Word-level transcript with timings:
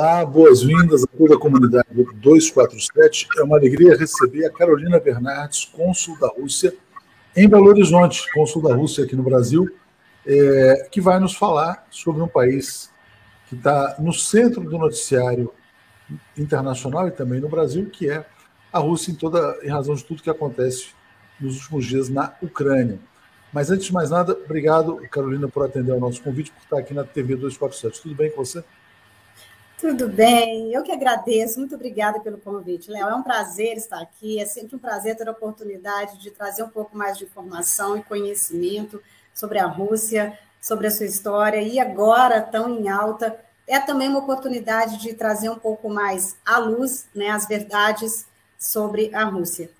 Olá, 0.00 0.24
boas-vindas 0.24 1.02
a 1.02 1.08
toda 1.08 1.34
a 1.34 1.38
comunidade 1.40 1.88
247. 1.92 3.26
É 3.36 3.42
uma 3.42 3.56
alegria 3.56 3.96
receber 3.96 4.46
a 4.46 4.50
Carolina 4.52 5.00
Bernardes, 5.00 5.64
cônsul 5.64 6.16
da 6.20 6.28
Rússia 6.28 6.72
em 7.36 7.48
Belo 7.48 7.66
Horizonte, 7.66 8.32
cônsul 8.32 8.62
da 8.62 8.72
Rússia 8.76 9.02
aqui 9.02 9.16
no 9.16 9.24
Brasil, 9.24 9.68
é, 10.24 10.88
que 10.88 11.00
vai 11.00 11.18
nos 11.18 11.34
falar 11.34 11.84
sobre 11.90 12.22
um 12.22 12.28
país 12.28 12.92
que 13.48 13.56
está 13.56 13.96
no 13.98 14.12
centro 14.12 14.60
do 14.60 14.78
noticiário 14.78 15.52
internacional 16.38 17.08
e 17.08 17.10
também 17.10 17.40
no 17.40 17.48
Brasil, 17.48 17.90
que 17.90 18.08
é 18.08 18.24
a 18.72 18.78
Rússia, 18.78 19.10
em, 19.10 19.16
toda, 19.16 19.58
em 19.64 19.68
razão 19.68 19.96
de 19.96 20.04
tudo 20.04 20.22
que 20.22 20.30
acontece 20.30 20.90
nos 21.40 21.56
últimos 21.56 21.84
dias 21.84 22.08
na 22.08 22.32
Ucrânia. 22.40 23.00
Mas 23.52 23.68
antes 23.68 23.86
de 23.86 23.92
mais 23.92 24.10
nada, 24.10 24.38
obrigado, 24.44 25.00
Carolina, 25.10 25.48
por 25.48 25.64
atender 25.64 25.90
ao 25.90 25.98
nosso 25.98 26.22
convite, 26.22 26.52
por 26.52 26.62
estar 26.62 26.78
aqui 26.78 26.94
na 26.94 27.02
TV 27.02 27.34
247. 27.34 28.00
Tudo 28.00 28.14
bem 28.14 28.30
com 28.30 28.44
você? 28.44 28.62
Tudo 29.80 30.08
bem, 30.08 30.74
eu 30.74 30.82
que 30.82 30.90
agradeço, 30.90 31.60
muito 31.60 31.76
obrigada 31.76 32.18
pelo 32.18 32.36
convite, 32.38 32.90
Léo. 32.90 33.06
É 33.06 33.14
um 33.14 33.22
prazer 33.22 33.76
estar 33.76 34.00
aqui, 34.00 34.40
é 34.40 34.44
sempre 34.44 34.74
um 34.74 34.78
prazer 34.78 35.16
ter 35.16 35.28
a 35.28 35.30
oportunidade 35.30 36.20
de 36.20 36.32
trazer 36.32 36.64
um 36.64 36.68
pouco 36.68 36.98
mais 36.98 37.16
de 37.16 37.22
informação 37.22 37.96
e 37.96 38.02
conhecimento 38.02 39.00
sobre 39.32 39.60
a 39.60 39.66
Rússia, 39.66 40.36
sobre 40.60 40.88
a 40.88 40.90
sua 40.90 41.06
história, 41.06 41.62
e 41.62 41.78
agora, 41.78 42.42
tão 42.42 42.68
em 42.76 42.88
alta, 42.88 43.38
é 43.68 43.78
também 43.78 44.08
uma 44.08 44.18
oportunidade 44.18 44.98
de 44.98 45.14
trazer 45.14 45.48
um 45.48 45.58
pouco 45.58 45.88
mais 45.88 46.36
à 46.44 46.58
luz 46.58 47.06
né, 47.14 47.30
as 47.30 47.46
verdades 47.46 48.26
sobre 48.58 49.14
a 49.14 49.22
Rússia. 49.26 49.70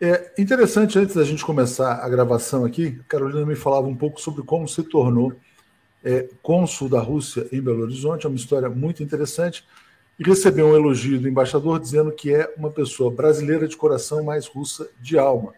É 0.00 0.30
interessante, 0.38 0.96
antes 1.00 1.16
da 1.16 1.24
gente 1.24 1.44
começar 1.44 1.94
a 1.94 2.08
gravação 2.08 2.64
aqui, 2.64 3.02
Carolina 3.08 3.44
me 3.44 3.56
falava 3.56 3.88
um 3.88 3.96
pouco 3.96 4.20
sobre 4.20 4.44
como 4.44 4.68
se 4.68 4.84
tornou 4.84 5.32
é, 6.04 6.28
cônsul 6.42 6.88
da 6.88 7.00
Rússia 7.00 7.46
em 7.52 7.60
Belo 7.60 7.82
Horizonte, 7.82 8.26
é 8.26 8.28
uma 8.28 8.36
história 8.36 8.68
muito 8.68 9.02
interessante, 9.02 9.64
e 10.18 10.22
recebeu 10.22 10.68
um 10.68 10.76
elogio 10.76 11.18
do 11.18 11.28
embaixador 11.28 11.80
dizendo 11.80 12.12
que 12.12 12.34
é 12.34 12.52
uma 12.56 12.70
pessoa 12.70 13.10
brasileira 13.10 13.66
de 13.66 13.76
coração, 13.76 14.22
mas 14.22 14.46
russa 14.46 14.88
de 15.00 15.18
alma. 15.18 15.54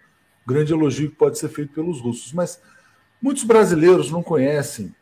grande 0.47 0.73
elogio 0.73 1.11
que 1.11 1.17
pode 1.17 1.37
ser 1.39 1.49
feito 1.49 1.73
pelos 1.73 2.01
russos. 2.01 2.33
Mas 2.33 2.61
muitos 3.21 3.43
brasileiros 3.43 4.11
não 4.11 4.23
conhecem 4.23 4.95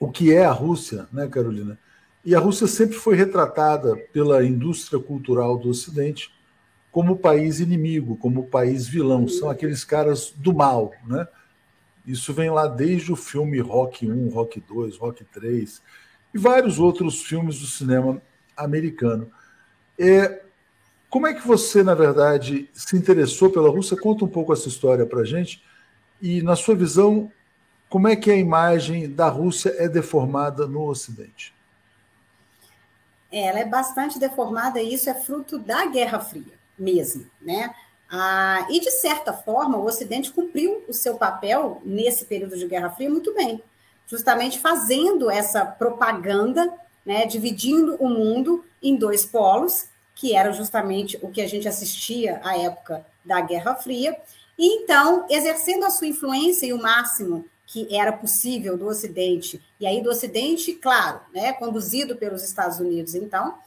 o 0.00 0.10
que 0.10 0.32
é 0.32 0.44
a 0.44 0.52
Rússia, 0.52 1.06
né, 1.12 1.26
Carolina? 1.28 1.78
E 2.24 2.34
a 2.34 2.38
Rússia 2.38 2.66
sempre 2.66 2.96
foi 2.96 3.14
retratada 3.14 3.94
pela 4.12 4.42
indústria 4.44 4.98
cultural 4.98 5.58
do 5.58 5.68
Ocidente 5.68 6.32
como 6.90 7.18
país 7.18 7.60
inimigo, 7.60 8.16
como 8.16 8.46
país 8.46 8.88
vilão. 8.88 9.28
São 9.28 9.50
aqueles 9.50 9.84
caras 9.84 10.32
do 10.34 10.54
mal, 10.54 10.92
né? 11.06 11.28
Isso 12.06 12.32
vem 12.32 12.50
lá 12.50 12.66
desde 12.66 13.12
o 13.12 13.16
filme 13.16 13.58
Rock 13.58 14.08
1, 14.08 14.28
Rock 14.28 14.60
2, 14.60 14.96
Rock 14.96 15.24
3 15.24 15.82
e 16.32 16.38
vários 16.38 16.78
outros 16.78 17.22
filmes 17.22 17.58
do 17.58 17.66
cinema 17.66 18.22
americano. 18.56 19.30
É, 19.98 20.42
como 21.10 21.26
é 21.26 21.34
que 21.34 21.46
você, 21.46 21.82
na 21.82 21.94
verdade, 21.94 22.70
se 22.72 22.96
interessou 22.96 23.50
pela 23.50 23.70
Rússia? 23.70 23.96
Conta 23.96 24.24
um 24.24 24.28
pouco 24.28 24.52
essa 24.52 24.68
história 24.68 25.04
para 25.04 25.24
gente. 25.24 25.64
E, 26.22 26.42
na 26.42 26.54
sua 26.54 26.74
visão, 26.74 27.32
como 27.88 28.06
é 28.06 28.14
que 28.14 28.30
a 28.30 28.36
imagem 28.36 29.10
da 29.10 29.28
Rússia 29.28 29.74
é 29.78 29.88
deformada 29.88 30.66
no 30.66 30.84
Ocidente? 30.84 31.54
É, 33.32 33.46
ela 33.48 33.58
é 33.58 33.64
bastante 33.64 34.18
deformada 34.18 34.80
e 34.80 34.94
isso 34.94 35.10
é 35.10 35.14
fruto 35.14 35.58
da 35.58 35.86
Guerra 35.86 36.20
Fria 36.20 36.54
mesmo, 36.78 37.26
né? 37.40 37.74
Ah, 38.10 38.66
e, 38.70 38.80
de 38.80 38.90
certa 38.90 39.32
forma, 39.32 39.76
o 39.76 39.84
Ocidente 39.84 40.30
cumpriu 40.30 40.84
o 40.88 40.92
seu 40.92 41.16
papel 41.16 41.80
nesse 41.84 42.24
período 42.24 42.56
de 42.56 42.66
Guerra 42.66 42.90
Fria 42.90 43.10
muito 43.10 43.34
bem, 43.34 43.60
justamente 44.06 44.60
fazendo 44.60 45.30
essa 45.30 45.64
propaganda, 45.64 46.72
né, 47.04 47.26
dividindo 47.26 47.96
o 47.96 48.08
mundo 48.08 48.64
em 48.82 48.96
dois 48.96 49.24
polos, 49.24 49.86
que 50.14 50.34
era 50.34 50.52
justamente 50.52 51.18
o 51.20 51.28
que 51.28 51.42
a 51.42 51.48
gente 51.48 51.68
assistia 51.68 52.40
à 52.44 52.56
época 52.56 53.04
da 53.24 53.40
Guerra 53.40 53.74
Fria, 53.74 54.16
e 54.56 54.82
então 54.82 55.26
exercendo 55.28 55.84
a 55.84 55.90
sua 55.90 56.06
influência 56.06 56.66
e 56.66 56.72
o 56.72 56.80
máximo 56.80 57.44
que 57.66 57.94
era 57.94 58.12
possível 58.12 58.78
do 58.78 58.86
Ocidente, 58.86 59.60
e 59.80 59.86
aí 59.86 60.00
do 60.00 60.08
Ocidente, 60.08 60.72
claro, 60.74 61.20
né, 61.34 61.52
conduzido 61.54 62.16
pelos 62.16 62.44
Estados 62.44 62.78
Unidos, 62.78 63.16
então, 63.16 63.58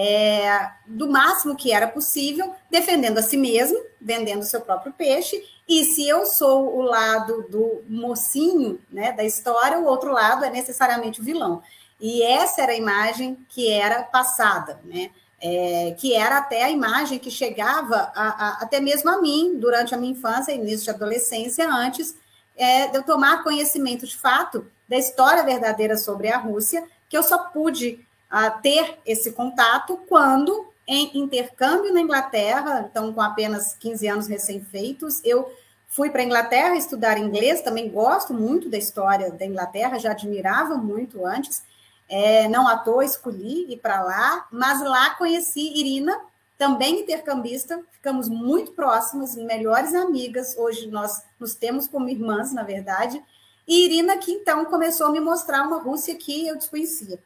é, 0.00 0.70
do 0.86 1.10
máximo 1.10 1.56
que 1.56 1.72
era 1.72 1.88
possível, 1.88 2.54
defendendo 2.70 3.18
a 3.18 3.22
si 3.22 3.36
mesmo, 3.36 3.76
vendendo 4.00 4.44
seu 4.44 4.60
próprio 4.60 4.92
peixe. 4.92 5.42
E 5.68 5.84
se 5.86 6.06
eu 6.06 6.24
sou 6.24 6.76
o 6.76 6.82
lado 6.82 7.48
do 7.50 7.82
mocinho 7.88 8.78
né, 8.92 9.10
da 9.10 9.24
história, 9.24 9.76
o 9.76 9.86
outro 9.86 10.12
lado 10.12 10.44
é 10.44 10.50
necessariamente 10.50 11.20
o 11.20 11.24
vilão. 11.24 11.60
E 12.00 12.22
essa 12.22 12.62
era 12.62 12.70
a 12.70 12.76
imagem 12.76 13.44
que 13.48 13.68
era 13.68 14.04
passada, 14.04 14.80
né? 14.84 15.10
É, 15.40 15.94
que 15.98 16.14
era 16.14 16.38
até 16.38 16.64
a 16.64 16.70
imagem 16.70 17.18
que 17.18 17.30
chegava 17.30 18.12
a, 18.14 18.28
a, 18.28 18.58
até 18.60 18.80
mesmo 18.80 19.08
a 19.08 19.20
mim 19.20 19.56
durante 19.56 19.94
a 19.94 19.98
minha 19.98 20.12
infância, 20.12 20.52
início 20.52 20.84
de 20.84 20.90
adolescência, 20.90 21.68
antes 21.68 22.16
é, 22.56 22.88
de 22.88 22.96
eu 22.96 23.04
tomar 23.04 23.44
conhecimento 23.44 24.04
de 24.04 24.16
fato 24.16 24.66
da 24.88 24.96
história 24.96 25.44
verdadeira 25.44 25.96
sobre 25.96 26.28
a 26.28 26.38
Rússia, 26.38 26.84
que 27.08 27.16
eu 27.16 27.22
só 27.22 27.38
pude 27.38 28.04
a 28.30 28.50
ter 28.50 28.98
esse 29.06 29.32
contato 29.32 29.96
quando, 30.08 30.66
em 30.86 31.18
intercâmbio 31.18 31.92
na 31.92 32.00
Inglaterra, 32.00 32.86
então 32.90 33.12
com 33.12 33.20
apenas 33.20 33.74
15 33.74 34.06
anos 34.06 34.26
recém-feitos, 34.26 35.20
eu 35.24 35.50
fui 35.86 36.10
para 36.10 36.20
a 36.20 36.24
Inglaterra 36.24 36.76
estudar 36.76 37.18
inglês, 37.18 37.62
também 37.62 37.90
gosto 37.90 38.34
muito 38.34 38.68
da 38.68 38.76
história 38.76 39.30
da 39.30 39.46
Inglaterra, 39.46 39.98
já 39.98 40.10
admirava 40.10 40.76
muito 40.76 41.24
antes, 41.24 41.62
é, 42.08 42.48
não 42.48 42.68
à 42.68 42.76
toa 42.76 43.04
escolhi 43.04 43.72
ir 43.72 43.78
para 43.78 44.02
lá, 44.02 44.46
mas 44.50 44.82
lá 44.82 45.14
conheci 45.14 45.72
Irina, 45.78 46.18
também 46.58 47.00
intercambista, 47.00 47.80
ficamos 47.92 48.28
muito 48.28 48.72
próximas, 48.72 49.36
melhores 49.36 49.94
amigas, 49.94 50.56
hoje 50.56 50.88
nós 50.88 51.22
nos 51.38 51.54
temos 51.54 51.86
como 51.86 52.08
irmãs, 52.08 52.52
na 52.52 52.62
verdade, 52.62 53.22
e 53.66 53.84
Irina 53.84 54.16
que 54.18 54.32
então 54.32 54.64
começou 54.64 55.06
a 55.06 55.12
me 55.12 55.20
mostrar 55.20 55.62
uma 55.62 55.78
Rússia 55.78 56.14
que 56.14 56.46
eu 56.46 56.56
desconhecia 56.56 57.18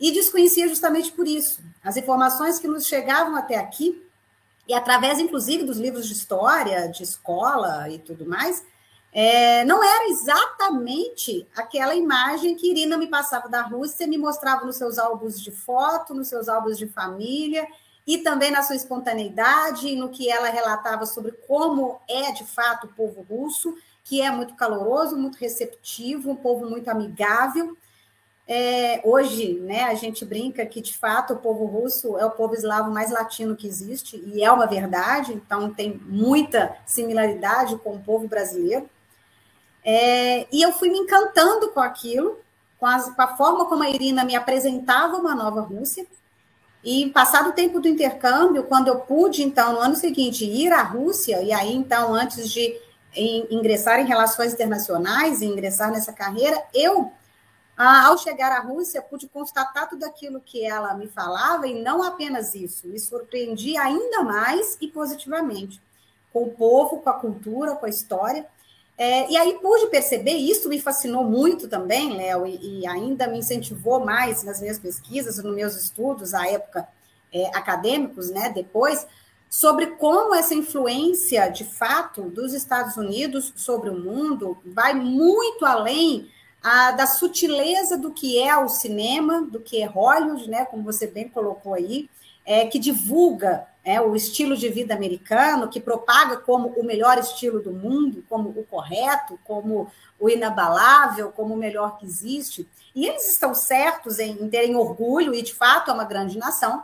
e 0.00 0.12
desconhecia 0.12 0.68
justamente 0.68 1.12
por 1.12 1.26
isso. 1.26 1.60
As 1.82 1.96
informações 1.96 2.58
que 2.58 2.68
nos 2.68 2.86
chegavam 2.86 3.36
até 3.36 3.56
aqui, 3.56 4.02
e 4.66 4.74
através, 4.74 5.18
inclusive, 5.18 5.64
dos 5.64 5.78
livros 5.78 6.06
de 6.06 6.12
história, 6.12 6.88
de 6.88 7.02
escola 7.02 7.88
e 7.88 7.98
tudo 7.98 8.26
mais, 8.26 8.62
é, 9.12 9.64
não 9.64 9.82
era 9.82 10.10
exatamente 10.10 11.48
aquela 11.56 11.94
imagem 11.94 12.54
que 12.54 12.70
Irina 12.70 12.98
me 12.98 13.06
passava 13.06 13.48
da 13.48 13.62
Rússia, 13.62 14.06
me 14.06 14.18
mostrava 14.18 14.66
nos 14.66 14.76
seus 14.76 14.98
álbuns 14.98 15.40
de 15.40 15.50
foto, 15.50 16.14
nos 16.14 16.28
seus 16.28 16.48
álbuns 16.48 16.76
de 16.76 16.86
família, 16.86 17.66
e 18.06 18.18
também 18.18 18.50
na 18.50 18.62
sua 18.62 18.76
espontaneidade, 18.76 19.96
no 19.96 20.08
que 20.10 20.30
ela 20.30 20.48
relatava 20.48 21.06
sobre 21.06 21.32
como 21.46 22.00
é 22.08 22.32
de 22.32 22.44
fato 22.44 22.86
o 22.86 22.92
povo 22.94 23.22
russo, 23.22 23.74
que 24.04 24.22
é 24.22 24.30
muito 24.30 24.54
caloroso, 24.54 25.16
muito 25.16 25.36
receptivo, 25.36 26.30
um 26.30 26.36
povo 26.36 26.68
muito 26.68 26.88
amigável. 26.88 27.76
É, 28.50 29.02
hoje, 29.04 29.60
né, 29.60 29.84
a 29.84 29.94
gente 29.94 30.24
brinca 30.24 30.64
que, 30.64 30.80
de 30.80 30.96
fato, 30.96 31.34
o 31.34 31.36
povo 31.36 31.66
russo 31.66 32.16
é 32.16 32.24
o 32.24 32.30
povo 32.30 32.54
eslavo 32.54 32.90
mais 32.90 33.10
latino 33.10 33.54
que 33.54 33.66
existe, 33.66 34.16
e 34.24 34.42
é 34.42 34.50
uma 34.50 34.66
verdade, 34.66 35.34
então 35.34 35.70
tem 35.70 36.00
muita 36.06 36.74
similaridade 36.86 37.76
com 37.76 37.90
o 37.90 38.00
povo 38.00 38.26
brasileiro. 38.26 38.88
É, 39.84 40.46
e 40.50 40.62
eu 40.62 40.72
fui 40.72 40.88
me 40.88 40.96
encantando 40.96 41.68
com 41.72 41.80
aquilo, 41.80 42.38
com, 42.80 42.86
as, 42.86 43.14
com, 43.14 43.20
a 43.20 43.36
forma 43.36 43.66
como 43.66 43.82
a 43.82 43.90
Irina 43.90 44.24
me 44.24 44.34
apresentava 44.34 45.18
uma 45.18 45.34
nova 45.34 45.60
Rússia. 45.60 46.06
E 46.82 47.10
passado 47.10 47.50
o 47.50 47.52
tempo 47.52 47.80
do 47.80 47.88
intercâmbio, 47.88 48.62
quando 48.64 48.88
eu 48.88 49.00
pude, 49.00 49.42
então, 49.42 49.74
no 49.74 49.78
ano 49.78 49.94
seguinte, 49.94 50.46
ir 50.46 50.72
à 50.72 50.82
Rússia, 50.82 51.42
e 51.42 51.52
aí, 51.52 51.74
então, 51.74 52.14
antes 52.14 52.50
de 52.50 52.80
ingressar 53.50 54.00
em 54.00 54.06
relações 54.06 54.54
internacionais 54.54 55.42
e 55.42 55.46
ingressar 55.46 55.90
nessa 55.90 56.12
carreira, 56.12 56.62
eu 56.72 57.12
ah, 57.80 58.06
ao 58.06 58.18
chegar 58.18 58.50
à 58.50 58.58
Rússia, 58.58 59.00
pude 59.00 59.28
constatar 59.28 59.88
tudo 59.88 60.04
aquilo 60.04 60.40
que 60.40 60.66
ela 60.66 60.94
me 60.94 61.06
falava 61.06 61.64
e 61.68 61.80
não 61.80 62.02
apenas 62.02 62.52
isso, 62.52 62.88
me 62.88 62.98
surpreendi 62.98 63.76
ainda 63.76 64.24
mais 64.24 64.76
e 64.80 64.88
positivamente 64.88 65.80
com 66.32 66.42
o 66.42 66.50
povo, 66.50 66.98
com 66.98 67.08
a 67.08 67.12
cultura, 67.14 67.76
com 67.76 67.86
a 67.86 67.88
história. 67.88 68.44
É, 68.98 69.30
e 69.30 69.36
aí 69.36 69.60
pude 69.62 69.86
perceber, 69.86 70.32
isso 70.32 70.68
me 70.68 70.80
fascinou 70.80 71.22
muito 71.22 71.68
também, 71.68 72.16
Léo, 72.16 72.48
e, 72.48 72.80
e, 72.80 72.86
ainda 72.88 73.28
me 73.28 73.38
incentivou 73.38 74.04
mais 74.04 74.42
nas 74.42 74.60
minhas 74.60 74.80
pesquisas, 74.80 75.38
nos 75.38 75.54
meus 75.54 75.76
estudos, 75.76 76.34
à 76.34 76.48
época 76.48 76.88
é, 77.32 77.46
acadêmicos, 77.56 78.28
né, 78.28 78.50
depois, 78.50 79.06
sobre 79.48 79.86
como 79.92 80.34
essa 80.34 80.52
influência, 80.52 81.48
de 81.48 81.64
fato, 81.64 82.22
dos 82.22 82.52
Estados 82.52 82.96
Unidos 82.96 83.52
sobre 83.54 83.88
o 83.88 83.96
mundo 83.96 84.58
vai 84.64 84.94
muito 84.94 85.64
além 85.64 86.28
a, 86.68 86.90
da 86.92 87.06
sutileza 87.06 87.96
do 87.96 88.10
que 88.10 88.38
é 88.38 88.56
o 88.56 88.68
cinema, 88.68 89.42
do 89.42 89.58
que 89.58 89.82
é 89.82 89.86
Hollywood, 89.86 90.48
né, 90.50 90.66
como 90.66 90.82
você 90.82 91.06
bem 91.06 91.28
colocou 91.28 91.72
aí, 91.72 92.10
é, 92.44 92.66
que 92.66 92.78
divulga 92.78 93.66
é, 93.82 94.00
o 94.00 94.14
estilo 94.14 94.54
de 94.56 94.68
vida 94.68 94.94
americano, 94.94 95.68
que 95.68 95.80
propaga 95.80 96.36
como 96.36 96.68
o 96.68 96.84
melhor 96.84 97.16
estilo 97.18 97.60
do 97.60 97.72
mundo, 97.72 98.22
como 98.28 98.50
o 98.50 98.64
correto, 98.64 99.38
como 99.44 99.90
o 100.20 100.28
inabalável, 100.28 101.32
como 101.32 101.54
o 101.54 101.56
melhor 101.56 101.98
que 101.98 102.04
existe. 102.04 102.68
E 102.94 103.06
eles 103.06 103.30
estão 103.30 103.54
certos 103.54 104.18
em, 104.18 104.32
em 104.32 104.48
terem 104.50 104.76
orgulho, 104.76 105.34
e 105.34 105.42
de 105.42 105.54
fato 105.54 105.90
é 105.90 105.94
uma 105.94 106.04
grande 106.04 106.36
nação, 106.36 106.82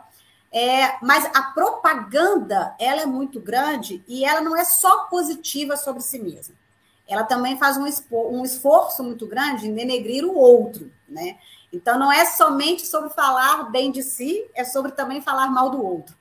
é, 0.51 0.97
mas 1.01 1.25
a 1.35 1.43
propaganda 1.53 2.75
ela 2.79 3.01
é 3.01 3.05
muito 3.05 3.39
grande 3.39 4.03
e 4.07 4.23
ela 4.23 4.41
não 4.41 4.55
é 4.55 4.63
só 4.63 5.05
positiva 5.05 5.77
sobre 5.77 6.01
si 6.01 6.17
mesma. 6.17 6.55
Ela 7.07 7.23
também 7.23 7.57
faz 7.57 7.77
um, 7.77 7.85
um 8.31 8.43
esforço 8.43 9.03
muito 9.03 9.27
grande 9.27 9.67
em 9.67 9.73
denegrir 9.73 10.25
o 10.25 10.35
outro, 10.35 10.91
né? 11.07 11.37
Então 11.71 11.99
não 11.99 12.11
é 12.11 12.25
somente 12.25 12.85
sobre 12.85 13.09
falar 13.09 13.69
bem 13.69 13.91
de 13.91 14.01
si, 14.01 14.45
é 14.55 14.63
sobre 14.63 14.91
também 14.91 15.21
falar 15.21 15.47
mal 15.47 15.69
do 15.69 15.83
outro. 15.83 16.15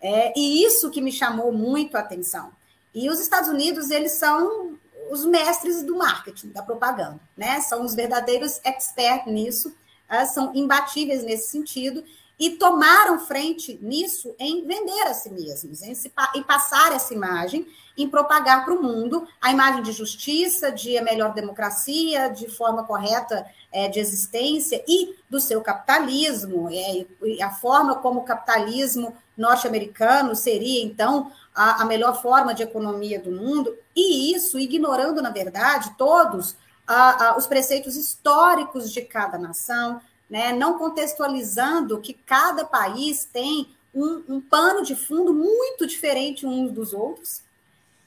É, 0.00 0.32
e 0.38 0.64
isso 0.64 0.90
que 0.90 1.00
me 1.00 1.12
chamou 1.12 1.52
muito 1.52 1.96
a 1.96 2.00
atenção. 2.00 2.52
E 2.94 3.08
os 3.08 3.20
Estados 3.20 3.48
Unidos, 3.48 3.90
eles 3.90 4.12
são 4.12 4.78
os 5.10 5.24
mestres 5.24 5.82
do 5.82 5.96
marketing, 5.96 6.48
da 6.48 6.62
propaganda, 6.62 7.20
né? 7.36 7.60
São 7.60 7.84
os 7.84 7.94
verdadeiros 7.94 8.60
experts 8.64 9.32
nisso, 9.32 9.68
uh, 10.10 10.26
são 10.32 10.54
imbatíveis 10.54 11.22
nesse 11.22 11.48
sentido 11.50 12.04
e 12.38 12.50
tomaram 12.50 13.20
frente 13.20 13.78
nisso 13.80 14.34
em 14.38 14.66
vender 14.66 15.02
a 15.02 15.14
si 15.14 15.30
mesmos, 15.30 15.82
em, 15.82 15.94
se, 15.94 16.12
em 16.34 16.42
passar 16.42 16.92
essa 16.92 17.14
imagem, 17.14 17.66
em 17.96 18.08
propagar 18.08 18.64
para 18.64 18.74
o 18.74 18.82
mundo 18.82 19.26
a 19.40 19.52
imagem 19.52 19.82
de 19.82 19.92
justiça, 19.92 20.72
de 20.72 21.00
melhor 21.00 21.32
democracia, 21.32 22.28
de 22.28 22.48
forma 22.48 22.82
correta 22.84 23.46
é, 23.70 23.88
de 23.88 24.00
existência 24.00 24.82
e 24.86 25.14
do 25.30 25.40
seu 25.40 25.60
capitalismo, 25.60 26.68
é, 26.70 27.06
e 27.22 27.42
a 27.42 27.50
forma 27.50 27.96
como 27.96 28.20
o 28.20 28.24
capitalismo 28.24 29.16
norte-americano 29.36 30.34
seria, 30.34 30.84
então, 30.84 31.30
a, 31.54 31.82
a, 31.82 31.84
melhor 31.84 32.20
forma 32.20 32.54
de 32.54 32.62
economia 32.62 33.20
do 33.20 33.30
mundo, 33.30 33.76
e 33.94 34.34
isso 34.34 34.58
ignorando, 34.58 35.22
na 35.22 35.30
verdade, 35.30 35.94
todos 35.96 36.56
os 37.38 37.46
preceitos 37.46 37.96
históricos 37.96 38.92
de 38.92 39.00
cada 39.00 39.38
nação, 39.38 40.00
né, 40.28 40.52
não 40.52 40.78
contextualizando 40.78 42.00
que 42.00 42.14
cada 42.14 42.64
país 42.64 43.24
tem 43.24 43.74
um, 43.94 44.22
um 44.28 44.40
pano 44.40 44.82
de 44.82 44.96
fundo 44.96 45.32
muito 45.32 45.86
diferente 45.86 46.46
uns 46.46 46.72
dos 46.72 46.92
outros. 46.92 47.42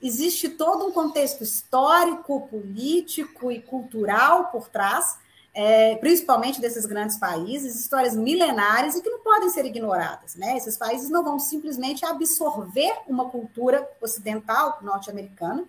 Existe 0.02 0.50
todo 0.50 0.86
um 0.86 0.92
contexto 0.92 1.44
histórico, 1.44 2.48
político 2.48 3.52
e 3.52 3.62
cultural 3.62 4.52
por 4.52 4.68
trás, 4.68 5.18
é, 5.54 5.96
principalmente 5.96 6.62
desses 6.62 6.86
grandes 6.86 7.18
países, 7.18 7.80
histórias 7.80 8.16
milenares 8.16 8.96
e 8.96 9.02
que 9.02 9.10
não 9.10 9.20
podem 9.22 9.50
ser 9.50 9.66
ignoradas. 9.66 10.36
Né? 10.36 10.56
Esses 10.56 10.78
países 10.78 11.10
não 11.10 11.24
vão 11.24 11.40
simplesmente 11.40 12.06
absorver 12.06 12.94
uma 13.08 13.30
cultura 13.30 13.90
ocidental, 14.00 14.78
norte-americana, 14.84 15.64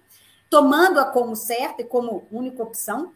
tomando-a 0.50 1.06
como 1.06 1.35
certa 1.35 1.81
e 1.83 1.87
como 1.87 2.27
única 2.31 2.62
opção, 2.62 3.12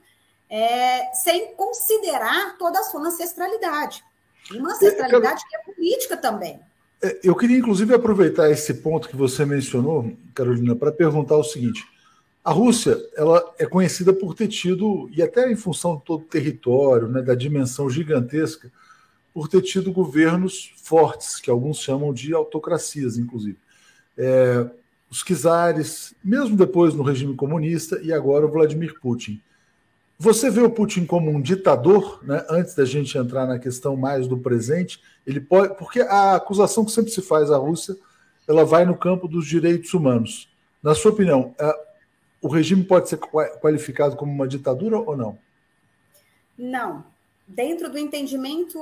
é, 0.53 1.11
sem 1.15 1.55
considerar 1.55 2.59
toda 2.59 2.79
a 2.79 2.83
sua 2.83 3.01
ancestralidade. 3.01 4.05
Uma 4.51 4.73
ancestralidade 4.73 5.43
que 5.49 5.57
é 5.57 5.59
política 5.61 6.15
também. 6.15 6.61
É, 7.03 7.21
eu 7.25 7.35
queria, 7.35 7.57
inclusive, 7.57 7.95
aproveitar 7.95 8.51
esse 8.51 8.75
ponto 8.75 9.09
que 9.09 9.17
você 9.17 9.47
mencionou, 9.47 10.13
Carolina, 10.35 10.77
para 10.77 10.93
perguntar 10.93 11.39
o 11.39 11.43
seguinte. 11.43 11.83
A 12.45 12.53
Rússia 12.53 12.99
ela 13.17 13.43
é 13.59 13.65
conhecida 13.65 14.13
por 14.13 14.35
ter 14.35 14.49
tido, 14.49 15.09
e 15.11 15.23
até 15.23 15.51
em 15.51 15.57
função 15.57 15.97
de 15.97 16.03
todo 16.03 16.21
o 16.21 16.27
território, 16.27 17.09
né, 17.09 17.23
da 17.23 17.35
dimensão 17.35 17.89
gigantesca, 17.89 18.71
por 19.33 19.49
ter 19.49 19.63
tido 19.63 19.91
governos 19.91 20.75
fortes, 20.77 21.41
que 21.41 21.49
alguns 21.49 21.79
chamam 21.79 22.13
de 22.13 22.35
autocracias, 22.35 23.17
inclusive. 23.17 23.57
É, 24.19 24.67
os 25.09 25.23
czares, 25.23 26.15
mesmo 26.23 26.57
depois 26.57 26.93
no 26.93 27.03
regime 27.03 27.35
comunista, 27.35 27.99
e 28.03 28.13
agora 28.13 28.45
o 28.45 28.51
Vladimir 28.51 29.01
Putin. 29.01 29.41
Você 30.23 30.49
vê 30.49 30.61
o 30.61 30.71
Putin 30.71 31.05
como 31.05 31.33
um 31.33 31.43
ditador, 31.43 32.21
né? 32.23 32.47
antes 32.49 32.77
da 32.77 32.85
gente 32.85 33.19
entrar 33.19 33.45
na 33.45 33.59
questão 33.59 33.97
mais 33.97 34.29
do 34.29 34.39
presente, 34.39 35.03
ele 35.27 35.41
pode. 35.41 35.77
Porque 35.77 36.01
a 36.01 36.37
acusação 36.37 36.85
que 36.85 36.93
sempre 36.93 37.11
se 37.11 37.21
faz 37.21 37.51
à 37.51 37.57
Rússia, 37.57 37.97
ela 38.47 38.65
vai 38.65 38.85
no 38.85 38.97
campo 38.97 39.27
dos 39.27 39.49
direitos 39.49 39.93
humanos. 39.93 40.49
Na 40.81 40.95
sua 40.95 41.11
opinião, 41.11 41.57
o 42.41 42.47
regime 42.47 42.85
pode 42.85 43.09
ser 43.09 43.17
qualificado 43.17 44.15
como 44.15 44.31
uma 44.31 44.47
ditadura 44.47 44.97
ou 44.97 45.17
não? 45.17 45.37
Não. 46.57 47.05
Dentro 47.49 47.91
do 47.91 47.99
entendimento 47.99 48.79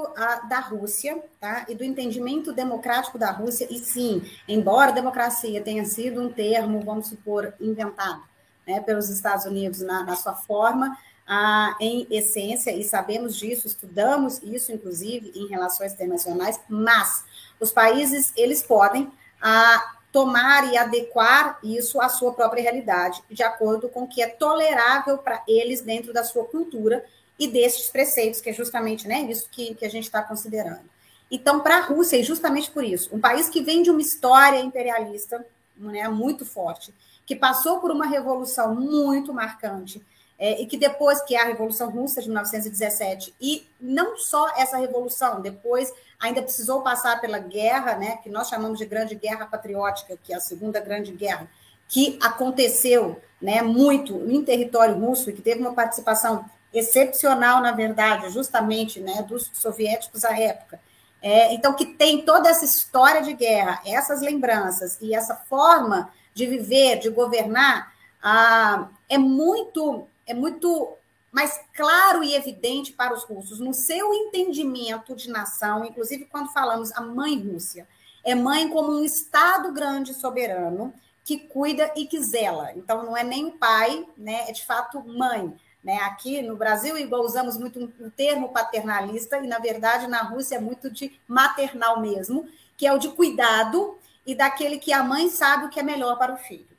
da 0.46 0.60
Rússia, 0.60 1.25
tá? 1.40 1.64
E 1.70 1.75
do 1.75 1.82
entendimento 1.82 2.52
democrático 2.52 3.19
da 3.19 3.31
Rússia, 3.31 3.66
e 3.70 3.78
sim, 3.78 4.22
embora 4.46 4.92
democracia 4.92 5.62
tenha 5.62 5.87
sido 5.87 6.20
um 6.20 6.31
termo, 6.31 6.82
vamos 6.82 7.06
supor, 7.06 7.54
inventado 7.58 8.28
né, 8.66 8.81
pelos 8.81 9.08
Estados 9.08 9.46
Unidos 9.46 9.81
na, 9.81 10.04
na 10.04 10.14
sua 10.14 10.34
forma, 10.34 10.96
ah, 11.32 11.77
em 11.79 12.09
essência, 12.11 12.73
e 12.73 12.82
sabemos 12.82 13.37
disso, 13.37 13.69
estudamos 13.69 14.43
isso, 14.43 14.73
inclusive, 14.73 15.31
em 15.32 15.47
relações 15.47 15.93
internacionais, 15.93 16.59
mas 16.69 17.25
os 17.61 17.71
países, 17.71 18.32
eles 18.37 18.65
podem 18.65 19.09
ah, 19.41 19.94
tomar 20.11 20.73
e 20.73 20.77
adequar 20.77 21.61
isso 21.62 22.00
à 22.00 22.09
sua 22.09 22.32
própria 22.32 22.61
realidade, 22.61 23.23
de 23.31 23.44
acordo 23.44 23.88
com 23.88 24.03
o 24.03 24.09
que 24.09 24.21
é 24.21 24.27
tolerável 24.27 25.19
para 25.19 25.41
eles 25.47 25.82
dentro 25.82 26.12
da 26.12 26.25
sua 26.25 26.44
cultura 26.47 27.05
e 27.38 27.47
desses 27.47 27.88
preceitos, 27.91 28.41
que 28.41 28.50
é 28.50 28.53
justamente 28.53 29.06
né, 29.06 29.21
isso 29.31 29.49
que, 29.53 29.76
que 29.76 29.87
a 29.87 29.88
gente 29.88 30.06
está 30.06 30.21
considerando. 30.25 30.91
Então, 31.31 31.61
para 31.61 31.76
a 31.76 31.83
Rússia, 31.83 32.17
e 32.17 32.25
justamente 32.25 32.73
por 32.73 32.83
isso, 32.83 33.09
um 33.15 33.21
país 33.21 33.49
que 33.49 33.62
vem 33.62 33.85
de 33.85 33.91
uma 33.91 34.00
história 34.00 34.59
imperialista 34.59 35.47
né, 35.76 36.09
muito 36.09 36.44
forte, 36.44 36.93
que 37.25 37.37
passou 37.37 37.79
por 37.79 37.93
uma 37.93 38.06
revolução 38.06 38.75
muito 38.75 39.33
marcante, 39.33 40.05
é, 40.40 40.58
e 40.58 40.64
que 40.64 40.78
depois 40.78 41.20
que 41.20 41.37
é 41.37 41.42
a 41.42 41.44
Revolução 41.44 41.90
Russa 41.90 42.22
de 42.22 42.28
1917, 42.28 43.34
e 43.38 43.69
não 43.78 44.16
só 44.16 44.48
essa 44.56 44.78
revolução, 44.78 45.42
depois 45.42 45.92
ainda 46.19 46.40
precisou 46.40 46.81
passar 46.81 47.20
pela 47.20 47.38
guerra, 47.38 47.96
né, 47.96 48.16
que 48.22 48.31
nós 48.31 48.48
chamamos 48.48 48.78
de 48.78 48.87
Grande 48.87 49.14
Guerra 49.14 49.44
Patriótica, 49.44 50.18
que 50.25 50.32
é 50.32 50.37
a 50.37 50.40
Segunda 50.40 50.80
Grande 50.80 51.12
Guerra, 51.12 51.47
que 51.87 52.18
aconteceu 52.23 53.20
né, 53.40 53.61
muito 53.61 54.16
em 54.30 54.42
território 54.42 54.99
russo 54.99 55.28
e 55.28 55.35
que 55.35 55.42
teve 55.42 55.61
uma 55.61 55.75
participação 55.75 56.47
excepcional, 56.73 57.61
na 57.61 57.73
verdade, 57.73 58.30
justamente 58.30 58.99
né, 58.99 59.23
dos 59.23 59.50
soviéticos 59.52 60.25
à 60.25 60.38
época. 60.38 60.80
É, 61.20 61.52
então, 61.52 61.75
que 61.75 61.85
tem 61.85 62.23
toda 62.23 62.49
essa 62.49 62.64
história 62.64 63.20
de 63.20 63.35
guerra, 63.35 63.82
essas 63.85 64.23
lembranças 64.23 64.97
e 65.02 65.14
essa 65.14 65.35
forma 65.35 66.11
de 66.32 66.47
viver, 66.47 66.99
de 66.99 67.11
governar, 67.11 67.92
ah, 68.23 68.88
é 69.09 69.18
muito 69.18 70.06
é 70.30 70.34
muito 70.34 70.96
mais 71.32 71.60
claro 71.75 72.22
e 72.25 72.34
evidente 72.34 72.92
para 72.92 73.14
os 73.14 73.25
russos 73.25 73.60
no 73.60 73.72
seu 73.72 74.12
entendimento 74.12 75.14
de 75.14 75.28
nação, 75.28 75.84
inclusive 75.84 76.25
quando 76.25 76.52
falamos 76.52 76.92
a 76.92 77.00
mãe 77.00 77.38
Rússia, 77.38 77.87
é 78.25 78.34
mãe 78.34 78.68
como 78.68 78.92
um 78.92 79.04
estado 79.04 79.72
grande 79.72 80.14
soberano 80.14 80.92
que 81.25 81.38
cuida 81.38 81.92
e 81.96 82.06
que 82.06 82.20
zela. 82.22 82.72
Então 82.75 83.04
não 83.04 83.16
é 83.16 83.22
nem 83.22 83.46
o 83.46 83.52
pai, 83.52 84.06
né? 84.16 84.49
É 84.49 84.52
de 84.52 84.64
fato 84.64 85.02
mãe. 85.06 85.54
Né? 85.82 85.96
Aqui 86.02 86.42
no 86.42 86.56
Brasil, 86.56 86.99
igual 86.99 87.22
usamos 87.22 87.56
muito 87.56 87.80
um 87.80 88.10
termo 88.10 88.50
paternalista, 88.50 89.38
e 89.38 89.46
na 89.46 89.58
verdade 89.58 90.06
na 90.06 90.22
Rússia 90.22 90.56
é 90.56 90.60
muito 90.60 90.90
de 90.90 91.18
maternal 91.26 92.00
mesmo, 92.00 92.46
que 92.76 92.87
é 92.87 92.92
o 92.92 92.99
de 92.99 93.08
cuidado 93.08 93.96
e 94.26 94.34
daquele 94.34 94.78
que 94.78 94.92
a 94.92 95.02
mãe 95.02 95.30
sabe 95.30 95.64
o 95.64 95.70
que 95.70 95.80
é 95.80 95.82
melhor 95.82 96.18
para 96.18 96.34
o 96.34 96.37
filho. 96.37 96.70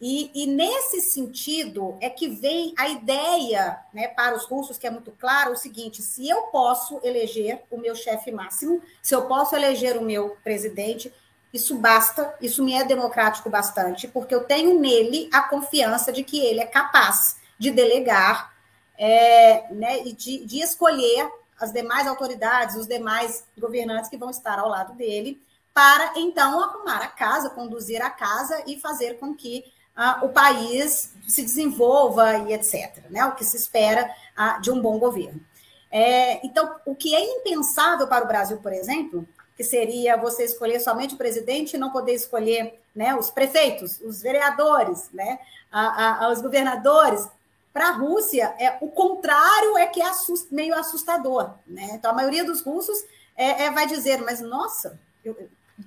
E, 0.00 0.30
e, 0.34 0.46
nesse 0.46 1.00
sentido 1.00 1.96
é 2.00 2.10
que 2.10 2.28
vem 2.28 2.74
a 2.76 2.88
ideia 2.88 3.78
né, 3.92 4.08
para 4.08 4.36
os 4.36 4.44
russos, 4.44 4.76
que 4.76 4.86
é 4.86 4.90
muito 4.90 5.12
claro, 5.12 5.52
o 5.52 5.56
seguinte: 5.56 6.02
se 6.02 6.28
eu 6.28 6.42
posso 6.44 7.00
eleger 7.02 7.62
o 7.70 7.78
meu 7.78 7.94
chefe 7.94 8.32
máximo, 8.32 8.82
se 9.02 9.14
eu 9.14 9.26
posso 9.26 9.54
eleger 9.54 9.96
o 9.96 10.02
meu 10.02 10.36
presidente, 10.42 11.12
isso 11.52 11.76
basta, 11.76 12.34
isso 12.40 12.64
me 12.64 12.74
é 12.74 12.84
democrático 12.84 13.48
bastante, 13.48 14.08
porque 14.08 14.34
eu 14.34 14.44
tenho 14.44 14.78
nele 14.78 15.30
a 15.32 15.42
confiança 15.42 16.12
de 16.12 16.24
que 16.24 16.44
ele 16.44 16.60
é 16.60 16.66
capaz 16.66 17.36
de 17.56 17.70
delegar 17.70 18.52
é, 18.98 19.72
né, 19.72 20.02
e 20.04 20.12
de, 20.12 20.44
de 20.44 20.60
escolher 20.60 21.30
as 21.60 21.72
demais 21.72 22.08
autoridades, 22.08 22.76
os 22.76 22.88
demais 22.88 23.44
governantes 23.56 24.10
que 24.10 24.16
vão 24.16 24.30
estar 24.30 24.58
ao 24.58 24.68
lado 24.68 24.94
dele, 24.94 25.40
para 25.72 26.12
então 26.16 26.62
arrumar 26.62 26.98
a 26.98 27.08
casa, 27.08 27.50
conduzir 27.50 28.02
a 28.02 28.10
casa 28.10 28.62
e 28.66 28.80
fazer 28.80 29.18
com 29.18 29.34
que 29.34 29.64
o 30.22 30.28
país 30.28 31.12
se 31.26 31.42
desenvolva 31.42 32.38
e 32.38 32.52
etc. 32.52 32.98
Né? 33.10 33.24
O 33.24 33.32
que 33.32 33.44
se 33.44 33.56
espera 33.56 34.10
de 34.60 34.70
um 34.70 34.80
bom 34.80 34.98
governo. 34.98 35.40
É, 35.90 36.44
então, 36.44 36.74
o 36.84 36.94
que 36.94 37.14
é 37.14 37.38
impensável 37.38 38.08
para 38.08 38.24
o 38.24 38.28
Brasil, 38.28 38.56
por 38.56 38.72
exemplo, 38.72 39.24
que 39.56 39.62
seria 39.62 40.16
você 40.16 40.44
escolher 40.44 40.80
somente 40.80 41.14
o 41.14 41.18
presidente 41.18 41.74
e 41.74 41.78
não 41.78 41.90
poder 41.90 42.14
escolher 42.14 42.80
né, 42.94 43.14
os 43.14 43.30
prefeitos, 43.30 44.00
os 44.00 44.20
vereadores, 44.20 45.08
né, 45.12 45.38
a, 45.70 46.24
a, 46.24 46.32
os 46.32 46.40
governadores. 46.40 47.28
Para 47.72 47.88
a 47.88 47.92
Rússia, 47.92 48.54
é, 48.58 48.76
o 48.80 48.88
contrário 48.88 49.78
é 49.78 49.86
que 49.86 50.00
é 50.00 50.06
assust, 50.06 50.52
meio 50.52 50.74
assustador. 50.74 51.54
Né? 51.66 51.90
Então, 51.92 52.10
a 52.10 52.14
maioria 52.14 52.44
dos 52.44 52.60
russos 52.60 53.04
é, 53.36 53.64
é, 53.64 53.70
vai 53.70 53.86
dizer, 53.86 54.20
mas 54.22 54.40
nossa, 54.40 54.98
eu, 55.24 55.36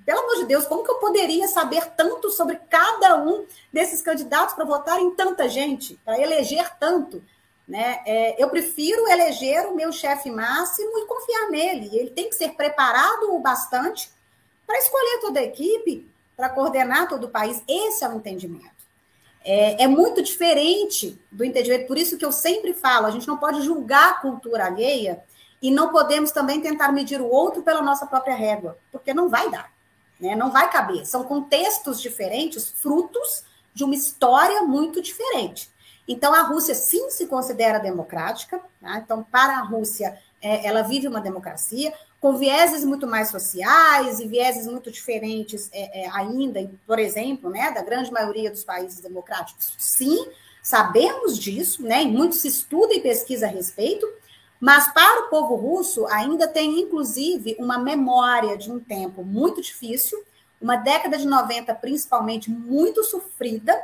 Pelo 0.04 0.20
amor 0.20 0.36
de 0.36 0.44
Deus, 0.44 0.66
como 0.66 0.84
que 0.84 0.90
eu 0.90 0.96
poderia 0.96 1.48
saber 1.48 1.86
tanto 1.96 2.30
sobre 2.30 2.56
cada 2.68 3.16
um 3.22 3.46
desses 3.72 4.02
candidatos 4.02 4.54
para 4.54 4.64
votar 4.64 5.00
em 5.00 5.10
tanta 5.14 5.48
gente, 5.48 5.98
para 6.04 6.20
eleger 6.20 6.76
tanto? 6.78 7.22
Né? 7.66 8.00
É, 8.06 8.42
eu 8.42 8.48
prefiro 8.48 9.08
eleger 9.08 9.66
o 9.66 9.74
meu 9.74 9.92
chefe 9.92 10.30
máximo 10.30 10.98
e 10.98 11.06
confiar 11.06 11.50
nele. 11.50 11.90
Ele 11.92 12.10
tem 12.10 12.28
que 12.28 12.36
ser 12.36 12.50
preparado 12.50 13.34
o 13.34 13.40
bastante 13.40 14.10
para 14.66 14.78
escolher 14.78 15.20
toda 15.20 15.40
a 15.40 15.44
equipe, 15.44 16.06
para 16.36 16.48
coordenar 16.48 17.08
todo 17.08 17.24
o 17.24 17.30
país. 17.30 17.62
Esse 17.66 18.04
é 18.04 18.08
o 18.08 18.14
entendimento. 18.14 18.78
É, 19.44 19.84
é, 19.84 19.86
muito 19.86 20.22
diferente 20.22 21.18
do 21.30 21.44
entendimento, 21.44 21.86
por 21.86 21.96
isso 21.96 22.18
que 22.18 22.24
eu 22.24 22.32
sempre 22.32 22.74
falo: 22.74 23.06
a 23.06 23.10
gente 23.10 23.26
não 23.26 23.38
pode 23.38 23.62
julgar 23.62 24.10
a 24.10 24.14
cultura 24.14 24.66
alheia 24.66 25.22
e 25.60 25.70
não 25.70 25.90
podemos 25.90 26.30
também 26.30 26.60
tentar 26.60 26.92
medir 26.92 27.20
o 27.20 27.28
outro 27.28 27.62
pela 27.62 27.82
nossa 27.82 28.06
própria 28.06 28.34
régua, 28.34 28.78
porque 28.92 29.14
não 29.14 29.28
vai 29.28 29.50
dar, 29.50 29.72
né? 30.20 30.34
não 30.34 30.50
vai 30.50 30.70
caber. 30.70 31.06
São 31.06 31.24
contextos 31.24 32.00
diferentes, 32.00 32.68
frutos 32.68 33.44
de 33.74 33.84
uma 33.84 33.94
história 33.94 34.62
muito 34.62 35.00
diferente. 35.00 35.70
Então, 36.06 36.32
a 36.32 36.42
Rússia 36.42 36.74
sim 36.74 37.10
se 37.10 37.26
considera 37.26 37.78
democrática, 37.78 38.60
tá? 38.80 38.98
então, 38.98 39.22
para 39.22 39.58
a 39.58 39.62
Rússia, 39.62 40.18
é, 40.40 40.66
ela 40.66 40.82
vive 40.82 41.06
uma 41.06 41.20
democracia 41.20 41.92
com 42.20 42.36
vieses 42.36 42.84
muito 42.84 43.06
mais 43.06 43.30
sociais 43.30 44.18
e 44.18 44.26
vieses 44.26 44.66
muito 44.66 44.90
diferentes 44.90 45.68
é, 45.72 46.04
é, 46.04 46.10
ainda, 46.10 46.68
por 46.86 46.98
exemplo, 46.98 47.50
né, 47.50 47.70
da 47.70 47.82
grande 47.82 48.10
maioria 48.10 48.50
dos 48.50 48.64
países 48.64 49.00
democráticos. 49.00 49.72
Sim, 49.78 50.26
sabemos 50.62 51.38
disso, 51.38 51.82
né, 51.82 52.04
muito 52.04 52.34
se 52.34 52.48
estuda 52.48 52.94
e 52.94 53.00
pesquisa 53.00 53.46
a 53.46 53.50
respeito, 53.50 54.06
mas 54.60 54.92
para 54.92 55.26
o 55.26 55.28
povo 55.28 55.54
russo 55.54 56.06
ainda 56.06 56.48
tem, 56.48 56.80
inclusive, 56.80 57.56
uma 57.58 57.78
memória 57.78 58.56
de 58.56 58.70
um 58.70 58.80
tempo 58.80 59.22
muito 59.22 59.62
difícil, 59.62 60.18
uma 60.60 60.76
década 60.76 61.16
de 61.16 61.26
90 61.26 61.74
principalmente 61.76 62.50
muito 62.50 63.04
sofrida, 63.04 63.80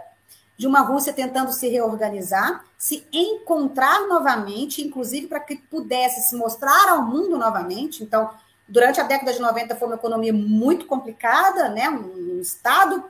de 0.57 0.67
uma 0.67 0.81
Rússia 0.81 1.13
tentando 1.13 1.53
se 1.53 1.69
reorganizar, 1.69 2.65
se 2.79 3.07
encontrar 3.13 4.07
novamente, 4.07 4.83
inclusive 4.83 5.27
para 5.27 5.41
que 5.41 5.57
pudesse 5.57 6.29
se 6.29 6.37
mostrar 6.37 6.89
ao 6.91 7.03
mundo 7.03 7.37
novamente. 7.37 8.03
Então, 8.03 8.31
durante 8.69 9.01
a 9.01 9.05
década 9.05 9.33
de 9.33 9.41
90 9.41 9.75
foi 9.77 9.89
uma 9.89 9.97
economia 9.97 10.33
muito 10.33 10.87
complicada, 10.87 11.69
né? 11.69 11.89
um, 11.89 12.41
estado 12.41 13.05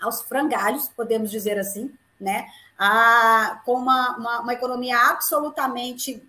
aos 0.00 0.22
frangalhos, 0.22 0.88
podemos 0.88 1.30
dizer 1.30 1.58
assim, 1.58 1.92
né? 2.20 2.46
Ah, 2.78 3.60
com 3.64 3.74
uma, 3.74 4.16
uma, 4.16 4.40
uma, 4.40 4.52
economia 4.52 4.96
absolutamente 5.08 6.22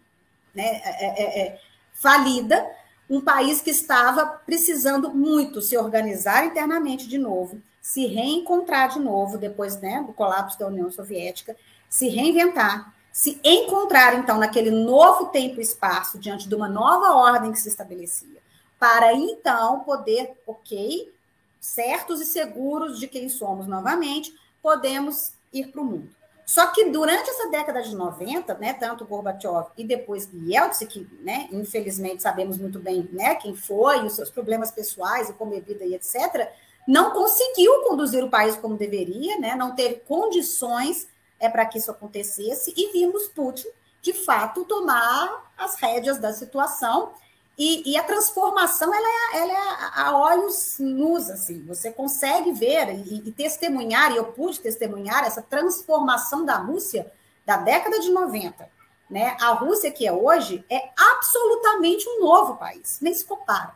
né, 0.59 0.81
é, 0.83 1.05
é, 1.05 1.41
é, 1.41 1.61
falida, 1.93 2.69
um 3.09 3.21
país 3.21 3.61
que 3.61 3.71
estava 3.71 4.25
precisando 4.25 5.13
muito 5.13 5.61
se 5.61 5.77
organizar 5.77 6.45
internamente 6.45 7.07
de 7.07 7.17
novo, 7.17 7.61
se 7.81 8.05
reencontrar 8.05 8.89
de 8.89 8.99
novo 8.99 9.37
depois 9.37 9.79
né, 9.79 10.03
do 10.05 10.11
colapso 10.11 10.59
da 10.59 10.67
União 10.67 10.91
Soviética, 10.91 11.55
se 11.89 12.09
reinventar, 12.09 12.93
se 13.11 13.39
encontrar 13.43 14.15
então 14.15 14.37
naquele 14.37 14.69
novo 14.69 15.27
tempo 15.27 15.59
e 15.59 15.63
espaço 15.63 16.19
diante 16.19 16.47
de 16.47 16.53
uma 16.53 16.67
nova 16.67 17.15
ordem 17.15 17.53
que 17.53 17.59
se 17.59 17.69
estabelecia, 17.69 18.41
para 18.77 19.13
então 19.13 19.79
poder, 19.79 20.33
ok, 20.45 21.11
certos 21.59 22.19
e 22.19 22.25
seguros 22.25 22.99
de 22.99 23.07
quem 23.07 23.29
somos 23.29 23.65
novamente, 23.65 24.33
podemos 24.61 25.31
ir 25.53 25.71
para 25.71 25.81
o 25.81 25.85
mundo. 25.85 26.18
Só 26.49 26.65
que 26.71 26.85
durante 26.85 27.29
essa 27.29 27.47
década 27.51 27.79
de 27.83 27.95
90, 27.95 28.55
né, 28.55 28.73
tanto 28.73 29.05
Gorbachev 29.05 29.67
e 29.77 29.83
depois 29.83 30.27
Yeltsin, 30.33 30.87
que 30.87 31.07
né, 31.21 31.47
infelizmente 31.51 32.23
sabemos 32.23 32.57
muito 32.57 32.79
bem 32.79 33.07
né, 33.13 33.35
quem 33.35 33.55
foi, 33.55 34.03
os 34.03 34.13
seus 34.13 34.31
problemas 34.31 34.71
pessoais 34.71 35.29
e 35.29 35.33
como 35.33 35.53
é 35.53 35.59
vida 35.59 35.85
e 35.85 35.93
etc., 35.93 36.49
não 36.87 37.11
conseguiu 37.11 37.83
conduzir 37.83 38.23
o 38.23 38.31
país 38.31 38.55
como 38.55 38.75
deveria, 38.75 39.37
né, 39.37 39.53
não 39.53 39.75
teve 39.75 39.97
condições 40.07 41.07
é, 41.39 41.47
para 41.47 41.67
que 41.67 41.77
isso 41.77 41.91
acontecesse, 41.91 42.73
e 42.75 42.91
vimos 42.93 43.27
Putin, 43.27 43.67
de 44.01 44.13
fato, 44.13 44.65
tomar 44.65 45.53
as 45.55 45.75
rédeas 45.75 46.17
da 46.17 46.33
situação 46.33 47.13
e, 47.59 47.91
e, 47.91 47.97
a 47.97 48.03
transformação, 48.03 48.89
ela 48.93 49.05
é, 49.05 49.37
ela 49.41 49.51
é 49.51 49.91
a 49.93 50.17
olhos 50.17 50.77
nus, 50.79 51.29
assim. 51.29 51.61
Você 51.65 51.91
consegue 51.91 52.53
ver 52.53 52.87
e, 53.05 53.21
e, 53.27 53.31
testemunhar, 53.33 54.13
e 54.13 54.15
eu 54.15 54.27
pude 54.31 54.61
testemunhar 54.61 55.25
essa 55.25 55.41
transformação 55.41 56.45
da 56.45 56.55
Rússia 56.55 57.11
da 57.45 57.57
década 57.57 57.99
de 57.99 58.11
90. 58.11 58.65
Né? 59.09 59.35
A 59.41 59.51
Rússia 59.51 59.91
que 59.91 60.07
é 60.07 60.13
hoje 60.13 60.63
é 60.69 60.89
absolutamente 60.97 62.07
um 62.07 62.21
novo 62.21 62.55
país, 62.55 62.99
nem 63.01 63.13
se 63.13 63.25
compara. 63.25 63.75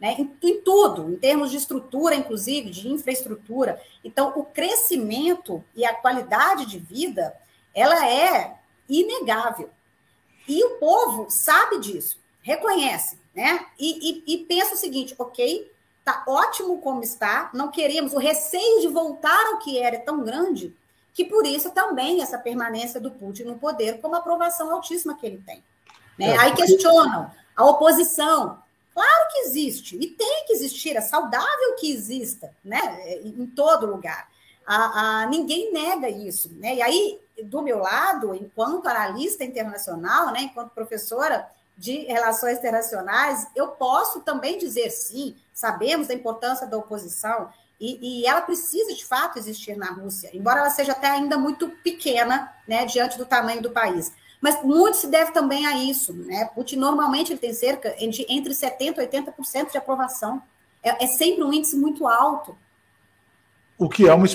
Né? 0.00 0.14
Em, 0.16 0.38
em 0.40 0.60
tudo, 0.60 1.10
em 1.10 1.16
termos 1.16 1.50
de 1.50 1.56
estrutura, 1.56 2.14
inclusive, 2.14 2.70
de 2.70 2.88
infraestrutura. 2.88 3.82
Então, 4.04 4.34
o 4.36 4.44
crescimento 4.44 5.64
e 5.74 5.84
a 5.84 5.92
qualidade 5.92 6.64
de 6.66 6.78
vida, 6.78 7.34
ela 7.74 8.08
é 8.08 8.56
inegável. 8.88 9.68
E 10.46 10.62
o 10.62 10.76
povo 10.78 11.26
sabe 11.28 11.80
disso 11.80 12.24
reconhece, 12.46 13.18
né? 13.34 13.66
E, 13.76 14.22
e, 14.24 14.34
e 14.34 14.44
pensa 14.44 14.74
o 14.74 14.78
seguinte, 14.78 15.16
ok, 15.18 15.68
tá 16.04 16.22
ótimo 16.28 16.78
como 16.80 17.02
está, 17.02 17.50
não 17.52 17.72
queremos, 17.72 18.12
o 18.12 18.18
receio 18.18 18.80
de 18.80 18.86
voltar 18.86 19.46
ao 19.48 19.58
que 19.58 19.76
era 19.76 19.96
é 19.96 19.98
tão 19.98 20.22
grande 20.22 20.72
que 21.12 21.24
por 21.24 21.44
isso 21.44 21.70
também 21.70 22.22
essa 22.22 22.38
permanência 22.38 23.00
do 23.00 23.10
Putin 23.10 23.44
no 23.44 23.58
poder 23.58 24.00
com 24.00 24.06
uma 24.06 24.18
aprovação 24.18 24.70
altíssima 24.72 25.16
que 25.18 25.26
ele 25.26 25.42
tem. 25.44 25.64
Né? 26.16 26.28
É, 26.28 26.38
Aí 26.38 26.54
questionam 26.54 27.30
a 27.56 27.64
oposição. 27.64 28.62
Claro 28.94 29.28
que 29.32 29.38
existe, 29.40 29.96
e 29.96 30.06
tem 30.06 30.44
que 30.46 30.52
existir, 30.52 30.96
é 30.96 31.00
saudável 31.00 31.74
que 31.78 31.90
exista, 31.90 32.50
né? 32.64 32.80
Em 33.22 33.46
todo 33.46 33.86
lugar. 33.86 34.28
A, 34.64 35.22
a, 35.22 35.26
ninguém 35.26 35.72
nega 35.72 36.08
isso, 36.08 36.50
né? 36.54 36.76
E 36.76 36.82
aí, 36.82 37.20
do 37.44 37.60
meu 37.60 37.78
lado, 37.78 38.34
enquanto 38.34 38.86
analista 38.86 39.44
internacional, 39.44 40.32
né, 40.32 40.42
enquanto 40.42 40.70
professora 40.70 41.46
de 41.76 42.06
relações 42.06 42.58
internacionais, 42.58 43.46
eu 43.54 43.68
posso 43.68 44.20
também 44.20 44.58
dizer 44.58 44.90
sim, 44.90 45.36
sabemos 45.52 46.08
da 46.08 46.14
importância 46.14 46.66
da 46.66 46.78
oposição, 46.78 47.50
e, 47.78 48.22
e, 48.22 48.26
ela 48.26 48.40
precisa 48.40 48.94
de 48.94 49.04
fato 49.04 49.38
existir 49.38 49.76
na 49.76 49.90
Rússia, 49.90 50.30
embora 50.32 50.60
ela 50.60 50.70
seja 50.70 50.92
até 50.92 51.08
ainda 51.08 51.36
muito 51.36 51.68
pequena, 51.84 52.50
né, 52.66 52.86
diante 52.86 53.18
do 53.18 53.26
tamanho 53.26 53.60
do 53.60 53.70
país. 53.70 54.12
Mas 54.40 54.62
muito 54.62 54.96
se 54.96 55.08
deve 55.08 55.32
também 55.32 55.66
a 55.66 55.76
isso, 55.76 56.12
né? 56.12 56.46
Putin 56.54 56.76
normalmente 56.76 57.32
ele 57.32 57.38
tem 57.38 57.52
cerca 57.52 57.90
de 57.90 58.26
entre 58.28 58.52
70% 58.52 58.98
e 58.98 59.06
80% 59.06 59.72
de 59.72 59.78
aprovação. 59.78 60.42
É, 60.82 61.04
é, 61.04 61.06
sempre 61.06 61.42
um 61.42 61.52
índice 61.52 61.76
muito 61.76 62.06
alto. 62.06 62.56
O 63.78 63.88
que 63.88 64.08
é 64.08 64.14
uma, 64.14 64.26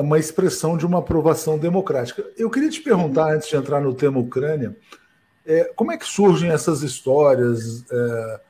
uma 0.00 0.18
expressão 0.18 0.76
de 0.76 0.86
uma 0.86 0.98
aprovação 0.98 1.58
democrática. 1.58 2.24
Eu 2.36 2.50
queria 2.50 2.68
te 2.68 2.80
perguntar, 2.80 3.32
antes 3.32 3.48
de 3.48 3.56
entrar 3.56 3.80
no 3.80 3.94
tema 3.94 4.20
Ucrânia, 4.20 4.76
é, 5.46 5.64
como 5.76 5.92
é 5.92 5.98
que 5.98 6.06
surgem 6.06 6.50
essas 6.50 6.82
histórias, 6.82 7.84
é, 7.90 8.40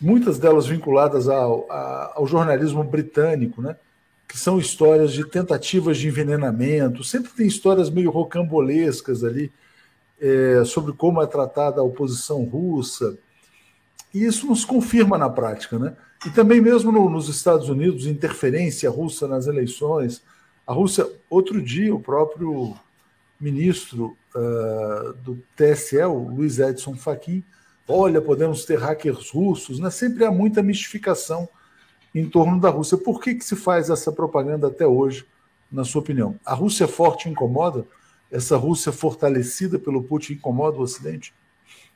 muitas 0.00 0.38
delas 0.38 0.66
vinculadas 0.66 1.28
ao, 1.28 1.70
ao, 2.14 2.26
jornalismo 2.26 2.82
britânico, 2.82 3.60
né? 3.60 3.76
que 4.26 4.38
são 4.38 4.58
histórias 4.58 5.12
de 5.12 5.24
tentativas 5.24 5.98
de 5.98 6.08
envenenamento, 6.08 7.04
sempre 7.04 7.30
tem 7.32 7.46
histórias 7.46 7.90
meio 7.90 8.10
rocambolescas 8.10 9.22
ali 9.22 9.52
é, 10.20 10.64
sobre 10.64 10.92
como 10.92 11.22
é 11.22 11.26
tratada 11.26 11.80
a 11.80 11.84
oposição 11.84 12.44
russa, 12.44 13.16
e 14.12 14.24
isso 14.24 14.46
nos 14.46 14.64
confirma 14.64 15.18
na 15.18 15.28
prática. 15.28 15.78
Né? 15.78 15.94
E 16.24 16.30
também 16.30 16.60
mesmo 16.60 16.90
no, 16.90 17.10
nos 17.10 17.28
Estados 17.28 17.68
Unidos, 17.68 18.06
interferência 18.06 18.88
russa 18.88 19.28
nas 19.28 19.46
eleições. 19.46 20.22
A 20.66 20.72
Rússia, 20.72 21.06
outro 21.28 21.60
dia, 21.60 21.94
o 21.94 22.00
próprio 22.00 22.74
ministro 23.38 24.16
uh, 24.36 25.14
do 25.14 25.42
TSE, 25.56 25.98
o 26.02 26.28
Luiz 26.28 26.58
Edson 26.58 26.94
Fachin, 26.94 27.42
olha, 27.88 28.20
podemos 28.20 28.64
ter 28.64 28.78
hackers 28.78 29.30
russos, 29.30 29.78
né? 29.78 29.90
sempre 29.90 30.24
há 30.24 30.30
muita 30.30 30.62
mistificação 30.62 31.48
em 32.14 32.28
torno 32.28 32.60
da 32.60 32.68
Rússia. 32.68 32.98
Por 32.98 33.20
que, 33.20 33.34
que 33.34 33.44
se 33.44 33.56
faz 33.56 33.88
essa 33.88 34.12
propaganda 34.12 34.68
até 34.68 34.86
hoje, 34.86 35.26
na 35.70 35.84
sua 35.84 36.00
opinião? 36.00 36.38
A 36.44 36.54
Rússia 36.54 36.86
forte 36.86 37.28
incomoda? 37.28 37.86
Essa 38.30 38.56
Rússia 38.56 38.92
fortalecida 38.92 39.78
pelo 39.78 40.02
Putin 40.02 40.34
incomoda 40.34 40.78
o 40.78 40.82
Ocidente? 40.82 41.32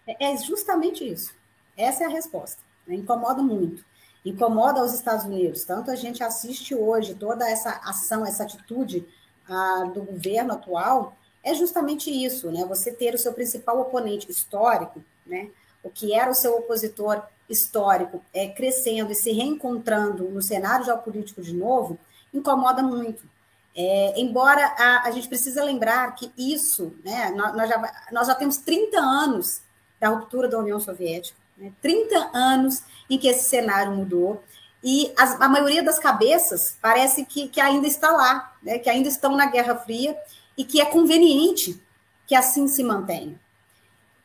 É, 0.06 0.32
é 0.32 0.36
justamente 0.36 1.06
isso. 1.06 1.34
Essa 1.76 2.04
é 2.04 2.06
a 2.06 2.10
resposta. 2.10 2.62
Né? 2.86 2.96
Incomoda 2.96 3.42
muito. 3.42 3.84
Incomoda 4.24 4.84
os 4.84 4.94
Estados 4.94 5.24
Unidos. 5.24 5.64
Tanto 5.64 5.90
a 5.90 5.96
gente 5.96 6.22
assiste 6.22 6.74
hoje 6.74 7.14
toda 7.14 7.48
essa 7.48 7.80
ação, 7.84 8.24
essa 8.24 8.44
atitude 8.44 9.06
ah, 9.48 9.90
do 9.92 10.02
governo 10.02 10.52
atual, 10.52 11.16
é 11.42 11.54
justamente 11.54 12.10
isso, 12.10 12.50
né? 12.50 12.64
Você 12.66 12.92
ter 12.92 13.14
o 13.14 13.18
seu 13.18 13.32
principal 13.32 13.80
oponente 13.80 14.30
histórico, 14.30 15.02
né? 15.26 15.48
O 15.82 15.90
que 15.90 16.14
era 16.14 16.30
o 16.30 16.34
seu 16.34 16.56
opositor 16.56 17.22
histórico 17.48 18.22
é, 18.32 18.48
crescendo 18.48 19.10
e 19.10 19.14
se 19.14 19.32
reencontrando 19.32 20.28
no 20.28 20.40
cenário 20.40 20.84
geopolítico 20.84 21.42
de 21.42 21.54
novo, 21.54 21.98
incomoda 22.32 22.82
muito. 22.82 23.28
É, 23.74 24.20
embora 24.20 24.64
a, 24.78 25.08
a, 25.08 25.10
gente 25.10 25.28
precisa 25.28 25.64
lembrar 25.64 26.14
que 26.14 26.32
isso, 26.36 26.92
né, 27.04 27.30
nós, 27.30 27.68
já, 27.68 28.04
nós 28.12 28.26
já 28.26 28.34
temos 28.34 28.58
30 28.58 28.98
anos 28.98 29.62
da 29.98 30.08
ruptura 30.08 30.48
da 30.48 30.58
União 30.58 30.80
Soviética, 30.80 31.38
né, 31.56 31.72
30 31.80 32.30
anos 32.34 32.82
em 33.08 33.16
que 33.16 33.28
esse 33.28 33.48
cenário 33.48 33.92
mudou, 33.92 34.42
e 34.82 35.12
as, 35.16 35.40
a 35.40 35.48
maioria 35.48 35.82
das 35.82 35.98
cabeças 35.98 36.76
parece 36.80 37.24
que, 37.24 37.48
que 37.48 37.60
ainda 37.60 37.86
está 37.86 38.10
lá, 38.10 38.56
né, 38.62 38.78
que 38.78 38.90
ainda 38.90 39.08
estão 39.08 39.36
na 39.36 39.46
Guerra 39.46 39.76
Fria 39.76 40.16
e 40.60 40.64
que 40.64 40.78
é 40.78 40.84
conveniente 40.84 41.82
que 42.26 42.34
assim 42.34 42.68
se 42.68 42.84
mantenha. 42.84 43.40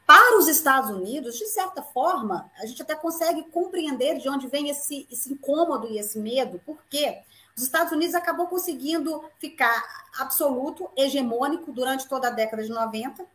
Para 0.06 0.38
os 0.38 0.50
Estados 0.50 0.89
Unidos, 0.89 1.38
de 1.38 1.48
certa 1.48 1.82
forma, 1.82 2.51
a 2.60 2.65
gente 2.65 2.82
até 2.82 2.94
consegue 2.94 3.44
compreender 3.44 4.18
de 4.18 4.27
onde 4.27 4.46
vem 4.46 4.70
esse, 4.70 5.08
esse 5.10 5.32
incômodo 5.32 5.88
e 5.88 5.98
esse 5.98 6.20
medo, 6.20 6.60
porque 6.65 7.20
os 7.56 7.63
Estados 7.63 7.94
Unidos 7.94 8.13
acabou 8.15 8.48
conseguindo 8.48 9.24
ficar 9.39 9.82
absoluto, 10.20 10.89
hegemônico 10.98 11.72
durante 11.72 12.06
toda 12.06 12.27
a 12.27 12.32
década 12.32 12.63
de 12.63 12.70
90 12.70 13.25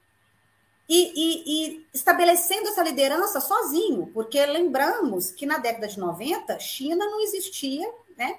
e, 0.86 0.94
e, 1.16 1.42
e 1.46 1.86
estabelecendo 1.94 2.68
essa 2.68 2.82
liderança 2.82 3.40
sozinho, 3.40 4.10
porque 4.12 4.44
lembramos 4.44 5.30
que 5.30 5.46
na 5.46 5.56
década 5.56 5.88
de 5.88 5.98
90, 5.98 6.58
China 6.58 7.06
não 7.06 7.22
existia 7.22 7.90
né, 8.14 8.38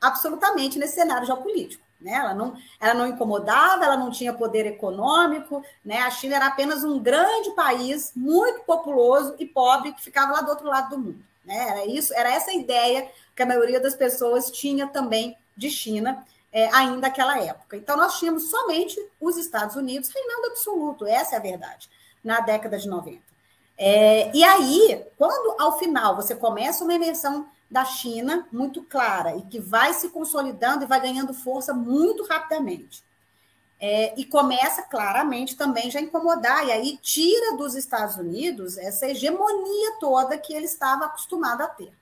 absolutamente 0.00 0.76
nesse 0.76 0.96
cenário 0.96 1.24
geopolítico. 1.24 1.85
Né? 2.00 2.12
Ela, 2.12 2.34
não, 2.34 2.56
ela 2.80 2.94
não 2.94 3.06
incomodava, 3.06 3.84
ela 3.84 3.96
não 3.96 4.10
tinha 4.10 4.32
poder 4.32 4.66
econômico, 4.66 5.62
né? 5.84 5.98
a 5.98 6.10
China 6.10 6.36
era 6.36 6.46
apenas 6.46 6.84
um 6.84 6.98
grande 6.98 7.50
país, 7.52 8.12
muito 8.14 8.60
populoso 8.64 9.34
e 9.38 9.46
pobre, 9.46 9.92
que 9.92 10.02
ficava 10.02 10.32
lá 10.32 10.40
do 10.42 10.50
outro 10.50 10.66
lado 10.66 10.90
do 10.90 10.98
mundo. 10.98 11.24
Né? 11.44 11.68
Era, 11.68 11.86
isso, 11.86 12.12
era 12.14 12.30
essa 12.30 12.52
ideia 12.52 13.10
que 13.34 13.42
a 13.42 13.46
maioria 13.46 13.80
das 13.80 13.94
pessoas 13.94 14.50
tinha 14.50 14.86
também 14.86 15.36
de 15.56 15.70
China, 15.70 16.24
é, 16.52 16.68
ainda 16.74 17.08
naquela 17.08 17.38
época. 17.38 17.76
Então, 17.76 17.96
nós 17.96 18.18
tínhamos 18.18 18.50
somente 18.50 18.98
os 19.20 19.36
Estados 19.36 19.76
Unidos 19.76 20.10
reinando 20.10 20.48
absoluto, 20.48 21.06
essa 21.06 21.34
é 21.34 21.38
a 21.38 21.42
verdade, 21.42 21.88
na 22.22 22.40
década 22.40 22.78
de 22.78 22.88
90. 22.88 23.20
É, 23.78 24.30
e 24.34 24.42
aí, 24.42 25.04
quando 25.18 25.60
ao 25.60 25.78
final 25.78 26.16
você 26.16 26.34
começa 26.34 26.82
uma 26.82 26.94
emersão 26.94 27.46
da 27.70 27.84
China 27.84 28.46
muito 28.52 28.82
clara 28.82 29.36
e 29.36 29.42
que 29.42 29.58
vai 29.58 29.92
se 29.92 30.08
consolidando 30.10 30.84
e 30.84 30.86
vai 30.86 31.00
ganhando 31.00 31.34
força 31.34 31.74
muito 31.74 32.24
rapidamente. 32.24 33.04
É, 33.78 34.18
e 34.18 34.24
começa 34.24 34.82
claramente 34.82 35.54
também 35.54 35.90
já 35.90 35.98
a 35.98 36.02
incomodar, 36.02 36.66
e 36.66 36.72
aí 36.72 36.96
tira 37.02 37.56
dos 37.58 37.74
Estados 37.74 38.16
Unidos 38.16 38.78
essa 38.78 39.06
hegemonia 39.06 39.98
toda 40.00 40.38
que 40.38 40.54
ele 40.54 40.64
estava 40.64 41.04
acostumado 41.04 41.60
a 41.60 41.66
ter. 41.66 41.92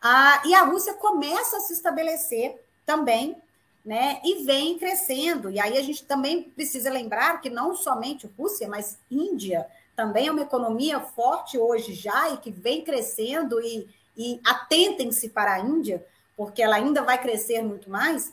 Ah, 0.00 0.42
e 0.46 0.54
a 0.54 0.62
Rússia 0.62 0.94
começa 0.94 1.58
a 1.58 1.60
se 1.60 1.74
estabelecer 1.74 2.58
também, 2.86 3.36
né, 3.84 4.20
e 4.24 4.44
vem 4.44 4.78
crescendo. 4.78 5.50
E 5.50 5.60
aí 5.60 5.76
a 5.76 5.82
gente 5.82 6.04
também 6.04 6.44
precisa 6.44 6.90
lembrar 6.90 7.40
que 7.40 7.50
não 7.50 7.74
somente 7.74 8.30
Rússia, 8.38 8.68
mas 8.68 8.98
Índia 9.10 9.66
também 9.94 10.28
é 10.28 10.32
uma 10.32 10.42
economia 10.42 11.00
forte 11.00 11.58
hoje 11.58 11.92
já 11.92 12.30
e 12.30 12.38
que 12.38 12.50
vem 12.50 12.82
crescendo 12.82 13.60
e, 13.60 13.88
e 14.16 14.40
atentem-se 14.44 15.28
para 15.28 15.54
a 15.54 15.60
Índia, 15.60 16.04
porque 16.36 16.62
ela 16.62 16.76
ainda 16.76 17.02
vai 17.02 17.20
crescer 17.20 17.62
muito 17.62 17.90
mais, 17.90 18.32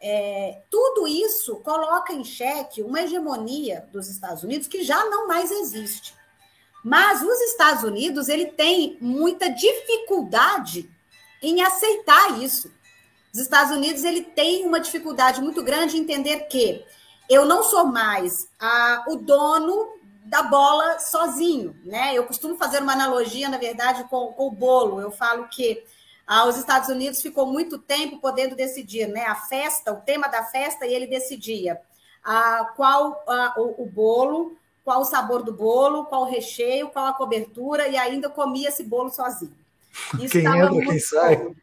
é, 0.00 0.60
tudo 0.70 1.06
isso 1.08 1.56
coloca 1.56 2.12
em 2.12 2.24
xeque 2.24 2.82
uma 2.82 3.00
hegemonia 3.02 3.88
dos 3.90 4.08
Estados 4.08 4.42
Unidos 4.42 4.68
que 4.68 4.82
já 4.82 5.04
não 5.08 5.26
mais 5.26 5.50
existe. 5.50 6.14
Mas 6.84 7.22
os 7.22 7.40
Estados 7.40 7.82
Unidos 7.82 8.28
ele 8.28 8.46
tem 8.46 8.98
muita 9.00 9.48
dificuldade 9.48 10.90
em 11.40 11.62
aceitar 11.62 12.38
isso. 12.42 12.70
Os 13.32 13.40
Estados 13.40 13.74
Unidos 13.74 14.04
ele 14.04 14.22
tem 14.22 14.66
uma 14.66 14.78
dificuldade 14.78 15.40
muito 15.40 15.62
grande 15.62 15.96
em 15.96 16.00
entender 16.00 16.40
que 16.48 16.84
eu 17.28 17.46
não 17.46 17.62
sou 17.62 17.86
mais 17.86 18.48
a, 18.60 19.04
o 19.08 19.16
dono 19.16 19.93
da 20.24 20.42
bola 20.42 20.98
sozinho, 20.98 21.76
né? 21.84 22.14
Eu 22.14 22.24
costumo 22.24 22.56
fazer 22.56 22.80
uma 22.80 22.92
analogia, 22.92 23.48
na 23.48 23.58
verdade, 23.58 24.04
com, 24.04 24.32
com 24.32 24.48
o 24.48 24.50
bolo. 24.50 25.00
Eu 25.00 25.10
falo 25.10 25.48
que 25.48 25.84
ah, 26.26 26.46
os 26.46 26.56
Estados 26.56 26.88
Unidos 26.88 27.20
ficou 27.20 27.46
muito 27.46 27.78
tempo 27.78 28.18
podendo 28.18 28.56
decidir, 28.56 29.06
né? 29.06 29.26
A 29.26 29.34
festa, 29.34 29.92
o 29.92 30.00
tema 30.00 30.26
da 30.28 30.42
festa, 30.42 30.86
e 30.86 30.94
ele 30.94 31.06
decidia 31.06 31.78
ah, 32.24 32.72
qual 32.74 33.22
ah, 33.28 33.54
o, 33.58 33.82
o, 33.82 33.86
bolo, 33.86 34.56
qual 34.82 35.02
o 35.02 35.04
sabor 35.04 35.42
do 35.42 35.52
bolo, 35.52 36.06
qual 36.06 36.22
o 36.22 36.30
recheio, 36.30 36.88
qual 36.88 37.06
a 37.06 37.12
cobertura, 37.12 37.86
e 37.88 37.96
ainda 37.96 38.30
comia 38.30 38.70
esse 38.70 38.82
bolo 38.82 39.10
sozinho. 39.10 39.54
Isso 40.18 40.32
quem 40.32 40.46
entra, 40.46 40.70
quem 40.70 40.98
sai, 40.98 41.54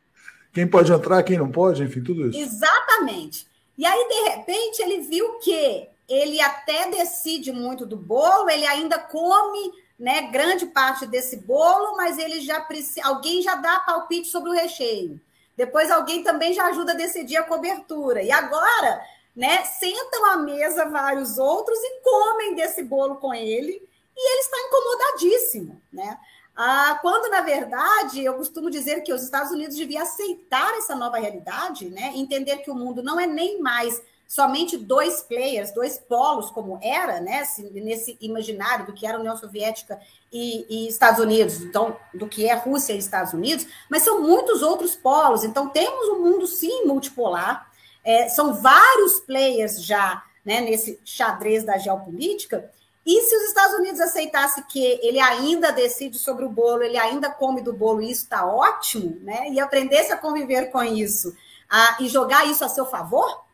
quem 0.53 0.67
pode 0.67 0.93
entrar, 0.93 1.23
quem 1.23 1.37
não 1.37 1.51
pode, 1.51 1.83
enfim, 1.83 2.03
tudo 2.03 2.29
isso. 2.29 2.39
Exatamente. 2.39 3.47
E 3.75 3.85
aí, 3.85 4.07
de 4.07 4.29
repente, 4.29 4.81
ele 4.83 5.01
viu 5.01 5.39
que 5.39 5.89
ele 6.11 6.41
até 6.41 6.89
decide 6.89 7.51
muito 7.51 7.85
do 7.85 7.95
bolo, 7.95 8.49
ele 8.49 8.65
ainda 8.65 8.99
come 8.99 9.71
né, 9.97 10.23
grande 10.23 10.65
parte 10.65 11.05
desse 11.05 11.37
bolo, 11.37 11.95
mas 11.95 12.17
ele 12.17 12.41
já 12.41 12.59
precisa, 12.59 13.05
alguém 13.05 13.41
já 13.41 13.55
dá 13.55 13.79
palpite 13.79 14.27
sobre 14.27 14.49
o 14.49 14.53
recheio. 14.53 15.21
Depois 15.55 15.91
alguém 15.91 16.23
também 16.23 16.53
já 16.53 16.65
ajuda 16.65 16.93
a 16.93 16.95
decidir 16.95 17.37
a 17.37 17.43
cobertura. 17.43 18.23
E 18.23 18.31
agora, 18.31 19.01
né, 19.35 19.63
sentam 19.63 20.25
à 20.25 20.37
mesa 20.37 20.89
vários 20.89 21.37
outros 21.37 21.77
e 21.79 22.01
comem 22.01 22.55
desse 22.55 22.83
bolo 22.83 23.17
com 23.17 23.33
ele, 23.33 23.87
e 24.17 24.31
ele 24.31 24.41
está 24.41 24.57
incomodadíssimo, 24.67 25.81
né? 25.93 26.17
Ah, 26.55 26.99
quando, 27.01 27.29
na 27.29 27.41
verdade, 27.41 28.23
eu 28.23 28.33
costumo 28.33 28.69
dizer 28.69 29.01
que 29.01 29.13
os 29.13 29.23
Estados 29.23 29.51
Unidos 29.51 29.77
deviam 29.77 30.03
aceitar 30.03 30.73
essa 30.75 30.93
nova 30.95 31.17
realidade, 31.17 31.89
né? 31.89 32.11
entender 32.15 32.57
que 32.57 32.69
o 32.69 32.75
mundo 32.75 33.01
não 33.01 33.19
é 33.19 33.25
nem 33.25 33.61
mais 33.61 34.01
somente 34.31 34.77
dois 34.77 35.21
players, 35.21 35.73
dois 35.73 35.97
polos, 35.97 36.49
como 36.51 36.79
era, 36.81 37.19
né, 37.19 37.43
nesse 37.73 38.17
imaginário 38.21 38.85
do 38.85 38.93
que 38.93 39.05
era 39.05 39.17
a 39.17 39.19
União 39.19 39.35
Soviética 39.35 39.99
e, 40.31 40.65
e, 40.69 40.87
Estados 40.87 41.19
Unidos, 41.19 41.59
então, 41.59 41.97
do 42.13 42.29
que 42.29 42.47
é 42.47 42.53
Rússia 42.53 42.93
e 42.93 42.97
Estados 42.97 43.33
Unidos, 43.33 43.67
mas 43.89 44.03
são 44.03 44.21
muitos 44.21 44.61
outros 44.61 44.95
polos. 44.95 45.43
Então, 45.43 45.67
temos 45.67 46.07
um 46.07 46.21
mundo, 46.21 46.47
sim, 46.47 46.85
multipolar, 46.85 47.69
é, 48.05 48.29
são 48.29 48.53
vários 48.53 49.19
players 49.19 49.83
já 49.83 50.23
né, 50.45 50.61
nesse 50.61 50.97
xadrez 51.03 51.65
da 51.65 51.77
geopolítica. 51.77 52.71
E 53.05 53.21
se 53.23 53.35
os 53.35 53.43
Estados 53.49 53.79
Unidos 53.79 53.99
aceitasse 53.99 54.63
que 54.63 54.81
ele 55.03 55.19
ainda 55.19 55.71
decide 55.71 56.17
sobre 56.17 56.45
o 56.45 56.49
bolo, 56.49 56.83
ele 56.83 56.97
ainda 56.97 57.29
come 57.29 57.59
do 57.59 57.73
bolo, 57.73 58.01
e 58.01 58.09
isso 58.09 58.23
está 58.23 58.45
ótimo, 58.45 59.17
né? 59.23 59.49
E 59.49 59.59
aprendesse 59.59 60.13
a 60.13 60.17
conviver 60.17 60.71
com 60.71 60.81
isso 60.81 61.35
a, 61.69 61.97
e 61.99 62.07
jogar 62.07 62.47
isso 62.47 62.63
a 62.63 62.69
seu 62.69 62.85
favor, 62.85 63.50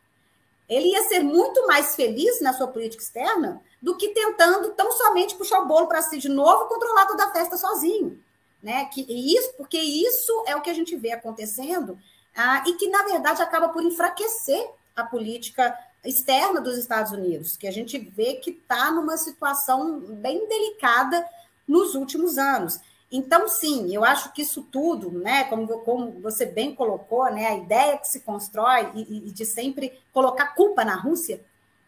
ele 0.68 0.88
ia 0.88 1.02
ser 1.04 1.20
muito 1.20 1.66
mais 1.66 1.96
feliz 1.96 2.40
na 2.40 2.52
sua 2.52 2.68
política 2.68 3.02
externa 3.02 3.62
do 3.80 3.96
que 3.96 4.08
tentando 4.08 4.70
tão 4.70 4.92
somente 4.92 5.34
puxar 5.34 5.60
o 5.60 5.66
bolo 5.66 5.86
para 5.86 6.02
si 6.02 6.18
de 6.18 6.28
novo 6.28 6.66
controlar 6.66 7.06
toda 7.06 7.24
a 7.24 7.32
festa 7.32 7.56
sozinho. 7.56 8.22
Né? 8.62 8.84
Que, 8.86 9.06
isso, 9.08 9.54
porque 9.56 9.78
isso 9.78 10.44
é 10.46 10.56
o 10.56 10.60
que 10.60 10.68
a 10.68 10.74
gente 10.74 10.94
vê 10.96 11.12
acontecendo 11.12 11.98
ah, 12.36 12.62
e 12.66 12.74
que, 12.74 12.88
na 12.88 13.04
verdade, 13.04 13.40
acaba 13.40 13.68
por 13.68 13.82
enfraquecer 13.82 14.68
a 14.94 15.04
política 15.04 15.76
externa 16.04 16.60
dos 16.60 16.76
Estados 16.76 17.12
Unidos, 17.12 17.56
que 17.56 17.66
a 17.66 17.72
gente 17.72 17.98
vê 17.98 18.34
que 18.34 18.50
está 18.50 18.90
numa 18.90 19.16
situação 19.16 20.00
bem 20.00 20.46
delicada 20.48 21.24
nos 21.66 21.94
últimos 21.94 22.38
anos. 22.38 22.80
Então, 23.10 23.48
sim, 23.48 23.94
eu 23.94 24.04
acho 24.04 24.32
que 24.32 24.42
isso 24.42 24.62
tudo, 24.70 25.10
né, 25.10 25.44
como, 25.44 25.66
como 25.80 26.20
você 26.20 26.44
bem 26.44 26.74
colocou, 26.74 27.24
né, 27.32 27.46
a 27.46 27.56
ideia 27.56 27.96
que 27.96 28.06
se 28.06 28.20
constrói 28.20 28.90
e, 28.94 29.28
e, 29.28 29.32
de 29.32 29.46
sempre 29.46 29.98
colocar 30.12 30.54
culpa 30.54 30.84
na 30.84 30.94
Rússia, 30.94 31.40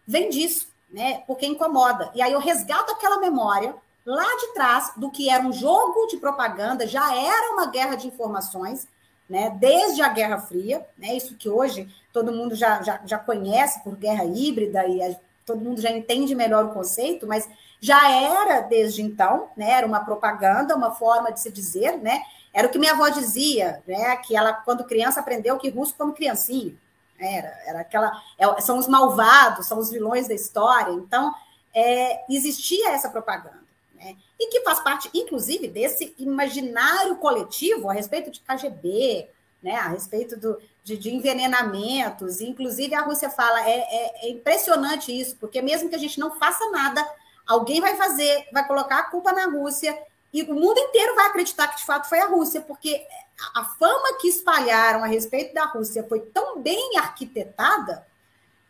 vem 0.06 0.30
disso, 0.30 0.68
né, 0.90 1.22
porque 1.26 1.46
incomoda. 1.46 2.10
E 2.14 2.22
aí 2.22 2.32
eu 2.32 2.40
resgato 2.40 2.90
aquela 2.90 3.18
memória 3.18 3.74
lá 4.04 4.24
de 4.24 4.54
trás 4.54 4.92
do 4.96 5.10
que 5.10 5.28
era 5.28 5.44
um 5.44 5.52
jogo 5.52 6.06
de 6.06 6.16
propaganda, 6.16 6.86
já 6.86 7.14
era 7.14 7.52
uma 7.52 7.66
guerra 7.66 7.96
de 7.96 8.06
informações, 8.06 8.88
né, 9.28 9.50
desde 9.60 10.00
a 10.00 10.08
Guerra 10.08 10.38
Fria, 10.38 10.86
né, 10.96 11.14
isso 11.14 11.36
que 11.36 11.50
hoje 11.50 11.86
todo 12.14 12.32
mundo 12.32 12.54
já, 12.54 12.82
já, 12.82 13.00
já 13.04 13.18
conhece 13.18 13.84
por 13.84 13.94
guerra 13.94 14.24
híbrida 14.24 14.86
e 14.86 15.02
todo 15.50 15.64
mundo 15.64 15.80
já 15.80 15.90
entende 15.90 16.34
melhor 16.34 16.66
o 16.66 16.72
conceito, 16.72 17.26
mas 17.26 17.48
já 17.80 18.10
era 18.10 18.60
desde 18.60 19.02
então, 19.02 19.50
né? 19.56 19.70
Era 19.70 19.86
uma 19.86 20.04
propaganda, 20.04 20.76
uma 20.76 20.94
forma 20.94 21.32
de 21.32 21.40
se 21.40 21.50
dizer, 21.50 21.98
né? 21.98 22.22
Era 22.52 22.68
o 22.68 22.70
que 22.70 22.78
minha 22.78 22.92
avó 22.92 23.08
dizia, 23.08 23.82
né? 23.86 24.16
Que 24.18 24.36
ela, 24.36 24.52
quando 24.52 24.84
criança, 24.84 25.18
aprendeu 25.20 25.58
que 25.58 25.70
russo 25.70 25.94
como 25.96 26.12
criancinha. 26.12 26.74
Era, 27.18 27.48
era 27.66 27.80
aquela. 27.80 28.12
É, 28.38 28.60
são 28.60 28.78
os 28.78 28.86
malvados, 28.86 29.66
são 29.66 29.78
os 29.78 29.90
vilões 29.90 30.28
da 30.28 30.34
história. 30.34 30.92
Então, 30.92 31.34
é, 31.74 32.24
existia 32.32 32.90
essa 32.90 33.08
propaganda. 33.08 33.60
Né? 33.94 34.16
E 34.38 34.48
que 34.48 34.60
faz 34.60 34.80
parte, 34.80 35.10
inclusive, 35.12 35.68
desse 35.68 36.14
imaginário 36.18 37.16
coletivo 37.16 37.90
a 37.90 37.92
respeito 37.92 38.30
de 38.30 38.40
KGB, 38.40 39.28
né? 39.62 39.74
a 39.76 39.88
respeito 39.88 40.38
do, 40.38 40.58
de, 40.82 40.96
de 40.96 41.14
envenenamentos. 41.14 42.40
Inclusive, 42.40 42.94
a 42.94 43.02
Rússia 43.02 43.30
fala: 43.30 43.60
é, 43.68 43.78
é, 43.78 44.26
é 44.26 44.30
impressionante 44.30 45.18
isso, 45.18 45.36
porque 45.36 45.60
mesmo 45.62 45.88
que 45.88 45.96
a 45.96 45.98
gente 45.98 46.18
não 46.18 46.38
faça 46.38 46.68
nada, 46.70 47.06
Alguém 47.50 47.80
vai 47.80 47.96
fazer, 47.96 48.46
vai 48.52 48.64
colocar 48.64 49.00
a 49.00 49.10
culpa 49.10 49.32
na 49.32 49.46
Rússia 49.46 50.00
e 50.32 50.44
o 50.44 50.54
mundo 50.54 50.78
inteiro 50.78 51.16
vai 51.16 51.26
acreditar 51.26 51.66
que 51.66 51.78
de 51.78 51.84
fato 51.84 52.08
foi 52.08 52.20
a 52.20 52.28
Rússia, 52.28 52.60
porque 52.60 53.04
a 53.52 53.64
fama 53.64 54.18
que 54.20 54.28
espalharam 54.28 55.02
a 55.02 55.08
respeito 55.08 55.52
da 55.52 55.64
Rússia 55.64 56.06
foi 56.08 56.20
tão 56.20 56.60
bem 56.60 56.96
arquitetada 56.96 58.06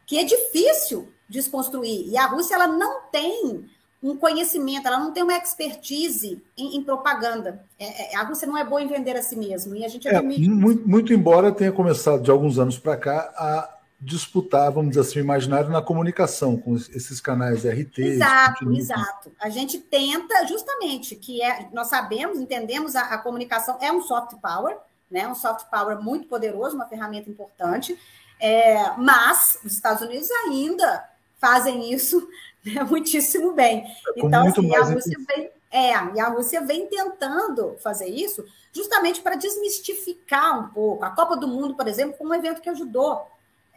que 0.07 0.19
é 0.19 0.25
difícil 0.25 1.13
desconstruir. 1.29 2.09
E 2.09 2.17
a 2.17 2.25
Rússia 2.25 2.55
ela 2.55 2.69
não 2.69 3.03
tem 3.13 3.71
um 4.03 4.17
conhecimento, 4.17 4.87
ela 4.87 4.99
não 4.99 5.13
tem 5.13 5.23
uma 5.23 5.37
expertise 5.37 6.43
em, 6.57 6.77
em 6.77 6.83
propaganda. 6.83 7.65
É, 7.79 8.15
é, 8.15 8.17
a 8.17 8.23
Rússia 8.23 8.49
não 8.49 8.57
é 8.57 8.65
boa 8.65 8.81
em 8.81 8.89
vender 8.89 9.15
a 9.17 9.23
si 9.23 9.37
mesmo, 9.37 9.77
e 9.77 9.85
a 9.85 9.89
gente. 9.89 10.09
É, 10.09 10.21
muito, 10.23 10.89
muito, 10.89 11.13
embora 11.13 11.53
tenha 11.53 11.71
começado 11.71 12.23
de 12.23 12.31
alguns 12.31 12.59
anos 12.59 12.79
para 12.79 12.97
cá 12.97 13.33
a 13.37 13.77
disputar, 14.01 14.73
vamos 14.73 14.91
dizer 14.91 15.03
assim, 15.03 15.19
o 15.19 15.23
imaginário 15.23 15.69
na 15.69 15.83
comunicação, 15.83 16.57
com 16.57 16.75
esses 16.75 17.21
canais 17.21 17.67
RT. 17.67 17.99
Exato, 17.99 18.73
exato. 18.73 19.33
A 19.39 19.51
gente 19.51 19.79
tenta 19.79 20.47
justamente 20.47 21.15
que 21.15 21.43
é, 21.43 21.69
nós 21.71 21.89
sabemos, 21.89 22.39
entendemos 22.39 22.97
a, 22.97 23.03
a 23.03 23.19
comunicação 23.19 23.77
é 23.83 23.93
um 23.93 24.01
soft 24.01 24.37
power, 24.41 24.79
né? 25.11 25.29
Um 25.29 25.35
soft 25.35 25.67
power 25.71 26.01
muito 26.01 26.27
poderoso, 26.27 26.75
uma 26.75 26.87
ferramenta 26.87 27.29
importante. 27.29 27.99
É, 28.41 28.97
mas 28.97 29.59
os 29.63 29.75
Estados 29.75 30.01
Unidos 30.01 30.31
ainda 30.31 31.05
fazem 31.39 31.93
isso 31.93 32.27
né, 32.65 32.83
muitíssimo 32.89 33.53
bem. 33.53 33.85
É 34.17 34.21
então, 34.21 34.47
assim, 34.47 34.75
a 34.75 34.83
Rússia 34.83 35.19
vem, 35.29 35.51
é, 35.71 35.91
e 36.15 36.21
a 36.21 36.29
Rússia 36.29 36.61
vem 36.61 36.87
tentando 36.87 37.77
fazer 37.81 38.09
isso 38.09 38.45
justamente 38.73 39.21
para 39.21 39.37
desmistificar 39.37 40.59
um 40.59 40.69
pouco. 40.69 41.05
A 41.05 41.11
Copa 41.11 41.37
do 41.37 41.49
Mundo, 41.49 41.75
por 41.75 41.89
exemplo, 41.89 42.17
foi 42.17 42.27
um 42.27 42.35
evento 42.35 42.61
que 42.61 42.69
ajudou 42.69 43.27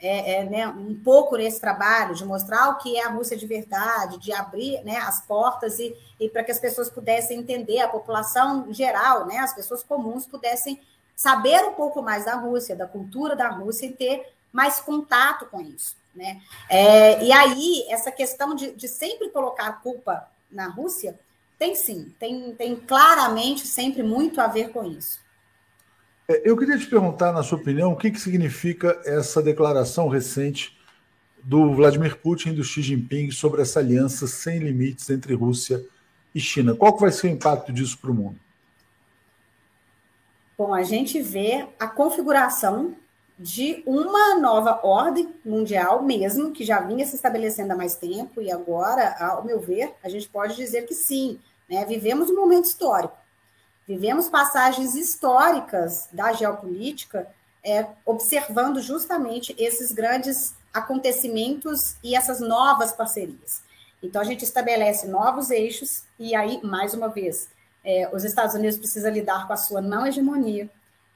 é, 0.04 0.34
é, 0.34 0.43
né, 0.43 0.67
um 0.67 1.00
pouco 1.02 1.38
nesse 1.38 1.62
trabalho 1.62 2.13
de 2.13 2.26
mostrar 2.26 2.69
o 2.69 2.78
que 2.78 2.98
é 2.98 3.06
a 3.06 3.10
Rússia 3.10 3.38
de 3.38 3.48
verdade, 3.48 4.19
de 4.19 4.34
abrir 4.34 4.84
né, 4.84 4.98
as 4.98 5.26
portas 5.26 5.80
e, 5.80 5.96
e 6.19 6.28
para 6.28 6.43
que 6.43 6.52
as 6.52 6.60
pessoas 6.60 6.89
pudessem 6.89 7.39
entender, 7.39 7.80
a 7.80 7.88
população 7.88 8.72
geral, 8.74 9.26
né, 9.26 9.38
as 9.38 9.54
pessoas 9.54 9.82
comuns 9.82 10.26
pudessem 10.26 10.82
saber 11.15 11.63
um 11.63 11.74
pouco 11.74 12.02
mais 12.02 12.26
da 12.26 12.36
Rússia, 12.36 12.76
da 12.76 12.86
cultura 12.86 13.36
da 13.36 13.48
Rússia 13.48 13.86
e 13.86 13.93
ter 13.93 14.34
mais 14.52 14.82
contato 14.82 15.46
com 15.46 15.62
isso. 15.62 15.96
Né? 16.15 16.41
É, 16.69 17.23
e 17.23 17.32
aí, 17.32 17.86
essa 17.89 18.12
questão 18.12 18.54
de, 18.54 18.71
de 18.71 18.88
sempre 18.88 19.30
colocar 19.30 19.67
a 19.67 19.73
culpa 19.73 20.28
na 20.52 20.67
Rússia 20.67 21.19
tem 21.58 21.76
sim, 21.76 22.13
tem, 22.19 22.54
tem 22.56 22.76
claramente 22.76 23.65
sempre 23.65 24.04
muito 24.04 24.39
a 24.41 24.47
ver 24.47 24.69
com 24.69 24.84
isso. 24.84 25.19
É, 26.28 26.41
eu 26.49 26.58
queria 26.58 26.78
te 26.78 26.86
perguntar, 26.86 27.32
na 27.32 27.43
sua 27.43 27.58
opinião, 27.58 27.93
o 27.93 27.95
que, 27.95 28.12
que 28.12 28.19
significa 28.19 29.02
essa 29.06 29.41
declaração 29.41 30.08
recente 30.08 30.78
do 31.43 31.73
Vladimir 31.73 32.17
Putin 32.17 32.49
e 32.49 32.54
do 32.54 32.63
Xi 32.63 32.82
Jinping 32.82 33.32
sobre 33.32 33.62
essa 33.62 33.80
aliança 33.80 34.28
sem 34.28 34.60
limites 34.60 35.10
entre 35.10 35.34
Rússia 35.34 35.84
e 36.34 36.39
China. 36.39 36.73
Qual 36.76 36.93
que 36.93 37.02
vai 37.02 37.12
ser 37.12 37.28
o 37.28 37.32
impacto 37.32 37.73
disso 37.73 37.97
para 37.97 38.12
o 38.12 38.13
mundo? 38.13 38.39
Bom, 40.58 40.73
a 40.73 40.84
gente 40.84 41.21
vê 41.21 41.67
a 41.80 41.88
configuração 41.88 42.95
de 43.38 43.84
uma 43.86 44.36
nova 44.36 44.80
ordem 44.84 45.34
mundial 45.43 46.04
mesmo, 46.04 46.52
que 46.52 46.63
já 46.63 46.80
vinha 46.80 47.06
se 47.06 47.15
estabelecendo 47.15 47.74
há 47.74 47.76
mais 47.76 47.96
tempo, 47.96 48.41
e 48.41 48.52
agora, 48.52 49.15
ao 49.19 49.43
meu 49.43 49.60
ver, 49.60 49.93
a 50.04 50.10
gente 50.10 50.30
pode 50.30 50.56
dizer 50.56 50.86
que 50.86 50.93
sim, 50.93 51.39
né? 51.69 51.84
vivemos 51.86 52.30
um 52.30 52.36
momento 52.36 52.65
histórico. 52.65 53.17
Vivemos 53.88 54.30
passagens 54.30 54.96
históricas 54.96 56.08
da 56.12 56.32
geopolítica, 56.32 57.28
é, 57.63 57.86
observando 58.06 58.82
justamente 58.82 59.56
esses 59.58 59.91
grandes 59.91 60.54
acontecimentos 60.74 61.96
e 62.04 62.15
essas 62.15 62.39
novas 62.39 62.93
parcerias. 62.93 63.62
Então, 64.02 64.22
a 64.22 64.26
gente 64.26 64.43
estabelece 64.43 65.08
novos 65.08 65.50
eixos, 65.50 66.04
e 66.19 66.36
aí, 66.36 66.60
mais 66.63 66.93
uma 66.93 67.10
vez, 67.10 67.50
é, 67.84 68.10
os 68.13 68.24
Estados 68.24 68.56
Unidos 68.56 68.78
precisam 68.78 69.12
lidar 69.12 69.48
com 69.48 69.54
a 69.54 69.58
sua 69.58 69.82
não 69.82 70.06
hegemonia, 70.06 70.69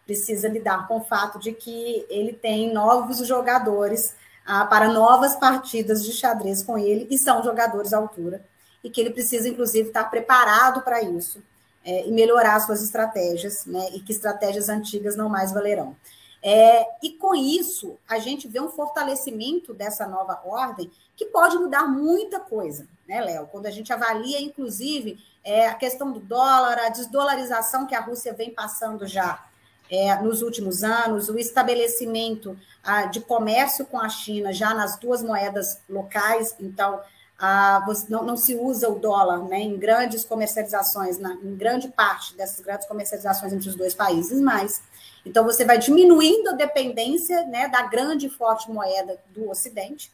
precisa 0.07 0.47
lidar 0.47 0.87
com 0.87 0.97
o 0.97 1.03
fato 1.03 1.37
de 1.37 1.51
que 1.51 2.05
ele 2.09 2.31
tem 2.31 2.73
novos 2.73 3.17
jogadores 3.27 4.15
ah, 4.45 4.65
para 4.65 4.87
novas 4.87 5.35
partidas 5.35 6.03
de 6.03 6.13
xadrez 6.13 6.63
com 6.63 6.77
ele, 6.77 7.05
e 7.11 7.17
são 7.17 7.43
jogadores 7.43 7.93
à 7.93 7.97
altura, 7.97 8.41
e 8.81 8.89
que 8.89 9.01
ele 9.01 9.09
precisa, 9.09 9.49
inclusive, 9.49 9.89
estar 9.89 10.05
preparado 10.05 10.81
para 10.81 11.01
isso 11.01 11.43
é, 11.83 12.07
e 12.07 12.11
melhorar 12.11 12.57
suas 12.61 12.81
estratégias, 12.81 13.65
né, 13.65 13.89
e 13.93 13.99
que 13.99 14.13
estratégias 14.13 14.69
antigas 14.69 15.17
não 15.17 15.27
mais 15.27 15.51
valerão. 15.51 15.95
É, 16.41 16.85
e 17.03 17.09
com 17.09 17.35
isso, 17.35 17.97
a 18.07 18.19
gente 18.19 18.47
vê 18.47 18.61
um 18.61 18.69
fortalecimento 18.69 19.73
dessa 19.73 20.07
nova 20.07 20.41
ordem 20.45 20.89
que 21.15 21.25
pode 21.25 21.57
mudar 21.57 21.85
muita 21.87 22.39
coisa, 22.39 22.87
né, 23.07 23.19
Léo? 23.19 23.47
Quando 23.47 23.65
a 23.65 23.71
gente 23.71 23.91
avalia, 23.91 24.39
inclusive, 24.39 25.19
é, 25.43 25.67
a 25.67 25.73
questão 25.73 26.11
do 26.11 26.19
dólar, 26.19 26.77
a 26.77 26.89
desdolarização 26.89 27.87
que 27.87 27.95
a 27.95 27.99
Rússia 27.99 28.33
vem 28.33 28.53
passando 28.53 29.05
já 29.07 29.46
é, 29.89 30.15
nos 30.21 30.41
últimos 30.41 30.83
anos, 30.83 31.29
o 31.29 31.37
estabelecimento 31.37 32.57
ah, 32.83 33.05
de 33.05 33.21
comércio 33.21 33.85
com 33.85 33.99
a 33.99 34.09
China 34.09 34.51
já 34.51 34.73
nas 34.73 34.97
duas 34.97 35.21
moedas 35.21 35.79
locais, 35.89 36.55
então 36.59 36.99
ah, 37.39 37.85
não, 38.09 38.23
não, 38.23 38.37
se 38.37 38.55
usa 38.55 38.89
o 38.89 38.99
dólar 38.99 39.43
né, 39.43 39.59
em 39.59 39.77
grandes 39.77 40.25
comercializações, 40.25 41.17
na, 41.19 41.33
em 41.33 41.55
grande 41.55 41.87
parte 41.87 42.35
dessas 42.35 42.59
grandes 42.59 42.87
comercializações 42.87 43.53
entre 43.53 43.69
os 43.69 43.75
dois 43.75 43.93
países, 43.93 44.41
mas 44.41 44.81
então 45.25 45.43
você 45.43 45.65
vai 45.65 45.77
diminuindo 45.77 46.49
a 46.49 46.53
dependência 46.53 47.45
né, 47.45 47.67
da 47.67 47.83
grande 47.83 48.27
e 48.27 48.29
forte 48.29 48.71
moeda 48.71 49.19
do 49.29 49.49
Ocidente 49.49 50.11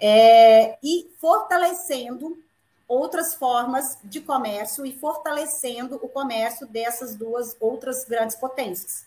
é, 0.00 0.76
e 0.82 1.10
fortalecendo 1.20 2.36
outras 2.88 3.34
formas 3.34 3.98
de 4.04 4.20
comércio 4.20 4.86
e 4.86 4.92
fortalecendo 4.92 5.96
o 5.96 6.08
comércio 6.08 6.66
dessas 6.66 7.14
duas 7.14 7.56
outras 7.60 8.04
grandes 8.04 8.36
potências. 8.36 9.04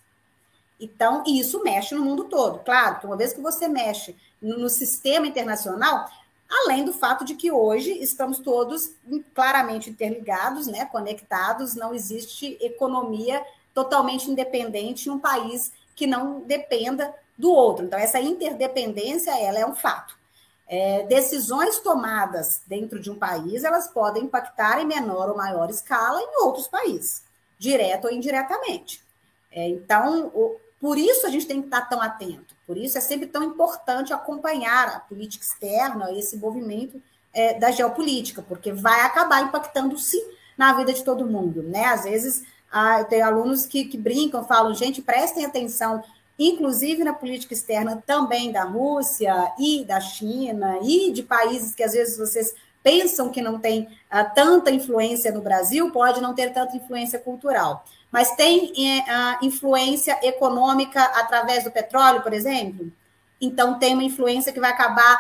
Então, 0.80 1.24
isso 1.26 1.64
mexe 1.64 1.94
no 1.96 2.04
mundo 2.04 2.26
todo. 2.26 2.60
Claro 2.60 3.08
uma 3.08 3.18
vez 3.18 3.34
que 3.34 3.42
você 3.42 3.68
mexe 3.68 4.16
no, 4.42 4.58
no 4.58 4.70
sistema 4.70 5.28
internacional, 5.28 6.10
Além 6.50 6.84
do 6.84 6.92
fato 6.92 7.24
de 7.24 7.36
que 7.36 7.52
hoje 7.52 7.92
estamos 8.02 8.40
todos 8.40 8.96
claramente 9.36 9.92
interligados, 9.92 10.66
né, 10.66 10.84
conectados, 10.86 11.76
não 11.76 11.94
existe 11.94 12.58
economia 12.60 13.46
totalmente 13.72 14.32
independente 14.32 15.08
em 15.08 15.12
um 15.12 15.20
país 15.20 15.72
que 15.96 16.08
não 16.08 16.40
dependa 16.40 17.14
do 17.38 17.52
outro. 17.52 17.86
Então, 17.86 18.00
essa 18.00 18.20
interdependência 18.20 19.32
ela 19.40 19.60
é 19.60 19.66
um 19.66 19.76
fato. 19.76 20.18
É, 20.72 21.04
decisões 21.08 21.80
tomadas 21.80 22.62
dentro 22.68 23.00
de 23.00 23.10
um 23.10 23.16
país, 23.16 23.64
elas 23.64 23.88
podem 23.88 24.26
impactar 24.26 24.80
em 24.80 24.86
menor 24.86 25.30
ou 25.30 25.36
maior 25.36 25.68
escala 25.70 26.22
em 26.22 26.44
outros 26.44 26.68
países, 26.68 27.24
direto 27.58 28.06
ou 28.06 28.14
indiretamente. 28.14 29.04
É, 29.52 29.68
então, 29.68 30.28
o, 30.28 30.60
por 30.80 30.98
isso 30.98 31.26
a 31.26 31.30
gente 31.30 31.48
tem 31.48 31.60
que 31.60 31.68
estar 31.68 31.82
tão 31.90 32.00
atento. 32.00 32.56
Por 32.68 32.78
isso 32.78 32.98
é 32.98 33.02
sempre 33.02 33.26
tão 33.26 33.44
importante 33.44 34.14
acompanhar 34.14 34.88
a 34.90 35.00
política 35.00 35.44
externa, 35.44 36.12
esse 36.12 36.38
movimento 36.38 37.02
é, 37.34 37.56
da 37.56 37.72
geopolítica, 37.72 38.42
porque 38.42 38.72
vai 38.72 39.02
acabar 39.02 39.42
impactando 39.42 39.98
sim 39.98 40.24
na 40.56 40.74
vida 40.74 40.94
de 40.94 41.04
todo 41.04 41.26
mundo, 41.26 41.64
né? 41.64 41.86
Às 41.86 42.04
vezes 42.04 42.44
ah, 42.72 43.04
tem 43.04 43.22
alunos 43.22 43.66
que, 43.66 43.86
que 43.86 43.98
brincam, 43.98 44.46
falam, 44.46 44.74
gente, 44.74 45.02
prestem 45.02 45.46
atenção, 45.46 46.04
inclusive 46.40 47.04
na 47.04 47.14
política 47.14 47.54
externa 47.54 48.02
também 48.08 48.52
da 48.52 48.64
Rússia 48.64 49.52
e 49.60 49.84
da 49.84 50.00
China 50.00 50.80
e 50.82 51.12
de 51.12 51.22
países 51.22 51.76
que 51.76 51.84
às 51.84 51.92
vezes 51.92 52.18
vocês 52.18 52.56
pensam 52.82 53.30
que 53.30 53.42
não 53.42 53.60
tem 53.60 53.90
ah, 54.10 54.24
tanta 54.24 54.72
influência 54.72 55.32
no 55.32 55.42
Brasil, 55.42 55.92
pode 55.92 56.22
não 56.22 56.34
ter 56.34 56.54
tanta 56.54 56.78
influência 56.78 57.20
cultural 57.20 57.84
mas 58.12 58.36
tem 58.36 58.72
uh, 58.72 59.46
influência 59.46 60.20
econômica 60.24 61.02
através 61.02 61.64
do 61.64 61.72
petróleo, 61.72 62.22
por 62.22 62.34
exemplo? 62.34 62.92
Então, 63.40 63.78
tem 63.78 63.94
uma 63.94 64.04
influência 64.04 64.52
que 64.52 64.60
vai 64.60 64.72
acabar 64.72 65.18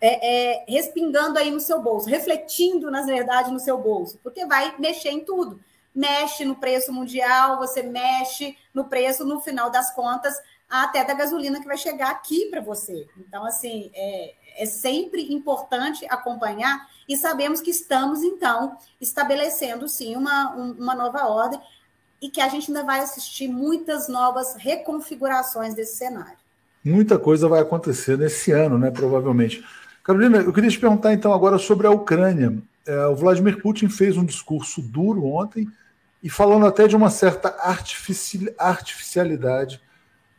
é, 0.00 0.60
é, 0.60 0.64
respingando 0.66 1.38
aí 1.38 1.50
no 1.50 1.60
seu 1.60 1.82
bolso, 1.82 2.08
refletindo, 2.08 2.90
na 2.90 3.02
verdade, 3.02 3.50
no 3.50 3.58
seu 3.58 3.76
bolso, 3.76 4.18
porque 4.22 4.46
vai 4.46 4.74
mexer 4.78 5.10
em 5.10 5.24
tudo. 5.24 5.60
Mexe 5.94 6.44
no 6.44 6.56
preço 6.56 6.92
mundial, 6.92 7.58
você 7.58 7.82
mexe 7.82 8.56
no 8.72 8.84
preço, 8.84 9.24
no 9.24 9.40
final 9.40 9.70
das 9.70 9.92
contas, 9.94 10.34
até 10.68 11.04
da 11.04 11.14
gasolina 11.14 11.60
que 11.60 11.66
vai 11.66 11.76
chegar 11.76 12.10
aqui 12.10 12.46
para 12.46 12.60
você. 12.60 13.06
Então, 13.18 13.44
assim, 13.44 13.90
é, 13.94 14.34
é 14.56 14.66
sempre 14.66 15.32
importante 15.32 16.06
acompanhar 16.08 16.88
e 17.08 17.16
sabemos 17.16 17.60
que 17.60 17.70
estamos, 17.70 18.22
então, 18.22 18.76
estabelecendo, 19.00 19.88
sim, 19.88 20.14
uma, 20.14 20.50
uma 20.54 20.94
nova 20.94 21.26
ordem 21.26 21.60
e 22.22 22.28
que 22.28 22.40
a 22.40 22.48
gente 22.48 22.70
ainda 22.70 22.84
vai 22.84 23.00
assistir 23.00 23.48
muitas 23.48 24.08
novas 24.08 24.54
reconfigurações 24.56 25.74
desse 25.74 25.96
cenário. 25.96 26.38
Muita 26.84 27.18
coisa 27.18 27.48
vai 27.48 27.60
acontecer 27.60 28.16
nesse 28.16 28.52
ano, 28.52 28.78
né? 28.78 28.90
Provavelmente. 28.90 29.64
Carolina, 30.02 30.38
eu 30.38 30.52
queria 30.52 30.70
te 30.70 30.78
perguntar 30.78 31.12
então 31.12 31.32
agora 31.32 31.58
sobre 31.58 31.86
a 31.86 31.90
Ucrânia. 31.90 32.56
É, 32.86 33.06
o 33.06 33.14
Vladimir 33.14 33.60
Putin 33.60 33.88
fez 33.88 34.16
um 34.16 34.24
discurso 34.24 34.80
duro 34.80 35.24
ontem 35.24 35.68
e 36.22 36.30
falando 36.30 36.66
até 36.66 36.86
de 36.86 36.94
uma 36.96 37.10
certa 37.10 37.56
artificialidade 38.58 39.80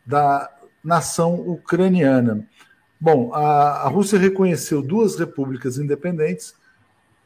da 0.05 0.49
nação 0.83 1.35
ucraniana. 1.35 2.47
Bom, 2.99 3.33
a, 3.33 3.83
a 3.83 3.87
Rússia 3.87 4.19
reconheceu 4.19 4.81
duas 4.81 5.17
repúblicas 5.17 5.77
independentes 5.77 6.53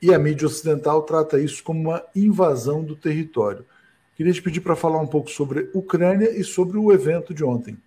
e 0.02 0.14
a 0.14 0.20
mídia 0.20 0.48
ocidental 0.48 1.02
trata 1.04 1.40
isso 1.40 1.64
como 1.64 1.80
uma 1.90 2.04
invasão 2.16 2.84
do 2.84 2.96
território. 2.96 3.66
Queria 4.16 4.32
te 4.32 4.42
pedir 4.42 4.62
para 4.62 4.76
falar 4.76 5.00
um 5.00 5.08
pouco 5.08 5.30
sobre 5.30 5.70
Ucrânia 5.74 6.30
e 6.30 6.44
sobre 6.44 6.78
o 6.78 6.92
evento 6.92 7.34
de 7.34 7.44
ontem. 7.44 7.78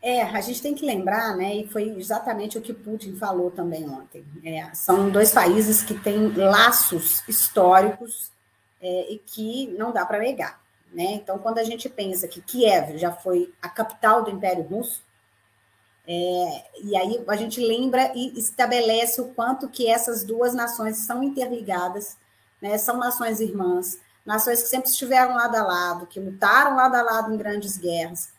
É, 0.00 0.22
a 0.22 0.40
gente 0.40 0.62
tem 0.62 0.74
que 0.74 0.86
lembrar, 0.86 1.36
né, 1.36 1.56
e 1.56 1.66
foi 1.66 1.88
exatamente 1.98 2.56
o 2.56 2.62
que 2.62 2.72
Putin 2.72 3.16
falou 3.16 3.50
também 3.50 3.88
ontem. 3.88 4.24
É, 4.44 4.72
são 4.72 5.10
dois 5.10 5.32
países 5.32 5.82
que 5.82 5.94
têm 5.94 6.32
laços 6.34 7.22
históricos 7.28 8.30
é, 8.80 9.12
e 9.12 9.18
que 9.18 9.66
não 9.76 9.92
dá 9.92 10.06
para 10.06 10.20
negar. 10.20 10.60
Né? 10.92 11.14
Então, 11.14 11.38
quando 11.38 11.58
a 11.58 11.64
gente 11.64 11.88
pensa 11.88 12.28
que 12.28 12.40
Kiev 12.40 12.96
já 12.96 13.12
foi 13.12 13.52
a 13.60 13.68
capital 13.68 14.22
do 14.22 14.30
Império 14.30 14.62
Russo, 14.62 15.02
é, 16.06 16.64
e 16.82 16.96
aí 16.96 17.22
a 17.28 17.36
gente 17.36 17.60
lembra 17.60 18.12
e 18.14 18.38
estabelece 18.38 19.20
o 19.20 19.28
quanto 19.34 19.68
que 19.68 19.86
essas 19.86 20.24
duas 20.24 20.54
nações 20.54 20.98
são 20.98 21.22
interligadas, 21.22 22.16
né? 22.62 22.78
são 22.78 22.96
nações 22.96 23.40
irmãs, 23.40 23.98
nações 24.24 24.62
que 24.62 24.68
sempre 24.68 24.88
estiveram 24.88 25.34
lado 25.34 25.56
a 25.56 25.62
lado, 25.62 26.06
que 26.06 26.18
lutaram 26.18 26.76
lado 26.76 26.94
a 26.94 27.02
lado 27.02 27.34
em 27.34 27.36
grandes 27.36 27.76
guerras, 27.76 28.30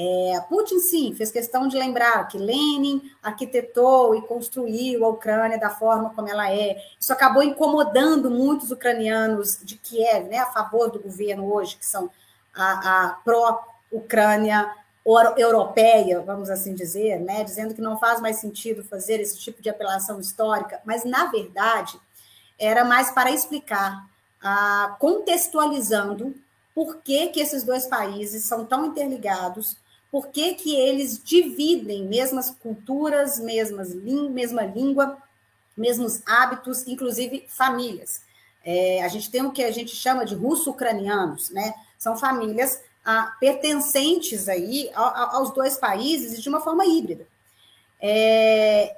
é, 0.00 0.40
Putin, 0.48 0.78
sim, 0.78 1.12
fez 1.12 1.28
questão 1.32 1.66
de 1.66 1.76
lembrar 1.76 2.28
que 2.28 2.38
Lenin 2.38 3.10
arquitetou 3.20 4.14
e 4.14 4.22
construiu 4.22 5.04
a 5.04 5.08
Ucrânia 5.08 5.58
da 5.58 5.70
forma 5.70 6.10
como 6.14 6.28
ela 6.28 6.52
é. 6.52 6.80
Isso 7.00 7.12
acabou 7.12 7.42
incomodando 7.42 8.30
muitos 8.30 8.70
ucranianos 8.70 9.58
de 9.60 9.76
Kiev, 9.76 10.28
né, 10.28 10.38
a 10.38 10.52
favor 10.52 10.88
do 10.88 11.00
governo 11.00 11.52
hoje, 11.52 11.76
que 11.76 11.84
são 11.84 12.08
a, 12.54 13.06
a 13.06 13.08
pró-Ucrânia 13.24 14.72
europeia, 15.36 16.20
vamos 16.20 16.48
assim 16.48 16.74
dizer, 16.74 17.18
né, 17.18 17.42
dizendo 17.42 17.74
que 17.74 17.80
não 17.80 17.98
faz 17.98 18.20
mais 18.20 18.36
sentido 18.36 18.84
fazer 18.84 19.20
esse 19.20 19.36
tipo 19.36 19.60
de 19.60 19.68
apelação 19.68 20.20
histórica, 20.20 20.80
mas, 20.84 21.04
na 21.04 21.24
verdade, 21.26 21.98
era 22.56 22.84
mais 22.84 23.10
para 23.10 23.32
explicar, 23.32 24.08
ah, 24.40 24.94
contextualizando 25.00 26.36
por 26.72 26.98
que, 26.98 27.28
que 27.28 27.40
esses 27.40 27.64
dois 27.64 27.86
países 27.86 28.44
são 28.44 28.64
tão 28.64 28.86
interligados, 28.86 29.76
por 30.10 30.28
que, 30.28 30.54
que 30.54 30.74
eles 30.74 31.22
dividem 31.22 32.04
mesmas 32.04 32.50
culturas, 32.50 33.38
mesmas 33.38 33.94
mesma 33.94 34.62
língua, 34.62 35.18
mesmos 35.76 36.22
hábitos, 36.26 36.86
inclusive 36.86 37.46
famílias. 37.48 38.22
É, 38.64 39.02
a 39.02 39.08
gente 39.08 39.30
tem 39.30 39.42
o 39.42 39.52
que 39.52 39.62
a 39.62 39.70
gente 39.70 39.94
chama 39.94 40.24
de 40.24 40.34
russo-ucranianos, 40.34 41.50
né? 41.50 41.74
São 41.98 42.16
famílias 42.16 42.80
ah, 43.04 43.34
pertencentes 43.40 44.48
aí 44.48 44.90
aos 44.94 45.52
dois 45.52 45.76
países 45.76 46.42
de 46.42 46.48
uma 46.48 46.60
forma 46.60 46.84
híbrida. 46.84 47.26
É, 48.00 48.97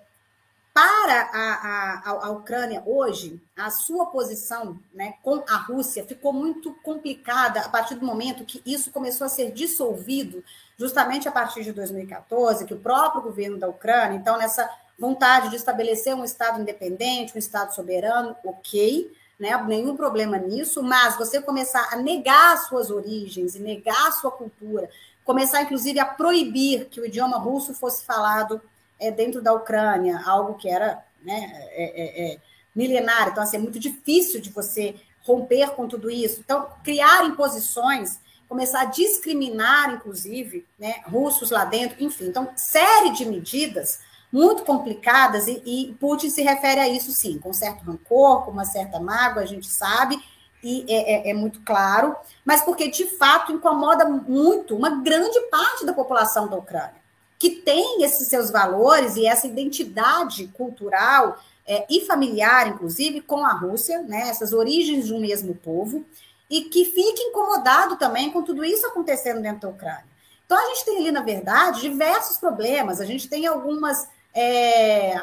a, 1.33 2.01
a, 2.05 2.27
a, 2.27 2.31
Ucrânia 2.31 2.83
hoje, 2.85 3.41
a 3.57 3.71
sua 3.71 4.07
posição 4.07 4.79
né, 4.93 5.15
com 5.23 5.45
a 5.49 5.57
Rússia 5.57 6.05
ficou 6.05 6.33
muito 6.33 6.75
complicada 6.83 7.61
a 7.61 7.69
partir 7.69 7.95
do 7.95 8.07
momento 8.07 8.45
que 8.45 8.63
isso 8.65 8.91
começou 8.91 9.27
a 9.27 9.31
ser 9.31 9.53
dissolvido, 9.53 10.43
justamente 10.79 11.29
a 11.29 11.33
partir 11.33 11.63
de 11.63 11.73
2014, 11.73 12.65
que 12.65 12.75
o 12.75 12.79
próprio 12.79 13.23
governo 13.23 13.59
da 13.59 13.69
Ucrânia, 13.69 14.17
então, 14.17 14.37
nessa 14.37 14.69
vontade 14.99 15.49
de 15.49 15.57
estabelecer 15.57 16.15
um 16.15 16.25
Estado 16.25 16.61
independente, 16.61 17.35
um 17.35 17.39
Estado 17.39 17.75
soberano, 17.75 18.37
ok, 18.45 19.11
né, 19.39 19.57
nenhum 19.67 19.97
problema 19.97 20.37
nisso, 20.37 20.83
mas 20.83 21.17
você 21.17 21.41
começar 21.41 21.89
a 21.91 21.97
negar 21.97 22.59
suas 22.59 22.91
origens 22.91 23.55
e 23.55 23.59
negar 23.59 24.13
sua 24.13 24.31
cultura, 24.31 24.91
começar, 25.25 25.63
inclusive, 25.63 25.99
a 25.99 26.05
proibir 26.05 26.87
que 26.87 27.01
o 27.01 27.07
idioma 27.07 27.39
russo 27.39 27.73
fosse 27.73 28.05
falado 28.05 28.61
é, 29.01 29.11
dentro 29.11 29.41
da 29.41 29.55
Ucrânia, 29.55 30.21
algo 30.27 30.55
que 30.55 30.69
era 30.69 31.03
né, 31.23 31.51
é, 31.73 31.85
é, 31.85 32.33
é, 32.33 32.39
milenário. 32.75 33.33
Então, 33.33 33.43
assim, 33.43 33.57
é 33.57 33.61
muito 33.61 33.79
difícil 33.79 34.41
de 34.41 34.51
você 34.51 34.95
romper 35.23 35.71
com 35.71 35.87
tudo 35.87 36.11
isso. 36.11 36.41
Então, 36.41 36.69
criar 36.83 37.25
imposições, 37.25 38.19
começar 38.49 38.83
a 38.83 38.87
discriminar, 38.87 39.95
inclusive, 39.95 40.67
né, 40.79 41.03
russos 41.05 41.51
lá 41.51 41.65
dentro, 41.65 42.03
enfim. 42.03 42.27
Então, 42.27 42.51
série 42.57 43.11
de 43.11 43.25
medidas 43.25 44.01
muito 44.33 44.65
complicadas, 44.65 45.49
e, 45.49 45.63
e 45.67 45.95
Putin 45.95 46.31
se 46.31 46.43
refere 46.43 46.81
a 46.81 46.89
isso, 46.89 47.11
sim, 47.11 47.39
com 47.39 47.53
certo 47.53 47.85
rancor, 47.85 48.45
com 48.45 48.53
uma 48.53 48.65
certa 48.65 49.01
mágoa, 49.01 49.43
a 49.43 49.47
gente 49.47 49.67
sabe, 49.67 50.23
e 50.63 50.85
é, 50.89 51.29
é, 51.29 51.31
é, 51.31 51.35
muito 51.35 51.61
claro, 51.63 52.15
mas 52.45 52.63
porque 52.63 52.89
de 52.89 53.07
fato 53.07 53.51
incomoda 53.51 54.05
muito 54.05 54.77
uma 54.77 55.03
grande 55.03 55.41
parte 55.51 55.85
da 55.85 55.93
população 55.93 56.47
da 56.47 56.57
Ucrânia 56.57 57.00
que 57.41 57.51
tem 57.51 58.05
esses 58.05 58.29
seus 58.29 58.51
valores 58.51 59.17
e 59.17 59.27
essa 59.27 59.47
identidade 59.47 60.47
cultural 60.49 61.43
é, 61.67 61.87
e 61.89 62.03
familiar, 62.03 62.69
inclusive, 62.69 63.23
com 63.23 63.47
a 63.47 63.55
Rússia, 63.55 64.03
né, 64.03 64.29
essas 64.29 64.53
origens 64.53 65.07
de 65.07 65.15
um 65.15 65.21
mesmo 65.21 65.55
povo, 65.55 66.05
e 66.51 66.65
que 66.65 66.85
fica 66.85 67.23
incomodado 67.23 67.97
também 67.97 68.31
com 68.31 68.43
tudo 68.43 68.63
isso 68.63 68.87
acontecendo 68.87 69.41
dentro 69.41 69.63
da 69.63 69.69
Ucrânia. 69.71 70.05
Então, 70.45 70.59
a 70.59 70.75
gente 70.75 70.85
tem 70.85 70.99
ali, 70.99 71.11
na 71.11 71.23
verdade, 71.23 71.81
diversos 71.81 72.37
problemas, 72.37 73.01
a 73.01 73.07
gente 73.07 73.27
tem 73.27 73.47
algumas. 73.47 74.07
É, 74.35 75.15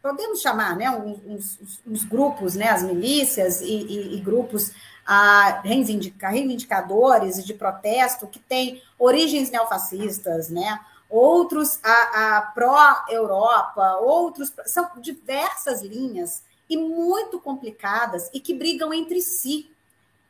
podemos 0.00 0.40
chamar, 0.40 0.76
né, 0.76 0.88
uns, 0.90 1.18
uns, 1.26 1.80
uns, 1.84 2.04
grupos, 2.04 2.54
né, 2.54 2.68
as 2.68 2.84
milícias 2.84 3.60
e, 3.62 3.64
e, 3.64 4.16
e 4.16 4.20
grupos 4.20 4.70
a 5.04 5.60
reivindica, 5.64 6.28
reivindicadores 6.28 7.44
de 7.44 7.54
protesto 7.54 8.26
que 8.26 8.38
têm 8.38 8.80
origens 8.98 9.50
neofascistas, 9.50 10.50
né, 10.50 10.78
outros 11.08 11.78
a, 11.82 12.36
a 12.36 12.42
pró-Europa, 12.42 13.96
outros. 13.96 14.52
São 14.66 14.88
diversas 14.98 15.82
linhas 15.82 16.42
e 16.68 16.76
muito 16.76 17.40
complicadas 17.40 18.30
e 18.32 18.40
que 18.40 18.54
brigam 18.54 18.92
entre 18.92 19.20
si, 19.22 19.70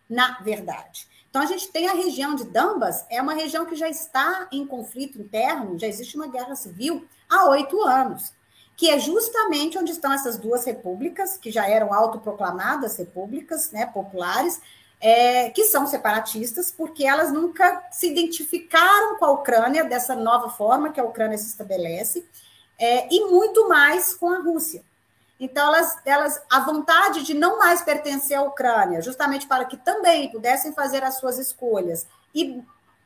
na 0.08 0.40
verdade. 0.40 1.08
Então, 1.28 1.42
a 1.42 1.46
gente 1.46 1.68
tem 1.68 1.88
a 1.88 1.92
região 1.92 2.34
de 2.34 2.44
Dambas, 2.44 3.04
é 3.10 3.20
uma 3.20 3.34
região 3.34 3.66
que 3.66 3.76
já 3.76 3.88
está 3.88 4.48
em 4.50 4.66
conflito 4.66 5.20
interno, 5.20 5.78
já 5.78 5.86
existe 5.86 6.16
uma 6.16 6.26
guerra 6.26 6.56
civil 6.56 7.06
há 7.28 7.48
oito 7.50 7.82
anos, 7.82 8.32
que 8.76 8.88
é 8.88 8.98
justamente 8.98 9.76
onde 9.76 9.92
estão 9.92 10.12
essas 10.12 10.38
duas 10.38 10.64
repúblicas, 10.64 11.36
que 11.36 11.50
já 11.50 11.68
eram 11.68 11.92
autoproclamadas 11.92 12.96
repúblicas 12.96 13.70
né, 13.72 13.84
populares, 13.86 14.60
é, 15.00 15.50
que 15.50 15.64
são 15.64 15.86
separatistas, 15.86 16.72
porque 16.72 17.04
elas 17.04 17.32
nunca 17.32 17.86
se 17.90 18.10
identificaram 18.10 19.16
com 19.18 19.24
a 19.24 19.30
Ucrânia 19.30 19.84
dessa 19.84 20.14
nova 20.14 20.50
forma 20.50 20.90
que 20.92 21.00
a 21.00 21.04
Ucrânia 21.04 21.38
se 21.38 21.46
estabelece, 21.46 22.26
é, 22.78 23.12
e 23.12 23.26
muito 23.26 23.68
mais 23.68 24.14
com 24.14 24.30
a 24.30 24.38
Rússia. 24.38 24.82
Então, 25.40 25.68
elas, 25.68 25.96
elas, 26.04 26.42
a 26.50 26.60
vontade 26.60 27.22
de 27.22 27.32
não 27.32 27.58
mais 27.58 27.82
pertencer 27.82 28.36
à 28.36 28.42
Ucrânia, 28.42 29.00
justamente 29.00 29.46
para 29.46 29.64
que 29.64 29.76
também 29.76 30.30
pudessem 30.30 30.72
fazer 30.72 31.04
as 31.04 31.18
suas 31.18 31.38
escolhas 31.38 32.06
e, 32.34 32.60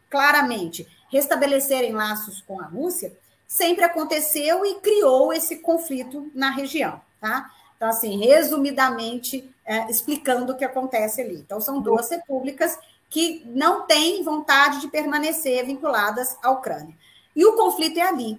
claramente, 0.08 0.88
restabelecerem 1.10 1.92
laços 1.92 2.40
com 2.40 2.58
a 2.58 2.64
Rússia, 2.64 3.12
sempre 3.46 3.84
aconteceu 3.84 4.64
e 4.64 4.76
criou 4.80 5.30
esse 5.30 5.58
conflito 5.58 6.30
na 6.34 6.50
região, 6.50 7.02
tá? 7.20 7.50
Então, 7.82 7.90
assim, 7.90 8.16
resumidamente, 8.16 9.52
é, 9.64 9.90
explicando 9.90 10.52
o 10.52 10.56
que 10.56 10.64
acontece 10.64 11.20
ali. 11.20 11.34
Então, 11.34 11.60
são 11.60 11.82
duas 11.82 12.08
repúblicas 12.08 12.78
que 13.10 13.42
não 13.44 13.88
têm 13.88 14.22
vontade 14.22 14.80
de 14.80 14.86
permanecer 14.86 15.66
vinculadas 15.66 16.36
à 16.44 16.52
Ucrânia. 16.52 16.96
E 17.34 17.44
o 17.44 17.56
conflito 17.56 17.98
é 17.98 18.02
ali. 18.02 18.38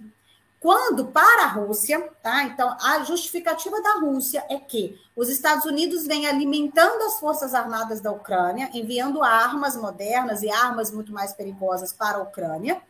Quando 0.58 1.08
para 1.08 1.42
a 1.42 1.48
Rússia, 1.48 2.10
tá? 2.22 2.44
Então, 2.44 2.74
a 2.80 3.04
justificativa 3.04 3.82
da 3.82 3.98
Rússia 3.98 4.42
é 4.48 4.56
que 4.56 4.98
os 5.14 5.28
Estados 5.28 5.66
Unidos 5.66 6.06
vêm 6.06 6.26
alimentando 6.26 7.02
as 7.02 7.20
forças 7.20 7.52
armadas 7.52 8.00
da 8.00 8.10
Ucrânia, 8.10 8.70
enviando 8.72 9.22
armas 9.22 9.76
modernas 9.76 10.42
e 10.42 10.48
armas 10.48 10.90
muito 10.90 11.12
mais 11.12 11.34
perigosas 11.34 11.92
para 11.92 12.16
a 12.16 12.22
Ucrânia, 12.22 12.80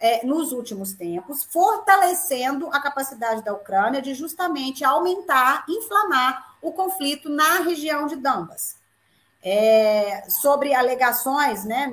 é, 0.00 0.24
nos 0.26 0.52
últimos 0.52 0.92
tempos, 0.92 1.44
fortalecendo 1.44 2.68
a 2.68 2.80
capacidade 2.80 3.42
da 3.42 3.52
Ucrânia 3.52 4.02
de 4.02 4.14
justamente 4.14 4.84
aumentar, 4.84 5.64
inflamar 5.68 6.56
o 6.60 6.72
conflito 6.72 7.28
na 7.28 7.60
região 7.60 8.06
de 8.06 8.16
Donbas. 8.16 8.76
É, 9.42 10.24
sobre 10.28 10.74
alegações, 10.74 11.64
né, 11.64 11.92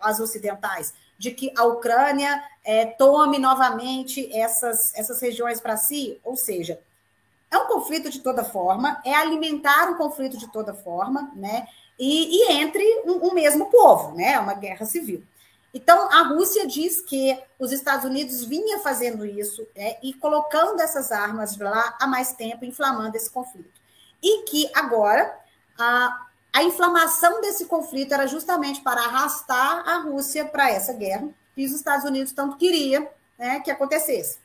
as 0.00 0.20
ocidentais, 0.20 0.92
de 1.18 1.30
que 1.30 1.52
a 1.56 1.64
Ucrânia 1.64 2.42
é, 2.64 2.84
tome 2.84 3.38
novamente 3.38 4.30
essas, 4.36 4.94
essas 4.94 5.20
regiões 5.20 5.60
para 5.60 5.76
si, 5.76 6.20
ou 6.22 6.36
seja, 6.36 6.78
é 7.50 7.56
um 7.56 7.66
conflito 7.66 8.10
de 8.10 8.20
toda 8.20 8.44
forma, 8.44 9.00
é 9.04 9.14
alimentar 9.14 9.90
um 9.90 9.96
conflito 9.96 10.36
de 10.36 10.50
toda 10.50 10.74
forma, 10.74 11.30
né, 11.34 11.66
e, 11.98 12.38
e 12.38 12.52
entre 12.52 12.82
um, 13.06 13.28
um 13.28 13.34
mesmo 13.34 13.66
povo, 13.70 14.14
né, 14.14 14.38
uma 14.38 14.54
guerra 14.54 14.84
civil. 14.84 15.22
Então, 15.74 16.10
a 16.12 16.22
Rússia 16.22 16.66
diz 16.66 17.00
que 17.00 17.38
os 17.58 17.72
Estados 17.72 18.04
Unidos 18.04 18.44
vinha 18.44 18.80
fazendo 18.80 19.24
isso 19.24 19.66
né, 19.74 19.96
e 20.02 20.12
colocando 20.12 20.80
essas 20.80 21.10
armas 21.10 21.56
lá 21.56 21.96
há 21.98 22.06
mais 22.06 22.34
tempo, 22.34 22.64
inflamando 22.64 23.16
esse 23.16 23.30
conflito. 23.30 23.80
E 24.22 24.42
que 24.44 24.70
agora 24.74 25.34
a, 25.78 26.26
a 26.52 26.62
inflamação 26.62 27.40
desse 27.40 27.64
conflito 27.64 28.12
era 28.12 28.26
justamente 28.26 28.82
para 28.82 29.00
arrastar 29.00 29.88
a 29.88 29.98
Rússia 30.00 30.44
para 30.44 30.70
essa 30.70 30.92
guerra, 30.92 31.28
que 31.54 31.64
os 31.64 31.72
Estados 31.72 32.04
Unidos 32.04 32.32
tanto 32.32 32.56
queria 32.56 33.10
né, 33.38 33.60
que 33.60 33.70
acontecesse. 33.70 34.38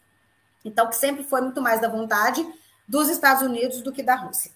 Então, 0.64 0.88
que 0.88 0.96
sempre 0.96 1.24
foi 1.24 1.42
muito 1.42 1.62
mais 1.62 1.82
da 1.82 1.90
vontade 1.90 2.46
dos 2.88 3.10
Estados 3.10 3.44
Unidos 3.44 3.82
do 3.82 3.92
que 3.92 4.02
da 4.02 4.16
Rússia. 4.16 4.52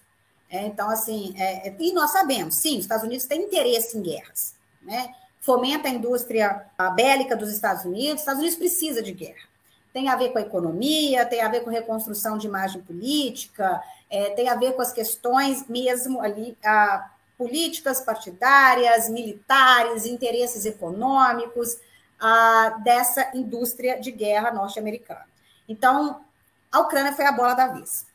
É, 0.48 0.66
então, 0.66 0.88
assim, 0.90 1.34
é, 1.38 1.74
e 1.78 1.92
nós 1.92 2.10
sabemos, 2.10 2.56
sim, 2.56 2.76
os 2.76 2.84
Estados 2.84 3.04
Unidos 3.04 3.24
têm 3.26 3.42
interesse 3.42 3.96
em 3.96 4.02
guerras, 4.02 4.54
né? 4.82 5.14
Fomenta 5.42 5.88
a 5.88 5.90
indústria 5.90 6.64
bélica 6.94 7.36
dos 7.36 7.52
Estados 7.52 7.84
Unidos. 7.84 8.14
Os 8.14 8.20
Estados 8.20 8.40
Unidos 8.40 8.56
precisa 8.56 9.02
de 9.02 9.12
guerra. 9.12 9.52
tem 9.92 10.08
a 10.08 10.16
ver 10.16 10.30
com 10.30 10.38
a 10.38 10.42
economia, 10.42 11.26
tem 11.26 11.42
a 11.42 11.48
ver 11.48 11.60
com 11.60 11.68
reconstrução 11.68 12.38
de 12.38 12.46
imagem 12.46 12.80
política, 12.80 13.82
é, 14.08 14.30
tem 14.30 14.48
a 14.48 14.54
ver 14.54 14.72
com 14.72 14.80
as 14.80 14.90
questões 14.90 15.68
mesmo 15.68 16.18
ali, 16.22 16.56
a, 16.64 17.10
políticas 17.36 18.00
partidárias, 18.00 19.10
militares, 19.10 20.06
interesses 20.06 20.64
econômicos 20.64 21.76
a, 22.18 22.78
dessa 22.82 23.30
indústria 23.34 24.00
de 24.00 24.10
guerra 24.10 24.50
norte-americana. 24.50 25.26
Então, 25.68 26.24
a 26.70 26.80
Ucrânia 26.80 27.12
foi 27.12 27.26
a 27.26 27.32
bola 27.32 27.52
da 27.52 27.66
vez. 27.66 28.06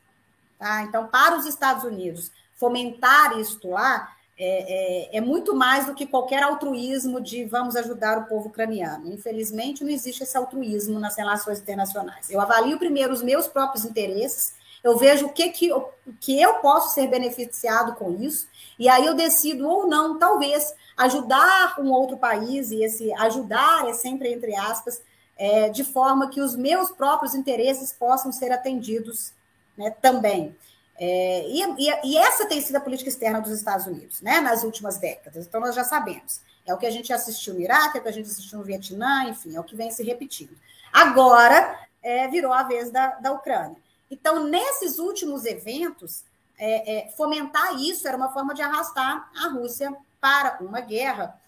Tá? 0.57 0.81
Então, 0.81 1.07
para 1.07 1.37
os 1.37 1.45
Estados 1.45 1.83
Unidos 1.83 2.31
fomentar 2.55 3.37
isto 3.37 3.69
lá, 3.69 4.16
é, 4.39 5.15
é, 5.15 5.17
é, 5.17 5.21
muito 5.21 5.55
mais 5.55 5.87
do 5.87 5.95
que 5.95 6.05
qualquer 6.05 6.43
altruísmo 6.43 7.19
de 7.19 7.43
vamos 7.45 7.75
ajudar 7.75 8.19
o 8.19 8.25
povo 8.25 8.49
ucraniano. 8.49 9.11
Infelizmente, 9.11 9.83
não 9.83 9.89
existe 9.89 10.21
esse 10.21 10.37
altruísmo 10.37 10.99
nas 10.99 11.17
relações 11.17 11.59
internacionais. 11.59 12.29
Eu 12.29 12.39
avalio 12.39 12.77
primeiro 12.77 13.11
os 13.11 13.23
meus 13.23 13.47
próprios 13.47 13.83
interesses, 13.83 14.53
eu 14.83 14.95
vejo 14.95 15.25
o 15.25 15.33
que, 15.33 15.49
que, 15.49 15.67
eu, 15.67 15.91
que 16.19 16.39
eu 16.39 16.55
posso 16.55 16.93
ser 16.93 17.07
beneficiado 17.07 17.95
com 17.95 18.13
isso, 18.21 18.47
e 18.77 18.87
aí 18.87 19.07
eu 19.07 19.15
decido 19.15 19.67
ou 19.67 19.87
não, 19.87 20.19
talvez, 20.19 20.71
ajudar 20.95 21.75
um 21.79 21.91
outro 21.91 22.15
país, 22.15 22.69
e 22.69 22.83
esse 22.83 23.11
ajudar 23.15 23.89
é 23.89 23.93
sempre 23.93 24.31
entre 24.31 24.55
aspas, 24.55 25.01
é, 25.35 25.69
de 25.69 25.83
forma 25.83 26.29
que 26.29 26.41
os 26.41 26.55
meus 26.55 26.91
próprios 26.91 27.33
interesses 27.33 27.91
possam 27.91 28.31
ser 28.31 28.51
atendidos 28.51 29.33
né, 29.75 29.89
também. 29.99 30.55
É, 30.99 31.47
e, 31.47 31.61
e, 31.61 32.11
e, 32.11 32.17
essa 32.17 32.47
tem 32.47 32.59
sido 32.59 32.77
a 32.77 32.81
política 32.81 33.09
externa 33.09 33.39
dos 33.39 33.51
Estados 33.51 33.85
Unidos, 33.85 34.19
né, 34.21 34.41
nas 34.41 34.63
últimas 34.63 34.97
décadas. 34.97 35.45
Então, 35.45 35.61
nós 35.61 35.75
já 35.75 35.83
sabemos. 35.83 36.41
É 36.65 36.73
o 36.73 36.77
que 36.77 36.87
a 36.87 36.91
gente 36.91 37.13
assistiu 37.13 37.53
no 37.53 37.61
Iraque, 37.61 37.97
é 37.97 37.99
o 37.99 38.03
que 38.03 38.09
a 38.09 38.13
gente 38.13 38.25
assistiu 38.25 38.57
no 38.57 38.65
Vietnã, 38.65 39.25
enfim, 39.25 39.55
é 39.55 39.59
o 39.59 39.63
que 39.63 39.75
vem 39.75 39.91
se 39.91 40.03
repetindo. 40.03 40.57
Agora, 40.91 41.79
é, 42.01 42.27
virou 42.27 42.51
a 42.51 42.63
vez 42.63 42.89
da, 42.89 43.09
da 43.15 43.31
Ucrânia. 43.31 43.77
Então, 44.09 44.43
nesses 44.45 44.97
últimos 44.97 45.45
eventos, 45.45 46.23
é, 46.57 46.97
é, 46.97 47.11
fomentar 47.11 47.75
isso 47.75 48.07
era 48.07 48.17
uma 48.17 48.33
forma 48.33 48.53
de 48.53 48.61
arrastar 48.61 49.29
a 49.35 49.49
Rússia 49.49 49.95
para 50.19 50.57
uma 50.61 50.81
guerra. 50.81 51.39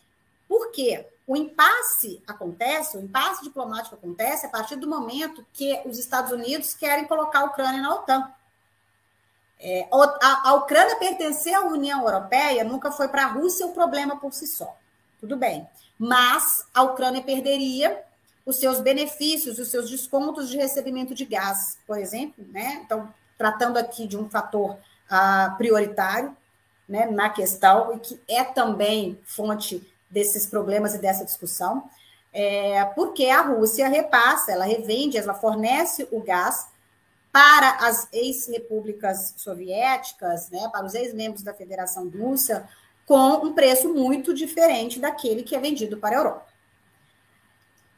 Por 0.47 0.71
quê? 0.71 1.05
O 1.25 1.35
impasse 1.35 2.21
acontece, 2.27 2.97
o 2.97 3.01
impasse 3.01 3.43
diplomático 3.43 3.95
acontece 3.95 4.45
a 4.45 4.49
partir 4.49 4.75
do 4.75 4.88
momento 4.88 5.45
que 5.53 5.81
os 5.85 5.97
Estados 5.97 6.31
Unidos 6.31 6.73
querem 6.73 7.05
colocar 7.05 7.41
a 7.41 7.45
Ucrânia 7.45 7.81
na 7.81 7.95
OTAN. 7.95 8.31
É, 9.62 9.88
a, 9.91 10.50
a, 10.50 10.54
Ucrânia 10.54 10.95
pertencer 10.95 11.54
à 11.54 11.62
União 11.62 12.02
Europeia 12.02 12.63
nunca 12.63 12.91
foi 12.91 13.10
para 13.10 13.26
a 13.26 13.28
Rússia 13.28 13.65
o 13.65 13.74
problema 13.74 14.17
por 14.17 14.34
si 14.34 14.48
só. 14.48 14.76
Tudo 15.19 15.36
bem. 15.36 15.67
Mas 15.98 16.65
a 16.74 16.84
Ucrânia 16.84 17.22
perderia 17.22 18.02
os 18.45 18.56
seus 18.56 18.80
benefícios, 18.80 19.60
os 19.60 19.69
seus 19.69 19.89
descontos 19.89 20.50
de 20.50 20.58
recebimento 20.58 21.13
de 21.13 21.26
gás, 21.26 21.78
por 21.86 21.98
exemplo. 21.98 22.45
Né? 22.52 22.82
Então, 22.86 23.13
tratando 23.38 23.78
aqui 23.78 24.08
de 24.08 24.17
um 24.17 24.30
fator 24.30 24.72
uh, 24.72 25.58
prioritário 25.58 26.36
né, 26.88 27.06
na 27.06 27.30
questão 27.30 27.93
e 27.95 28.00
que 28.00 28.19
é 28.28 28.43
também 28.43 29.19
fonte 29.26 29.86
desses 30.10 30.48
problemas 30.48 30.95
e 30.95 30.98
dessa 30.98 31.26
discussão, 31.26 31.84
é, 32.34 32.84
porque 32.95 33.26
a 33.28 33.41
Rússia 33.41 33.88
repassa, 33.88 34.52
ela 34.52 34.65
revende, 34.65 35.17
ela 35.17 35.34
fornece 35.34 36.08
o 36.12 36.22
gás 36.22 36.67
para 37.31 37.87
as 37.87 38.07
ex-repúblicas 38.11 39.33
soviéticas, 39.37 40.49
né, 40.49 40.67
para 40.71 40.85
os 40.85 40.93
ex-membros 40.93 41.43
da 41.43 41.53
Federação 41.53 42.09
Russa, 42.09 42.67
com 43.05 43.45
um 43.45 43.53
preço 43.53 43.93
muito 43.93 44.33
diferente 44.33 44.99
daquele 44.99 45.43
que 45.43 45.55
é 45.55 45.59
vendido 45.59 45.97
para 45.97 46.15
a 46.15 46.19
Europa. 46.19 46.45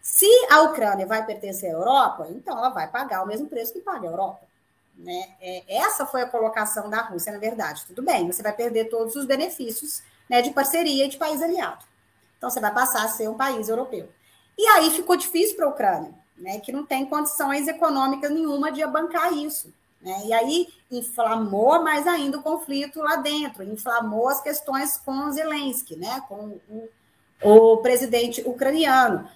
Se 0.02 0.28
a 0.50 0.62
Ucrânia 0.62 1.06
vai 1.06 1.26
pertencer 1.26 1.70
à 1.70 1.74
Europa, 1.74 2.28
então 2.30 2.58
ela 2.58 2.70
vai 2.70 2.90
pagar 2.90 3.24
o 3.24 3.28
mesmo 3.28 3.48
preço 3.48 3.74
que 3.74 3.82
paga 3.82 4.08
a 4.08 4.12
Europa. 4.12 4.48
Né? 4.98 5.36
É, 5.40 5.78
essa 5.78 6.06
foi 6.06 6.22
a 6.22 6.28
colocação 6.28 6.90
da 6.90 7.02
Rússia, 7.02 7.32
na 7.32 7.40
verdade. 7.40 7.86
Tudo 7.86 8.02
bem, 8.02 8.26
você 8.28 8.42
vai 8.42 8.54
perder 8.54 8.86
todos 8.90 9.16
os 9.16 9.26
benefícios 9.26 10.02
né, 10.30 10.42
de 10.42 10.52
parceria 10.52 11.06
e 11.06 11.10
de 11.10 11.18
país 11.18 11.42
aliado. 11.42 11.86
Então, 12.38 12.50
você 12.50 12.60
vai 12.60 12.74
passar 12.74 13.04
a 13.04 13.08
ser 13.08 13.30
um 13.30 13.38
país 13.38 13.70
europeu. 13.70 14.10
E 14.58 14.66
aí 14.68 14.90
ficou 14.92 15.16
difícil 15.16 15.56
para 15.56 15.66
a 15.66 15.70
Ucrânia, 15.70 16.14
né, 16.42 16.60
que 16.60 16.72
não 16.72 16.86
tem 16.86 17.06
condições 17.06 17.68
econômicas 17.68 18.32
nenhuma 18.32 18.72
de 18.72 18.86
bancar 18.86 19.32
isso. 19.34 19.74
Né? 20.02 20.24
E 20.26 20.34
aí 20.34 20.68
inflamou 20.90 21.84
mais 21.84 22.08
ainda 22.08 22.40
o 22.40 22.44
conflito 22.44 23.00
lá 23.00 23.18
dentro, 23.18 23.64
inflamou 23.64 24.28
as 24.28 24.42
questões 24.42 24.98
com 24.98 25.32
Zelensky, 25.32 25.96
né, 25.96 26.22
com 26.28 26.60
o, 26.68 26.90
o 27.44 27.78
presidente 27.78 28.42
ucraniano. 28.42 29.30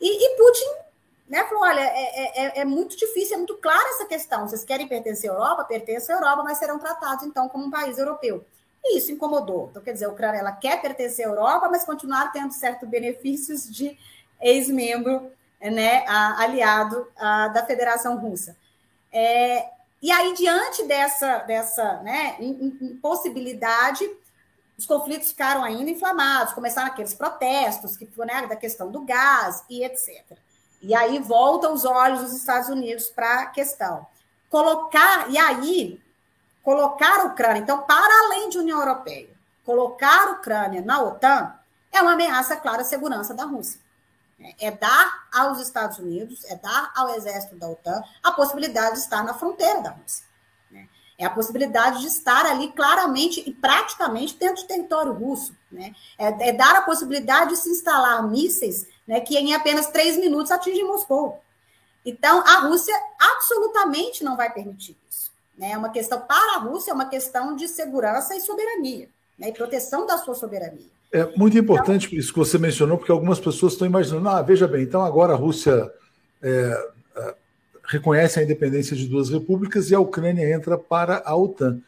E, 0.00 0.26
e 0.26 0.36
Putin 0.36 0.90
né, 1.28 1.44
falou: 1.44 1.64
olha, 1.64 1.80
é, 1.80 1.86
é, 1.86 2.44
é, 2.44 2.60
é, 2.60 2.64
muito 2.64 2.96
difícil, 2.96 3.34
é 3.34 3.38
muito 3.38 3.56
clara 3.56 3.88
essa 3.90 4.04
questão. 4.04 4.46
Vocês 4.46 4.64
querem 4.64 4.86
pertencer 4.86 5.30
à 5.30 5.34
Europa? 5.34 5.64
Pertencem 5.64 6.14
à 6.14 6.18
Europa, 6.18 6.42
mas 6.42 6.58
serão 6.58 6.78
tratados, 6.78 7.24
então, 7.24 7.48
como 7.48 7.66
um 7.66 7.70
país 7.70 7.98
europeu. 7.98 8.44
E 8.84 8.98
isso 8.98 9.12
incomodou. 9.12 9.68
Então, 9.70 9.82
quer 9.82 9.92
dizer, 9.92 10.06
a 10.06 10.10
Ucrânia 10.10 10.40
ela 10.40 10.52
quer 10.52 10.80
pertencer 10.80 11.26
à 11.26 11.28
Europa, 11.28 11.68
mas 11.70 11.84
continuar 11.84 12.32
tendo 12.32 12.52
certos 12.52 12.88
benefícios 12.88 13.70
de 13.70 13.96
ex-membro 14.40 15.30
né, 15.60 16.04
aliado 16.06 17.06
a, 17.16 17.48
da 17.48 17.66
Federação 17.66 18.16
Russa. 18.16 18.56
É, 19.12 19.68
e 20.00 20.10
aí, 20.10 20.32
diante 20.32 20.84
dessa, 20.84 21.38
dessa 21.40 22.00
né, 22.02 22.36
impossibilidade, 22.40 24.08
os 24.78 24.86
conflitos 24.86 25.28
ficaram 25.28 25.62
ainda 25.62 25.90
inflamados, 25.90 26.54
começaram 26.54 26.88
aqueles 26.88 27.12
protestos 27.12 27.98
que 27.98 28.08
né, 28.18 28.46
da 28.46 28.56
questão 28.56 28.90
do 28.90 29.02
gás 29.02 29.62
e 29.68 29.84
etc. 29.84 30.24
E 30.80 30.94
aí 30.94 31.18
voltam 31.18 31.74
os 31.74 31.84
olhos 31.84 32.22
dos 32.22 32.32
Estados 32.32 32.70
Unidos 32.70 33.08
para 33.08 33.42
a 33.42 33.46
questão. 33.46 34.06
Colocar, 34.48 35.30
e 35.30 35.36
aí, 35.36 36.00
colocar 36.62 37.20
a 37.20 37.24
Ucrânia, 37.24 37.60
então, 37.60 37.82
para 37.82 38.24
além 38.24 38.48
de 38.48 38.58
União 38.58 38.78
Europeia, 38.78 39.28
colocar 39.66 40.28
a 40.28 40.32
Ucrânia 40.32 40.80
na 40.80 41.02
OTAN 41.02 41.54
é 41.92 42.00
uma 42.00 42.12
ameaça 42.12 42.56
clara 42.56 42.80
à 42.80 42.84
segurança 42.84 43.34
da 43.34 43.44
Rússia. 43.44 43.80
É 44.58 44.70
dar 44.70 45.28
aos 45.32 45.60
Estados 45.60 45.98
Unidos, 45.98 46.44
é 46.44 46.56
dar 46.56 46.92
ao 46.96 47.14
exército 47.14 47.56
da 47.56 47.68
OTAN 47.68 48.02
a 48.22 48.32
possibilidade 48.32 48.94
de 48.94 49.00
estar 49.00 49.22
na 49.22 49.34
fronteira 49.34 49.80
da 49.82 49.90
Rússia. 49.90 50.24
Né? 50.70 50.88
É 51.18 51.26
a 51.26 51.30
possibilidade 51.30 52.00
de 52.00 52.06
estar 52.06 52.46
ali 52.46 52.72
claramente 52.72 53.42
e 53.46 53.52
praticamente 53.52 54.36
dentro 54.36 54.62
do 54.62 54.68
território 54.68 55.12
russo. 55.12 55.54
Né? 55.70 55.94
É, 56.18 56.48
é 56.48 56.52
dar 56.52 56.76
a 56.76 56.82
possibilidade 56.82 57.50
de 57.50 57.56
se 57.56 57.68
instalar 57.68 58.26
mísseis 58.28 58.86
né, 59.06 59.20
que 59.20 59.36
em 59.36 59.54
apenas 59.54 59.88
três 59.88 60.16
minutos 60.16 60.50
atingem 60.50 60.86
Moscou. 60.86 61.42
Então, 62.04 62.42
a 62.46 62.60
Rússia 62.60 62.94
absolutamente 63.18 64.24
não 64.24 64.36
vai 64.36 64.50
permitir 64.52 64.96
isso. 65.10 65.30
Né? 65.56 65.72
É 65.72 65.78
uma 65.78 65.90
questão, 65.90 66.20
para 66.20 66.56
a 66.56 66.58
Rússia, 66.58 66.92
é 66.92 66.94
uma 66.94 67.08
questão 67.08 67.54
de 67.54 67.68
segurança 67.68 68.34
e 68.34 68.40
soberania, 68.40 69.10
né? 69.36 69.48
e 69.48 69.52
proteção 69.52 70.06
da 70.06 70.16
sua 70.16 70.34
soberania. 70.34 70.90
É 71.12 71.26
muito 71.36 71.58
importante 71.58 72.06
então, 72.06 72.18
isso 72.18 72.32
que 72.32 72.38
você 72.38 72.56
mencionou, 72.56 72.96
porque 72.96 73.10
algumas 73.10 73.40
pessoas 73.40 73.72
estão 73.72 73.86
imaginando, 73.86 74.28
ah, 74.28 74.42
veja 74.42 74.68
bem, 74.68 74.84
então 74.84 75.02
agora 75.02 75.32
a 75.32 75.36
Rússia 75.36 75.90
é, 76.40 76.90
é, 77.16 77.34
reconhece 77.88 78.38
a 78.38 78.42
independência 78.44 78.96
de 78.96 79.08
duas 79.08 79.28
repúblicas 79.28 79.90
e 79.90 79.94
a 79.94 80.00
Ucrânia 80.00 80.48
entra 80.54 80.78
para 80.78 81.20
a 81.24 81.34
OTAN. 81.34 81.80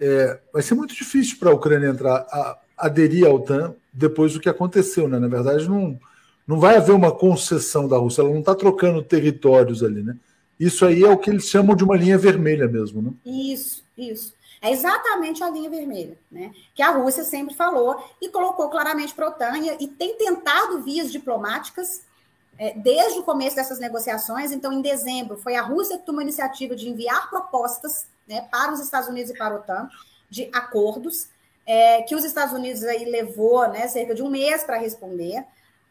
É, 0.00 0.38
vai 0.52 0.62
ser 0.62 0.74
muito 0.74 0.94
difícil 0.94 1.38
para 1.38 1.50
a 1.50 1.54
Ucrânia 1.54 1.88
entrar, 1.88 2.26
a, 2.28 2.58
aderir 2.76 3.24
à 3.24 3.30
OTAN 3.30 3.74
depois 3.92 4.34
do 4.34 4.40
que 4.40 4.48
aconteceu, 4.48 5.08
né? 5.08 5.18
Na 5.18 5.28
verdade, 5.28 5.68
não, 5.68 5.98
não 6.46 6.58
vai 6.58 6.76
haver 6.76 6.92
uma 6.92 7.12
concessão 7.12 7.88
da 7.88 7.96
Rússia, 7.96 8.20
ela 8.20 8.30
não 8.30 8.40
está 8.40 8.54
trocando 8.54 9.02
territórios 9.02 9.84
ali, 9.84 10.02
né? 10.02 10.16
Isso 10.58 10.84
aí 10.84 11.04
é 11.04 11.08
o 11.08 11.18
que 11.18 11.30
eles 11.30 11.48
chamam 11.48 11.76
de 11.76 11.84
uma 11.84 11.96
linha 11.96 12.18
vermelha 12.18 12.66
mesmo, 12.66 13.00
né? 13.00 13.12
Isso, 13.24 13.84
isso. 13.96 14.34
É 14.66 14.72
exatamente 14.72 15.44
a 15.44 15.50
linha 15.50 15.70
vermelha, 15.70 16.18
né? 16.30 16.52
Que 16.74 16.82
a 16.82 16.90
Rússia 16.90 17.22
sempre 17.22 17.54
falou 17.54 18.02
e 18.20 18.28
colocou 18.28 18.68
claramente 18.68 19.14
para 19.14 19.26
a 19.26 19.28
OTAN 19.28 19.58
e 19.78 19.86
tem 19.86 20.16
tentado 20.16 20.82
vias 20.82 21.12
diplomáticas 21.12 22.02
é, 22.58 22.72
desde 22.72 23.20
o 23.20 23.22
começo 23.22 23.54
dessas 23.54 23.78
negociações. 23.78 24.50
Então, 24.50 24.72
em 24.72 24.82
dezembro, 24.82 25.36
foi 25.36 25.54
a 25.54 25.62
Rússia 25.62 25.98
que 25.98 26.04
tomou 26.04 26.20
a 26.20 26.24
iniciativa 26.24 26.74
de 26.74 26.88
enviar 26.88 27.30
propostas 27.30 28.06
né, 28.26 28.48
para 28.50 28.72
os 28.72 28.80
Estados 28.80 29.08
Unidos 29.08 29.30
e 29.30 29.38
para 29.38 29.54
a 29.54 29.58
OTAN 29.58 29.88
de 30.28 30.50
acordos, 30.52 31.28
é, 31.64 32.02
que 32.02 32.16
os 32.16 32.24
Estados 32.24 32.52
Unidos 32.52 32.82
aí 32.82 33.04
levou 33.04 33.68
né, 33.68 33.86
cerca 33.86 34.14
de 34.14 34.22
um 34.22 34.28
mês 34.28 34.64
para 34.64 34.78
responder. 34.78 35.44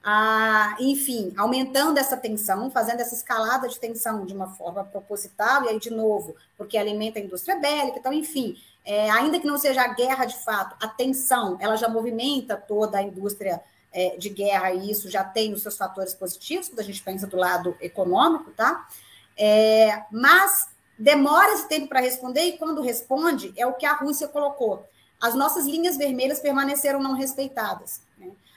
Ah, 0.08 0.76
enfim, 0.80 1.34
aumentando 1.36 1.97
essa 1.97 2.16
tensão, 2.16 2.70
fazendo 2.70 2.99
essa 2.99 3.16
escalada 3.16 3.68
de 3.68 3.80
tensão 3.80 4.24
de 4.24 4.36
uma 4.36 4.49
forma 4.49 4.84
proposital, 4.84 5.64
e 5.64 5.70
aí, 5.70 5.80
de 5.80 5.89
novo, 5.89 6.36
porque 6.56 6.78
alimenta 6.78 7.18
a 7.18 7.24
indústria 7.24 7.60
bélica, 7.60 7.97
então, 7.97 8.14
enfim, 8.14 8.56
é, 8.86 9.10
ainda 9.10 9.39
que 9.39 9.47
não 9.47 9.58
seja 9.58 9.82
a 9.82 9.88
guerra 9.88 10.26
de 10.26 10.38
fato, 10.45 10.76
a 10.80 10.88
tensão, 10.88 11.58
ela 11.60 11.76
já 11.76 11.89
movimenta 11.89 12.56
toda 12.56 12.99
a 12.99 13.01
indústria 13.01 13.60
é, 13.91 14.16
de 14.16 14.30
guerra, 14.30 14.74
e 14.74 14.91
isso 14.91 15.10
já 15.10 15.24
tem 15.24 15.53
os 15.53 15.64
seus 15.64 15.76
fatores 15.76 16.14
positivos, 16.14 16.70
quando 16.70 16.82
a 16.82 16.84
gente 16.84 17.01
pensa 17.01 17.26
do 17.26 17.36
lado 17.36 17.76
econômico, 17.82 18.51
tá? 18.51 18.88
É, 19.36 20.03
mas 20.12 20.68
demora 20.99 21.51
esse 21.53 21.68
tempo 21.68 21.88
para 21.88 21.99
responder, 21.99 22.43
e 22.43 22.58
quando 22.60 22.80
responde, 22.80 23.51
é 23.58 23.66
o 23.66 23.74
que 23.74 23.88
a 23.88 23.93
Rússia 23.93 24.28
colocou. 24.28 24.88
As 25.20 25.34
nossas 25.34 25.66
linhas 25.66 25.97
vermelhas 25.97 26.39
permaneceram 26.39 27.01
não 27.01 27.14
respeitadas. 27.16 28.05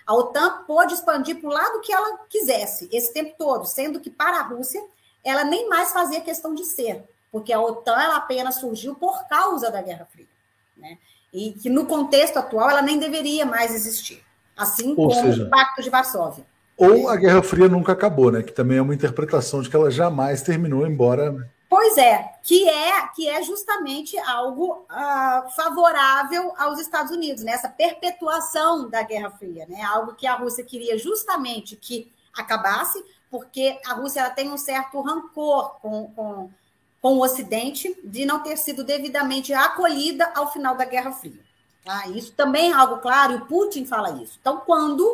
A 0.09 0.15
OTAN 0.15 0.65
pôde 0.67 0.95
expandir 0.95 1.39
para 1.39 1.51
o 1.51 1.53
lado 1.53 1.83
que 1.83 1.93
ela 1.93 2.21
quisesse, 2.31 2.89
esse 2.91 3.13
tempo 3.13 3.35
todo, 3.37 3.67
sendo 3.67 4.01
que 4.01 4.09
para 4.09 4.39
a 4.39 4.43
Rússia 4.43 4.83
ela 5.23 5.45
nem 5.45 5.69
mais 5.69 5.93
fazia 5.93 6.23
questão 6.23 6.55
de 6.55 6.65
ser, 6.65 7.05
porque 7.31 7.53
a 7.53 7.61
OTAN 7.61 8.01
ela 8.01 8.17
apenas 8.17 8.55
surgiu 8.55 8.95
por 8.95 9.29
causa 9.29 9.71
da 9.71 9.83
Guerra 9.83 10.09
Fria, 10.11 10.25
né? 10.75 10.97
E 11.31 11.53
que 11.53 11.69
no 11.69 11.85
contexto 11.85 12.39
atual 12.39 12.71
ela 12.71 12.81
nem 12.81 12.99
deveria 12.99 13.45
mais 13.45 13.75
existir, 13.75 14.25
assim 14.57 14.95
Ou 14.97 15.11
como 15.11 15.13
seja, 15.13 15.45
o 15.45 15.51
Pacto 15.51 15.83
de 15.83 15.91
Varsóvia. 15.91 16.47
Ou 16.75 17.11
a 17.11 17.17
Guerra 17.17 17.43
Fria 17.43 17.69
nunca 17.69 17.93
acabou, 17.93 18.33
né? 18.33 18.43
Que 18.43 18.53
também 18.53 18.79
é 18.79 18.83
uma 18.83 18.95
interpretação 18.95 19.61
de 19.61 19.69
que 19.69 19.77
ela 19.77 19.91
jamais 19.91 20.41
terminou, 20.41 20.87
embora. 20.87 21.51
Pois 21.69 21.99
é, 21.99 22.33
que 22.43 22.67
é 22.67 23.09
que 23.09 23.29
é 23.29 23.43
justamente 23.43 24.19
algo 24.19 24.87
uh, 24.91 25.51
favorável 25.55 26.55
aos 26.57 26.81
Estados 26.81 27.13
Unidos, 27.13 27.45
né? 27.45 27.59
Perpetuação 27.77 28.89
da 28.89 29.03
Guerra 29.03 29.31
Fria, 29.31 29.67
né? 29.69 29.83
Algo 29.83 30.15
que 30.15 30.27
a 30.27 30.35
Rússia 30.35 30.65
queria 30.65 30.97
justamente 30.97 31.77
que 31.77 32.11
acabasse, 32.35 33.05
porque 33.31 33.79
a 33.85 33.93
Rússia 33.93 34.21
ela 34.21 34.31
tem 34.31 34.51
um 34.51 34.57
certo 34.57 34.99
rancor 35.03 35.79
com, 35.81 36.11
com, 36.13 36.51
com 37.03 37.15
o 37.15 37.23
Ocidente 37.23 37.95
de 38.03 38.25
não 38.25 38.43
ter 38.43 38.57
sido 38.57 38.83
devidamente 38.83 39.53
acolhida 39.53 40.33
ao 40.35 40.51
final 40.51 40.75
da 40.75 40.87
Guerra 40.87 41.13
Fria. 41.13 41.45
Tá? 41.85 42.07
Isso 42.09 42.33
também 42.33 42.71
é 42.71 42.75
algo 42.75 42.99
claro, 42.99 43.35
e 43.35 43.37
o 43.37 43.47
Putin 43.47 43.85
fala 43.85 44.23
isso. 44.23 44.39
Então, 44.41 44.63
quando 44.65 45.07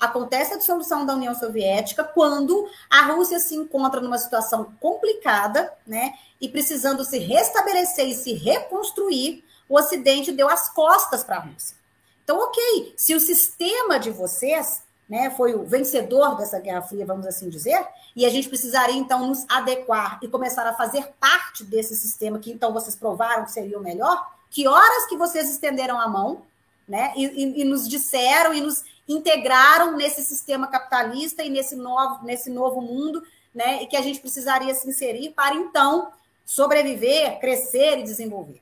acontece 0.00 0.54
a 0.54 0.56
dissolução 0.56 1.04
da 1.04 1.14
União 1.14 1.34
Soviética 1.34 2.02
quando 2.02 2.68
a 2.88 3.02
Rússia 3.02 3.38
se 3.38 3.54
encontra 3.54 4.00
numa 4.00 4.18
situação 4.18 4.72
complicada, 4.80 5.72
né, 5.86 6.14
e 6.40 6.48
precisando 6.48 7.04
se 7.04 7.18
restabelecer 7.18 8.08
e 8.08 8.14
se 8.14 8.32
reconstruir, 8.32 9.44
o 9.68 9.78
Ocidente 9.78 10.32
deu 10.32 10.48
as 10.48 10.68
costas 10.70 11.22
para 11.22 11.36
a 11.36 11.40
Rússia. 11.40 11.76
Então, 12.24 12.38
ok, 12.38 12.94
se 12.96 13.14
o 13.14 13.20
sistema 13.20 13.98
de 13.98 14.10
vocês 14.10 14.82
né, 15.08 15.28
foi 15.30 15.54
o 15.54 15.64
vencedor 15.64 16.36
dessa 16.36 16.60
Guerra 16.60 16.82
Fria, 16.82 17.04
vamos 17.04 17.26
assim 17.26 17.48
dizer, 17.48 17.84
e 18.14 18.24
a 18.24 18.30
gente 18.30 18.48
precisaria 18.48 18.94
então 18.94 19.26
nos 19.26 19.44
adequar 19.48 20.20
e 20.22 20.28
começar 20.28 20.64
a 20.66 20.72
fazer 20.72 21.08
parte 21.18 21.64
desse 21.64 21.96
sistema 21.96 22.38
que 22.38 22.52
então 22.52 22.72
vocês 22.72 22.94
provaram 22.94 23.44
que 23.44 23.50
seria 23.50 23.76
o 23.76 23.82
melhor, 23.82 24.24
que 24.48 24.68
horas 24.68 25.06
que 25.06 25.16
vocês 25.16 25.50
estenderam 25.50 26.00
a 26.00 26.08
mão, 26.08 26.42
né, 26.88 27.12
e, 27.16 27.24
e, 27.24 27.60
e 27.60 27.64
nos 27.64 27.88
disseram 27.88 28.54
e 28.54 28.60
nos 28.60 28.84
integraram 29.12 29.96
nesse 29.96 30.22
sistema 30.22 30.68
capitalista 30.68 31.42
e 31.42 31.50
nesse 31.50 31.74
novo, 31.74 32.24
nesse 32.24 32.48
novo 32.48 32.80
mundo, 32.80 33.22
né? 33.52 33.82
E 33.82 33.86
que 33.86 33.96
a 33.96 34.00
gente 34.00 34.20
precisaria 34.20 34.72
se 34.72 34.88
inserir 34.88 35.30
para 35.30 35.54
então 35.56 36.12
sobreviver, 36.46 37.40
crescer 37.40 37.98
e 37.98 38.02
desenvolver. 38.04 38.60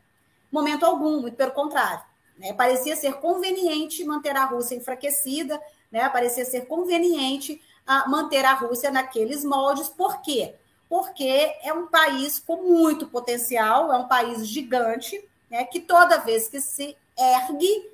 Momento 0.51 0.87
algum, 0.87 1.21
muito 1.21 1.37
pelo 1.37 1.53
contrário. 1.53 2.03
Né? 2.39 2.53
Parecia 2.55 2.97
ser 2.97 3.15
conveniente 3.15 4.05
manter 4.05 4.37
a 4.37 4.47
Rússia 4.47 4.75
enfraquecida, 4.75 5.61
né? 5.93 6.09
parecia 6.09 6.45
ser 6.45 6.67
conveniente 6.67 7.61
uh, 7.87 8.11
manter 8.11 8.45
a 8.45 8.55
Rússia 8.55 8.91
naqueles 8.91 9.45
moldes. 9.45 9.89
Por 9.89 10.23
quê? 10.23 10.55
Porque 10.89 11.55
é 11.63 11.73
um 11.75 11.87
país 11.87 12.39
com 12.39 12.63
muito 12.63 13.07
potencial, 13.07 13.93
é 13.93 13.99
um 13.99 14.09
país 14.09 14.47
gigante, 14.47 15.23
né? 15.51 15.65
que 15.65 15.81
toda 15.81 16.19
vez 16.19 16.49
que 16.49 16.61
se 16.61 16.97
ergue 17.19 17.91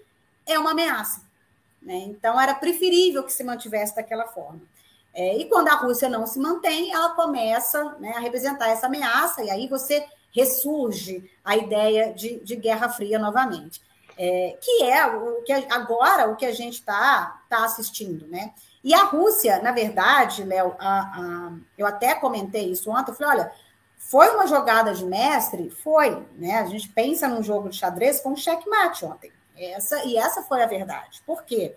é 0.47 0.59
uma 0.59 0.71
ameaça. 0.71 1.24
Né? 1.85 1.97
Então, 1.97 2.41
era 2.41 2.55
preferível 2.55 3.23
que 3.23 3.33
se 3.33 3.45
mantivesse 3.45 3.95
daquela 3.95 4.27
forma. 4.27 4.61
É, 5.13 5.37
e 5.37 5.45
quando 5.49 5.69
a 5.69 5.75
Rússia 5.75 6.09
não 6.09 6.27
se 6.27 6.41
mantém, 6.41 6.93
ela 6.93 7.11
começa 7.11 7.97
né, 8.01 8.15
a 8.17 8.21
representar 8.21 8.69
essa 8.69 8.87
ameaça, 8.87 9.45
e 9.45 9.51
aí 9.51 9.69
você 9.69 10.05
ressurge 10.35 11.31
a 11.45 11.57
ideia 11.57 12.13
de, 12.13 12.41
de 12.41 12.57
Guerra 12.57 12.89
Fria 12.89 13.19
novamente. 13.19 13.81
É, 14.17 14.57
que 14.61 14.85
é 14.85 15.07
o 15.07 15.43
que 15.43 15.53
agora 15.53 16.31
o 16.31 16.37
que 16.37 16.47
a 16.47 16.53
gente 16.53 16.75
está 16.75 17.43
tá 17.49 17.65
assistindo, 17.65 18.29
né? 18.29 18.53
E 18.83 18.95
a 18.95 19.05
Rússia, 19.05 19.61
na 19.61 19.73
verdade, 19.73 20.45
Léo, 20.45 20.77
eu 21.77 21.85
até 21.85 22.15
comentei 22.15 22.71
isso 22.71 22.91
ontem, 22.91 23.11
eu 23.11 23.15
falei, 23.17 23.41
olha, 23.41 23.53
foi 23.99 24.31
uma 24.31 24.47
jogada 24.47 24.95
de 24.95 25.05
mestre? 25.05 25.69
Foi, 25.69 26.25
né? 26.37 26.61
A 26.61 26.67
gente 26.67 26.89
pensa 26.91 27.27
num 27.27 27.43
jogo 27.43 27.69
de 27.69 27.77
xadrez 27.77 28.21
com 28.21 28.31
um 28.31 28.37
checkmate 28.37 29.05
ontem. 29.05 29.33
Essa, 29.57 30.05
e 30.05 30.17
essa 30.17 30.43
foi 30.43 30.63
a 30.63 30.67
verdade. 30.67 31.23
Por 31.25 31.45
quê? 31.45 31.75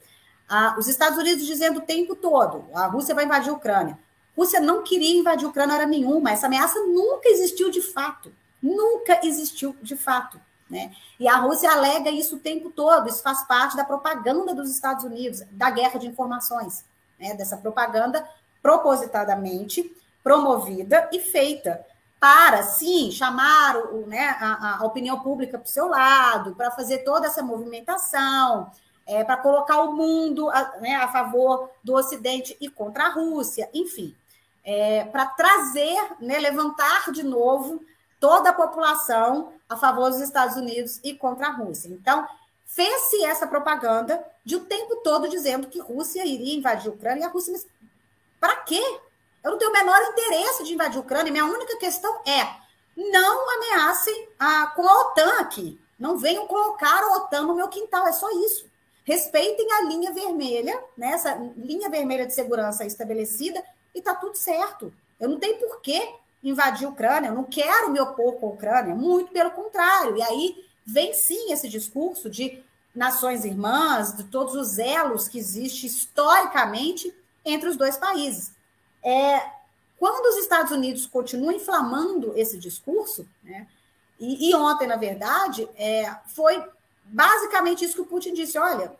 Ah, 0.50 0.76
os 0.78 0.88
Estados 0.88 1.18
Unidos 1.18 1.46
dizendo 1.46 1.80
o 1.80 1.86
tempo 1.86 2.16
todo: 2.16 2.66
a 2.74 2.88
Rússia 2.88 3.14
vai 3.14 3.26
invadir 3.26 3.50
a 3.50 3.54
Ucrânia. 3.54 3.94
A 3.96 4.42
Rússia 4.42 4.60
não 4.60 4.84
queria 4.84 5.20
invadir 5.20 5.46
a 5.46 5.50
Ucrânia 5.50 5.76
hora 5.76 5.86
nenhuma. 5.86 6.32
Essa 6.32 6.48
ameaça 6.48 6.80
nunca 6.86 7.30
existiu 7.30 7.70
de 7.70 7.82
fato. 7.82 8.34
Nunca 8.62 9.20
existiu 9.24 9.76
de 9.82 9.96
fato. 9.96 10.40
Né? 10.70 10.92
E 11.20 11.28
a 11.28 11.38
Rússia 11.38 11.72
alega 11.72 12.10
isso 12.10 12.36
o 12.36 12.40
tempo 12.40 12.70
todo. 12.70 13.08
Isso 13.08 13.22
faz 13.22 13.46
parte 13.46 13.76
da 13.76 13.84
propaganda 13.84 14.54
dos 14.54 14.70
Estados 14.70 15.04
Unidos, 15.04 15.44
da 15.52 15.70
guerra 15.70 16.00
de 16.00 16.08
informações, 16.08 16.84
né? 17.20 17.34
dessa 17.34 17.58
propaganda 17.58 18.28
propositadamente 18.62 19.96
promovida 20.24 21.10
e 21.12 21.20
feita 21.20 21.86
para, 22.20 22.64
sim, 22.64 23.12
chamar 23.12 23.78
o, 23.78 24.08
né, 24.08 24.36
a, 24.40 24.80
a 24.80 24.86
opinião 24.86 25.20
pública 25.20 25.58
para 25.58 25.66
o 25.66 25.70
seu 25.70 25.88
lado, 25.88 26.56
para 26.56 26.72
fazer 26.72 27.00
toda 27.00 27.28
essa 27.28 27.44
movimentação, 27.44 28.72
é, 29.06 29.24
para 29.24 29.38
colocar 29.38 29.82
o 29.82 29.94
mundo 29.94 30.50
a, 30.50 30.78
né, 30.82 30.96
a, 30.96 31.08
favor 31.08 31.70
do 31.84 31.94
Ocidente 31.94 32.58
e 32.60 32.70
contra 32.70 33.06
a 33.06 33.10
Rússia, 33.10 33.70
enfim, 33.74 34.16
é, 34.64 35.06
para 35.06 35.28
trazer, 35.28 36.16
né, 36.20 36.40
levantar 36.40 37.12
de 37.12 37.24
novo 37.24 37.82
toda 38.20 38.50
a 38.50 38.54
população 38.54 39.54
a 39.70 39.78
favor 39.78 40.10
dos 40.10 40.20
Estados 40.20 40.58
Unidos 40.58 41.00
e 41.04 41.14
contra 41.14 41.48
a 41.48 41.52
Rússia. 41.52 41.90
Então, 41.90 42.28
fez-se 42.66 43.24
essa 43.24 43.46
propaganda 43.46 44.24
de 44.44 44.56
o 44.56 44.66
tempo 44.66 44.98
todo 44.98 45.30
dizendo 45.30 45.68
que 45.68 45.80
Rússia 45.80 46.26
iria 46.26 46.58
invadir 46.58 46.90
a 46.90 46.94
Ucrânia, 46.94 47.22
e 47.22 47.26
a 47.26 47.30
Rússia, 47.30 47.54
mas 47.54 47.68
para 48.40 48.56
quê? 48.58 48.82
Eu 49.44 49.52
não 49.52 49.58
tenho 49.58 49.72
o 49.72 49.74
menor 49.74 50.00
interesse 50.02 50.64
de 50.64 50.74
invadir 50.74 50.98
a 50.98 51.02
Ucrânia. 51.02 51.32
Minha 51.32 51.46
única 51.46 51.78
questão 51.78 52.22
é 52.26 52.48
não 52.96 53.50
ameacem 53.58 54.30
a, 54.40 54.68
com 54.68 54.88
a 54.88 55.02
OTAN 55.02 55.40
aqui. 55.40 55.80
Não 56.00 56.18
venham 56.18 56.48
colocar 56.48 57.04
a 57.04 57.18
OTAN 57.18 57.44
no 57.44 57.56
meu 57.56 57.68
quintal. 57.68 58.08
É 58.08 58.12
só 58.12 58.30
isso. 58.44 58.66
Respeitem 59.04 59.72
a 59.74 59.82
linha 59.84 60.12
vermelha, 60.12 60.84
né? 60.98 61.12
essa 61.12 61.34
linha 61.56 61.90
vermelha 61.90 62.26
de 62.26 62.34
segurança 62.34 62.86
estabelecida, 62.86 63.64
e 63.96 64.00
está 64.00 64.14
tudo 64.14 64.36
certo. 64.36 64.94
Eu 65.20 65.30
não 65.30 65.40
tenho 65.40 65.58
por 65.60 65.80
que 65.82 66.16
invadir 66.44 66.86
a 66.86 66.90
Ucrânia. 66.90 67.30
Eu 67.30 67.36
não 67.36 67.46
quero 67.46 67.90
me 67.90 68.00
opor 68.00 68.34
com 68.34 68.48
a 68.48 68.52
Ucrânia. 68.52 68.94
Muito 68.94 69.32
pelo 69.32 69.52
contrário. 69.52 70.18
E 70.18 70.22
aí 70.22 70.66
vem 70.86 71.14
sim 71.14 71.52
esse 71.52 71.70
discurso 71.70 72.30
de 72.30 72.62
nações 72.94 73.46
irmãs, 73.46 74.16
de 74.16 74.24
todos 74.26 74.56
os 74.56 74.78
elos 74.78 75.28
que 75.28 75.38
existem 75.38 75.88
historicamente 75.88 77.14
entre 77.46 77.70
os 77.70 77.78
dois 77.78 77.96
países. 77.96 78.52
É, 79.04 79.42
quando 79.98 80.26
os 80.28 80.38
Estados 80.38 80.72
Unidos 80.72 81.06
continuam 81.06 81.52
inflamando 81.52 82.34
esse 82.36 82.58
discurso, 82.58 83.28
né, 83.44 83.68
e, 84.20 84.50
e, 84.50 84.56
ontem, 84.56 84.88
na 84.88 84.96
verdade, 84.96 85.68
é, 85.76 86.12
foi 86.28 86.64
basicamente 87.06 87.86
isso 87.86 87.96
que 87.96 88.02
o 88.02 88.06
Putin 88.06 88.34
disse: 88.34 88.58
olha, 88.58 88.92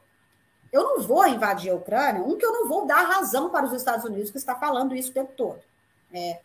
eu 0.72 0.84
não 0.84 1.02
vou 1.02 1.26
invadir 1.28 1.72
a 1.72 1.76
Ucrânia, 1.76 2.22
um 2.22 2.38
que 2.38 2.46
eu 2.46 2.54
não 2.54 2.68
vou 2.68 2.86
dar 2.86 3.02
razão 3.02 3.50
para 3.50 3.66
os 3.66 3.74
Estados 3.74 4.06
Unidos 4.06 4.30
que 4.30 4.38
está 4.38 4.56
falando 4.56 4.96
isso 4.96 5.12
o 5.12 5.14
tempo 5.14 5.34
todo. 5.36 5.60
É, 6.14 6.40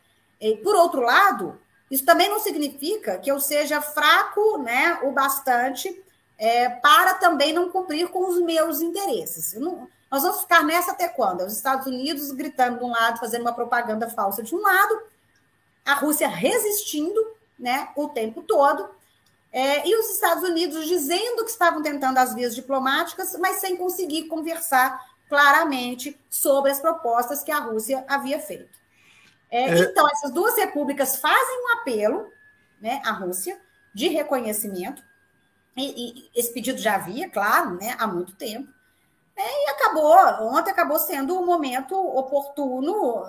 por 0.62 0.74
outro 0.74 1.00
lado, 1.00 1.58
isso 1.90 2.04
também 2.04 2.28
não 2.28 2.40
significa 2.40 3.18
que 3.18 3.30
eu 3.30 3.38
seja 3.38 3.80
fraco 3.80 4.58
né, 4.58 4.98
o 5.02 5.12
bastante 5.12 6.02
é, 6.38 6.68
para 6.68 7.14
também 7.14 7.52
não 7.52 7.70
cumprir 7.70 8.08
com 8.08 8.28
os 8.28 8.40
meus 8.40 8.80
interesses. 8.80 9.54
Eu 9.54 9.60
não, 9.60 9.88
nós 10.12 10.22
vamos 10.22 10.42
ficar 10.42 10.62
nessa 10.62 10.92
até 10.92 11.08
quando? 11.08 11.42
Os 11.42 11.54
Estados 11.54 11.86
Unidos 11.86 12.30
gritando 12.32 12.78
de 12.78 12.84
um 12.84 12.90
lado, 12.90 13.18
fazendo 13.18 13.40
uma 13.40 13.54
propaganda 13.54 14.10
falsa 14.10 14.42
de 14.42 14.54
um 14.54 14.60
lado, 14.60 15.02
a 15.86 15.94
Rússia 15.94 16.28
resistindo 16.28 17.18
né, 17.58 17.88
o 17.96 18.10
tempo 18.10 18.42
todo, 18.42 18.90
é, 19.50 19.88
e 19.88 19.96
os 19.96 20.10
Estados 20.10 20.46
Unidos 20.46 20.86
dizendo 20.86 21.44
que 21.44 21.50
estavam 21.50 21.82
tentando 21.82 22.18
as 22.18 22.34
vias 22.34 22.54
diplomáticas, 22.54 23.34
mas 23.38 23.56
sem 23.56 23.74
conseguir 23.74 24.24
conversar 24.24 25.00
claramente 25.30 26.20
sobre 26.28 26.70
as 26.70 26.78
propostas 26.78 27.42
que 27.42 27.50
a 27.50 27.60
Rússia 27.60 28.04
havia 28.06 28.38
feito. 28.38 28.78
É, 29.50 29.70
é... 29.70 29.78
Então, 29.78 30.06
essas 30.10 30.30
duas 30.30 30.54
repúblicas 30.56 31.16
fazem 31.16 31.64
um 31.64 31.80
apelo 31.80 32.30
né, 32.82 33.00
à 33.02 33.12
Rússia 33.12 33.58
de 33.94 34.08
reconhecimento, 34.08 35.02
e, 35.74 36.18
e 36.18 36.30
esse 36.34 36.52
pedido 36.52 36.78
já 36.78 36.96
havia, 36.96 37.30
claro, 37.30 37.76
né, 37.76 37.96
há 37.98 38.06
muito 38.06 38.34
tempo, 38.34 38.70
é, 39.36 39.66
e 39.66 39.70
acabou, 39.70 40.14
ontem 40.48 40.70
acabou 40.70 40.98
sendo 40.98 41.38
um 41.38 41.46
momento 41.46 41.94
oportuno, 41.94 43.24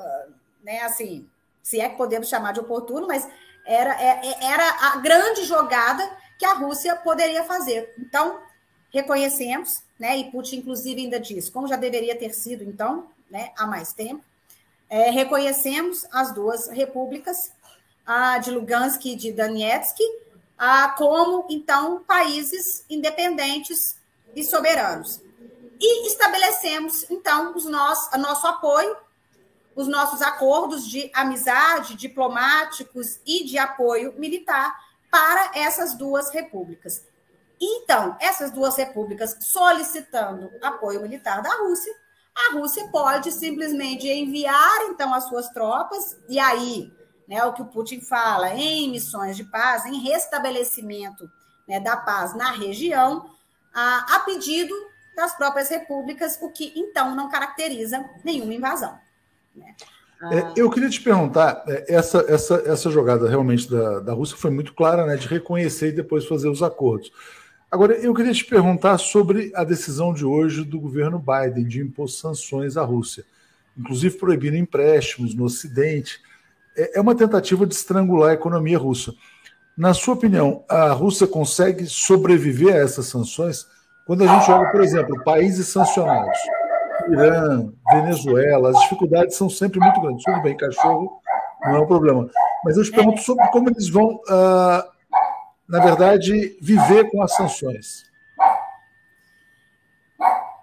né? 0.64 0.82
Assim, 0.82 1.28
se 1.62 1.80
é 1.80 1.90
que 1.90 1.98
podemos 1.98 2.28
chamar 2.28 2.52
de 2.52 2.60
oportuno, 2.60 3.08
mas 3.08 3.28
era, 3.66 3.94
é, 4.02 4.22
é, 4.28 4.46
era 4.46 4.94
a 4.94 4.98
grande 4.98 5.46
jogada 5.46 6.10
que 6.38 6.46
a 6.46 6.54
Rússia 6.54 6.96
poderia 6.98 7.44
fazer. 7.46 7.94
Então, 7.98 8.40
reconhecemos, 8.92 9.82
né? 9.98 10.18
E 10.18 10.30
Putin, 10.30 10.58
inclusive, 10.58 11.02
ainda 11.02 11.20
diz, 11.20 11.50
como 11.50 11.68
já 11.68 11.78
deveria 11.78 12.18
ter 12.18 12.34
sido, 12.34 12.64
então, 12.64 13.08
né, 13.30 13.52
há 13.58 13.66
mais 13.66 13.94
tempo, 13.94 14.24
é, 14.90 15.10
reconhecemos 15.10 16.06
as 16.12 16.34
duas 16.34 16.68
repúblicas, 16.68 17.52
a 18.06 18.38
de 18.38 18.52
Lugansk 18.52 19.06
e 19.06 19.16
de 19.16 19.32
Donetsk, 19.32 19.98
a, 20.58 20.90
como, 20.90 21.48
então, 21.50 22.04
países 22.04 22.86
independentes 22.90 23.98
e 24.36 24.44
soberanos. 24.44 25.22
E 25.80 26.08
estabelecemos, 26.08 27.10
então, 27.10 27.56
os 27.56 27.66
nosso, 27.66 28.18
nosso 28.18 28.48
apoio 28.48 28.96
os 29.76 29.88
nossos 29.88 30.22
acordos 30.22 30.88
de 30.88 31.10
amizade, 31.14 31.96
diplomáticos 31.96 33.20
e 33.26 33.44
de 33.44 33.58
apoio 33.58 34.14
militar 34.18 34.74
para 35.10 35.52
essas 35.56 35.96
duas 35.96 36.30
repúblicas. 36.32 37.04
Então, 37.60 38.18
essas 38.20 38.52
duas 38.52 38.76
repúblicas 38.76 39.38
solicitando 39.40 40.52
apoio 40.62 41.02
militar 41.02 41.42
da 41.42 41.56
Rússia, 41.58 41.94
a 42.36 42.54
Rússia 42.54 42.88
pode 42.88 43.32
simplesmente 43.32 44.08
enviar 44.08 44.86
então 44.90 45.14
as 45.14 45.26
suas 45.26 45.50
tropas 45.50 46.18
e 46.28 46.40
aí, 46.40 46.92
né, 47.28 47.44
o 47.46 47.54
que 47.54 47.62
o 47.62 47.68
Putin 47.68 48.02
fala 48.02 48.50
em 48.56 48.90
missões 48.90 49.38
de 49.38 49.44
paz, 49.44 49.86
em 49.86 50.00
restabelecimento 50.00 51.30
né, 51.68 51.80
da 51.80 51.96
paz 51.96 52.36
na 52.36 52.52
região, 52.52 53.30
a, 53.74 54.16
a 54.16 54.20
pedido 54.22 54.76
das 55.16 55.36
próprias 55.36 55.70
repúblicas, 55.70 56.38
o 56.42 56.50
que 56.50 56.74
então 56.76 57.16
não 57.16 57.30
caracteriza 57.30 58.04
nenhuma 58.24 58.54
invasão. 58.54 58.98
Né? 59.56 59.76
É, 60.32 60.54
eu 60.56 60.70
queria 60.70 60.90
te 60.90 61.02
perguntar, 61.02 61.64
é, 61.68 61.96
essa, 61.96 62.26
essa, 62.30 62.64
essa 62.66 62.90
jogada 62.90 63.28
realmente 63.28 63.70
da, 63.70 64.00
da 64.00 64.14
Rússia 64.14 64.38
foi 64.38 64.52
muito 64.52 64.74
clara, 64.74 65.06
né, 65.06 65.18
de 65.18 65.28
reconhecer 65.28 65.90
e 65.90 65.92
depois 65.92 66.26
fazer 66.26 66.48
os 66.48 66.64
acordos. 66.64 67.12
Agora, 67.70 67.94
eu 67.96 68.14
queria 68.14 68.32
te 68.32 68.46
perguntar 68.46 68.98
sobre 69.00 69.52
a 69.56 69.64
decisão 69.64 70.14
de 70.14 70.24
hoje 70.24 70.64
do 70.64 70.80
governo 70.80 71.20
Biden 71.20 71.68
de 71.68 71.82
impor 71.82 72.08
sanções 72.08 72.78
à 72.78 72.84
Rússia, 72.84 73.26
inclusive 73.78 74.18
proibindo 74.18 74.56
empréstimos 74.56 75.34
no 75.34 75.46
Ocidente. 75.46 76.22
É, 76.78 77.00
é 77.00 77.02
uma 77.02 77.16
tentativa 77.16 77.66
de 77.66 77.74
estrangular 77.74 78.30
a 78.30 78.34
economia 78.36 78.78
russa. 78.78 79.14
Na 79.76 79.94
sua 79.94 80.14
opinião, 80.14 80.64
a 80.70 80.92
Rússia 80.92 81.26
consegue 81.26 81.88
sobreviver 81.88 82.76
a 82.76 82.78
essas 82.78 83.08
sanções? 83.08 83.66
Quando 84.06 84.24
a 84.24 84.28
gente 84.28 84.52
olha, 84.52 84.70
por 84.72 84.82
exemplo, 84.82 85.24
países 85.24 85.68
sancionados, 85.68 86.38
Irã, 87.10 87.72
Venezuela, 87.92 88.70
as 88.70 88.80
dificuldades 88.82 89.36
são 89.36 89.50
sempre 89.50 89.80
muito 89.80 90.02
grandes. 90.02 90.24
Tudo 90.24 90.42
bem, 90.42 90.58
cachorro 90.58 91.22
não 91.66 91.78
é 91.78 91.80
um 91.80 91.88
problema. 91.88 92.30
Mas 92.64 92.78
eu 92.78 92.84
te 92.84 92.92
pergunto 92.92 93.22
sobre 93.22 93.48
como 93.50 93.70
eles 93.70 93.90
vão, 93.90 94.16
uh, 94.16 94.84
na 95.68 95.80
verdade, 95.80 96.58
viver 96.62 97.10
com 97.12 97.22
as 97.22 97.34
sanções. 97.36 98.04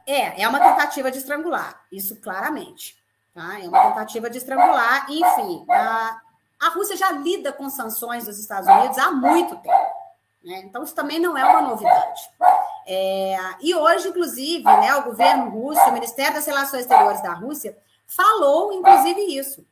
É, 0.07 0.43
é 0.43 0.49
uma 0.49 0.61
tentativa 0.61 1.11
de 1.11 1.19
estrangular, 1.19 1.81
isso 1.91 2.17
claramente. 2.21 2.97
Tá? 3.35 3.61
É 3.63 3.69
uma 3.69 3.89
tentativa 3.89 4.29
de 4.29 4.39
estrangular. 4.39 5.07
Enfim, 5.09 5.65
a, 5.71 6.21
a 6.61 6.69
Rússia 6.71 6.97
já 6.97 7.13
lida 7.13 7.53
com 7.53 7.71
sanções 7.71 8.27
dos 8.27 8.39
Estados 8.39 8.69
Unidos 8.69 8.99
há 8.99 9.13
muito 9.13 9.57
tempo. 9.57 10.01
Né? 10.45 10.63
Então, 10.65 10.83
isso 10.83 10.95
também 10.95 11.21
não 11.21 11.37
é 11.37 11.45
uma 11.45 11.63
novidade. 11.63 12.23
É, 12.93 13.39
e 13.61 13.73
hoje, 13.73 14.09
inclusive, 14.09 14.65
né, 14.65 14.93
o 14.97 15.05
governo 15.05 15.49
russo, 15.49 15.81
o 15.83 15.93
Ministério 15.93 16.35
das 16.35 16.45
Relações 16.45 16.81
Exteriores 16.81 17.23
da 17.23 17.33
Rússia, 17.33 17.79
falou, 18.05 18.73
inclusive, 18.73 19.21
isso. 19.39 19.65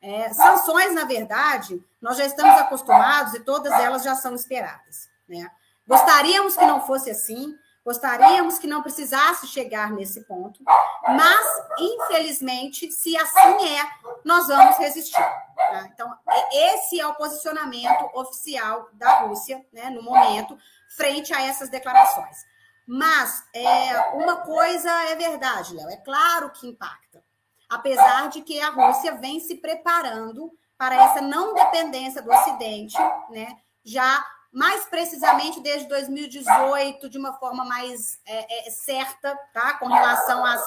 É, 0.00 0.32
sanções, 0.32 0.94
na 0.94 1.04
verdade, 1.04 1.84
nós 2.00 2.16
já 2.16 2.24
estamos 2.24 2.58
acostumados 2.58 3.34
e 3.34 3.40
todas 3.40 3.70
elas 3.74 4.02
já 4.02 4.14
são 4.14 4.34
esperadas. 4.34 5.10
Né? 5.28 5.50
Gostaríamos 5.86 6.56
que 6.56 6.64
não 6.64 6.80
fosse 6.80 7.10
assim, 7.10 7.54
gostaríamos 7.84 8.58
que 8.58 8.66
não 8.66 8.82
precisasse 8.82 9.46
chegar 9.48 9.90
nesse 9.90 10.22
ponto, 10.22 10.64
mas, 11.08 11.46
infelizmente, 11.78 12.90
se 12.90 13.14
assim 13.18 13.68
é, 13.68 13.86
nós 14.24 14.46
vamos 14.46 14.78
resistir. 14.78 15.12
Tá? 15.12 15.90
Então, 15.92 16.10
esse 16.50 16.98
é 16.98 17.06
o 17.06 17.14
posicionamento 17.16 18.08
oficial 18.14 18.88
da 18.94 19.18
Rússia, 19.20 19.62
né, 19.70 19.90
no 19.90 20.02
momento, 20.02 20.58
frente 20.96 21.34
a 21.34 21.42
essas 21.42 21.68
declarações. 21.68 22.50
Mas 22.86 23.44
é, 23.54 23.98
uma 24.14 24.38
coisa 24.38 24.90
é 25.10 25.16
verdade, 25.16 25.74
Léo, 25.74 25.88
é 25.88 25.96
claro 25.96 26.50
que 26.50 26.66
impacta. 26.66 27.22
Apesar 27.68 28.28
de 28.28 28.42
que 28.42 28.60
a 28.60 28.70
Rússia 28.70 29.14
vem 29.16 29.40
se 29.40 29.56
preparando 29.56 30.52
para 30.76 30.96
essa 30.96 31.20
não 31.20 31.54
dependência 31.54 32.20
do 32.20 32.30
Ocidente, 32.30 32.98
né? 33.30 33.56
Já 33.84 34.24
mais 34.52 34.84
precisamente 34.84 35.60
desde 35.60 35.88
2018, 35.88 37.08
de 37.08 37.16
uma 37.16 37.32
forma 37.38 37.64
mais 37.64 38.20
é, 38.26 38.66
é, 38.66 38.70
certa, 38.70 39.34
tá? 39.54 39.74
Com 39.78 39.86
relação 39.86 40.44
às, 40.44 40.60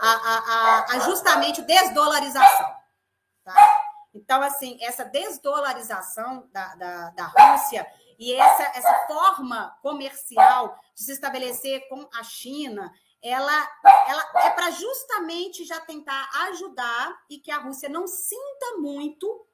a, 0.00 0.10
a, 0.10 0.86
a, 0.90 0.98
justamente 1.00 1.62
desdolarização. 1.62 2.74
Tá? 3.42 3.54
Então, 4.12 4.42
assim, 4.42 4.78
essa 4.82 5.04
desdolarização 5.04 6.46
da, 6.52 6.74
da, 6.74 7.10
da 7.10 7.24
Rússia 7.24 7.86
e 8.18 8.34
essa, 8.34 8.62
essa 8.78 9.06
forma 9.06 9.76
comercial 9.82 10.78
de 10.94 11.04
se 11.04 11.12
estabelecer 11.12 11.88
com 11.88 12.08
a 12.14 12.22
China, 12.22 12.92
ela, 13.22 13.68
ela 14.06 14.22
é 14.44 14.50
para 14.50 14.70
justamente 14.70 15.64
já 15.64 15.80
tentar 15.80 16.28
ajudar 16.48 17.16
e 17.30 17.38
que 17.38 17.50
a 17.50 17.58
Rússia 17.58 17.88
não 17.88 18.06
sinta 18.06 18.76
muito 18.78 19.46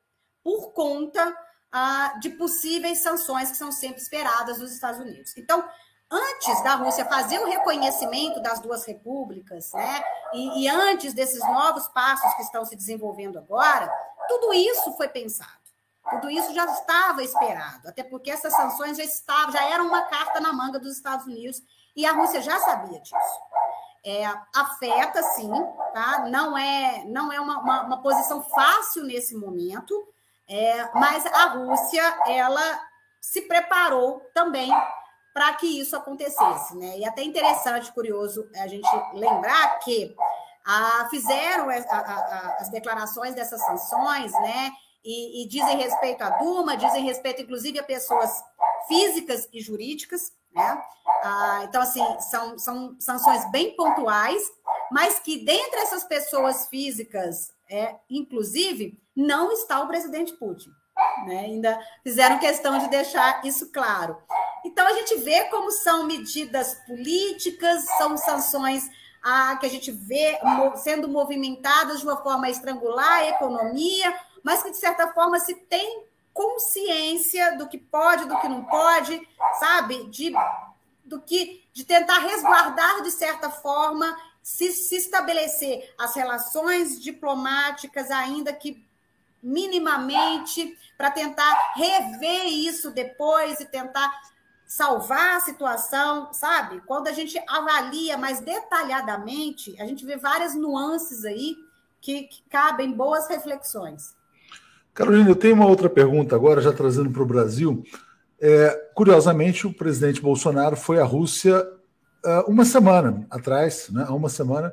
por 0.42 0.72
conta 0.72 1.36
ah, 1.70 2.14
de 2.20 2.30
possíveis 2.30 3.02
sanções 3.02 3.50
que 3.50 3.56
são 3.56 3.70
sempre 3.70 4.02
esperadas 4.02 4.58
dos 4.58 4.72
Estados 4.72 5.00
Unidos. 5.00 5.36
Então, 5.36 5.64
antes 6.10 6.62
da 6.64 6.74
Rússia 6.74 7.04
fazer 7.04 7.38
o 7.38 7.46
reconhecimento 7.46 8.42
das 8.42 8.58
duas 8.58 8.84
repúblicas, 8.84 9.72
né, 9.72 10.02
e, 10.32 10.64
e 10.64 10.68
antes 10.68 11.14
desses 11.14 11.40
novos 11.40 11.86
passos 11.88 12.34
que 12.34 12.42
estão 12.42 12.64
se 12.64 12.74
desenvolvendo 12.74 13.38
agora, 13.38 13.88
tudo 14.26 14.52
isso 14.52 14.92
foi 14.96 15.08
pensado. 15.08 15.59
Tudo 16.08 16.30
isso 16.30 16.54
já 16.54 16.64
estava 16.64 17.22
esperado, 17.22 17.88
até 17.88 18.02
porque 18.02 18.30
essas 18.30 18.54
sanções 18.54 18.96
já 18.96 19.04
estavam, 19.04 19.52
já 19.52 19.64
eram 19.64 19.86
uma 19.86 20.02
carta 20.02 20.40
na 20.40 20.52
manga 20.52 20.78
dos 20.78 20.96
Estados 20.96 21.26
Unidos 21.26 21.62
e 21.94 22.06
a 22.06 22.12
Rússia 22.12 22.40
já 22.40 22.58
sabia 22.58 23.00
disso. 23.00 23.40
É, 24.04 24.24
afeta, 24.56 25.22
sim, 25.22 25.50
tá? 25.92 26.24
Não 26.30 26.56
é, 26.56 27.04
não 27.04 27.30
é 27.30 27.38
uma, 27.38 27.58
uma, 27.58 27.82
uma 27.82 28.02
posição 28.02 28.42
fácil 28.42 29.04
nesse 29.04 29.36
momento, 29.36 29.94
é, 30.48 30.88
mas 30.94 31.26
a 31.26 31.44
Rússia 31.48 32.02
ela 32.26 32.80
se 33.20 33.42
preparou 33.42 34.20
também 34.32 34.72
para 35.32 35.54
que 35.54 35.80
isso 35.80 35.94
acontecesse, 35.94 36.76
né? 36.76 36.98
E 36.98 37.04
até 37.04 37.22
interessante, 37.22 37.92
curioso 37.92 38.48
a 38.56 38.66
gente 38.66 38.88
lembrar 39.12 39.78
que 39.80 40.16
ah, 40.66 41.06
fizeram 41.10 41.68
a, 41.68 41.74
a, 41.74 41.98
a, 41.98 42.56
as 42.60 42.68
declarações 42.70 43.34
dessas 43.34 43.62
sanções, 43.64 44.32
né? 44.32 44.72
E, 45.04 45.42
e, 45.42 45.48
dizem 45.48 45.78
respeito 45.78 46.22
à 46.22 46.30
Duma, 46.30 46.76
dizem 46.76 47.04
respeito, 47.04 47.42
inclusive, 47.42 47.78
a 47.78 47.82
pessoas 47.82 48.30
físicas 48.86 49.48
e 49.52 49.60
jurídicas, 49.60 50.32
né? 50.54 50.82
Ah, 51.22 51.62
então, 51.64 51.82
assim, 51.82 52.04
são, 52.20 52.58
são 52.58 52.96
sanções 52.98 53.50
bem 53.50 53.74
pontuais, 53.76 54.42
mas 54.90 55.18
que 55.18 55.44
dentre 55.44 55.80
essas 55.80 56.04
pessoas 56.04 56.66
físicas, 56.68 57.52
é, 57.68 57.96
inclusive, 58.08 58.98
não 59.14 59.52
está 59.52 59.80
o 59.80 59.88
presidente 59.88 60.32
Putin. 60.34 60.70
Né? 61.26 61.40
Ainda 61.40 61.78
fizeram 62.02 62.38
questão 62.38 62.78
de 62.78 62.88
deixar 62.88 63.44
isso 63.44 63.70
claro. 63.70 64.16
Então, 64.64 64.86
a 64.86 64.92
gente 64.92 65.16
vê 65.16 65.44
como 65.44 65.70
são 65.70 66.04
medidas 66.04 66.74
políticas, 66.86 67.84
são 67.98 68.16
sanções 68.16 68.88
a, 69.22 69.56
que 69.56 69.66
a 69.66 69.70
gente 69.70 69.90
vê 69.90 70.38
sendo 70.76 71.08
movimentadas 71.08 72.00
de 72.00 72.06
uma 72.06 72.16
forma 72.16 72.46
a 72.46 72.50
estrangular 72.50 73.18
a 73.18 73.28
economia, 73.28 74.14
mas 74.42 74.62
que, 74.62 74.70
de 74.70 74.76
certa 74.76 75.12
forma, 75.12 75.38
se 75.38 75.54
tem 75.54 76.04
consciência 76.32 77.56
do 77.56 77.68
que 77.68 77.78
pode, 77.78 78.24
do 78.26 78.38
que 78.40 78.48
não 78.48 78.64
pode, 78.64 79.26
sabe? 79.58 80.04
De, 80.08 80.32
do 81.04 81.20
que 81.20 81.64
de 81.72 81.84
tentar 81.84 82.18
resguardar, 82.18 83.02
de 83.02 83.10
certa 83.10 83.50
forma, 83.50 84.16
se, 84.42 84.72
se 84.72 84.96
estabelecer 84.96 85.92
as 85.98 86.14
relações 86.14 87.00
diplomáticas, 87.00 88.10
ainda 88.10 88.52
que 88.52 88.84
minimamente, 89.42 90.76
para 90.98 91.10
tentar 91.10 91.72
rever 91.74 92.46
isso 92.46 92.90
depois 92.90 93.58
e 93.60 93.64
tentar 93.64 94.10
salvar 94.66 95.36
a 95.36 95.40
situação, 95.40 96.32
sabe? 96.32 96.80
Quando 96.86 97.08
a 97.08 97.12
gente 97.12 97.42
avalia 97.48 98.16
mais 98.16 98.40
detalhadamente, 98.40 99.74
a 99.80 99.86
gente 99.86 100.04
vê 100.04 100.16
várias 100.16 100.54
nuances 100.54 101.24
aí 101.24 101.56
que, 102.00 102.24
que 102.24 102.42
cabem 102.48 102.92
boas 102.92 103.28
reflexões. 103.28 104.14
Carolina, 104.94 105.30
eu 105.30 105.36
tenho 105.36 105.54
uma 105.54 105.66
outra 105.66 105.88
pergunta 105.88 106.34
agora, 106.34 106.60
já 106.60 106.72
trazendo 106.72 107.10
para 107.10 107.22
o 107.22 107.26
Brasil. 107.26 107.82
É, 108.40 108.70
curiosamente, 108.94 109.66
o 109.66 109.72
presidente 109.72 110.20
Bolsonaro 110.20 110.76
foi 110.76 110.98
à 110.98 111.04
Rússia 111.04 111.66
uh, 112.24 112.50
uma 112.50 112.64
semana 112.64 113.26
atrás, 113.30 113.88
né, 113.90 114.04
há 114.06 114.14
uma 114.14 114.28
semana, 114.28 114.72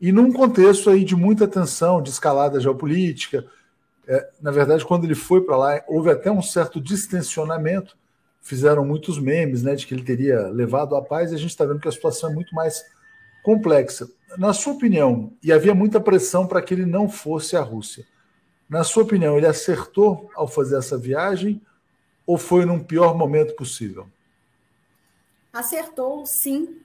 e 0.00 0.10
num 0.12 0.32
contexto 0.32 0.90
aí 0.90 1.04
de 1.04 1.14
muita 1.14 1.46
tensão, 1.46 2.02
de 2.02 2.10
escalada 2.10 2.60
geopolítica. 2.60 3.44
É, 4.06 4.28
na 4.40 4.50
verdade, 4.50 4.84
quando 4.84 5.04
ele 5.04 5.14
foi 5.14 5.40
para 5.40 5.56
lá, 5.56 5.80
houve 5.86 6.10
até 6.10 6.30
um 6.30 6.42
certo 6.42 6.80
distensionamento 6.80 7.96
fizeram 8.42 8.84
muitos 8.84 9.18
memes 9.18 9.62
né, 9.62 9.74
de 9.74 9.86
que 9.86 9.94
ele 9.94 10.02
teria 10.02 10.48
levado 10.48 10.96
a 10.96 11.02
paz, 11.02 11.30
e 11.30 11.36
a 11.36 11.38
gente 11.38 11.50
está 11.50 11.64
vendo 11.64 11.80
que 11.80 11.88
a 11.88 11.92
situação 11.92 12.30
é 12.30 12.34
muito 12.34 12.54
mais 12.54 12.84
complexa. 13.42 14.08
Na 14.36 14.52
sua 14.52 14.72
opinião, 14.72 15.32
e 15.42 15.52
havia 15.52 15.74
muita 15.74 16.00
pressão 16.00 16.46
para 16.46 16.60
que 16.60 16.74
ele 16.74 16.84
não 16.84 17.08
fosse 17.08 17.56
à 17.56 17.60
Rússia, 17.60 18.04
na 18.72 18.82
sua 18.82 19.02
opinião, 19.02 19.36
ele 19.36 19.46
acertou 19.46 20.30
ao 20.34 20.48
fazer 20.48 20.78
essa 20.78 20.96
viagem 20.96 21.60
ou 22.26 22.38
foi 22.38 22.64
num 22.64 22.82
pior 22.82 23.14
momento 23.14 23.54
possível? 23.54 24.06
Acertou, 25.52 26.24
sim, 26.24 26.80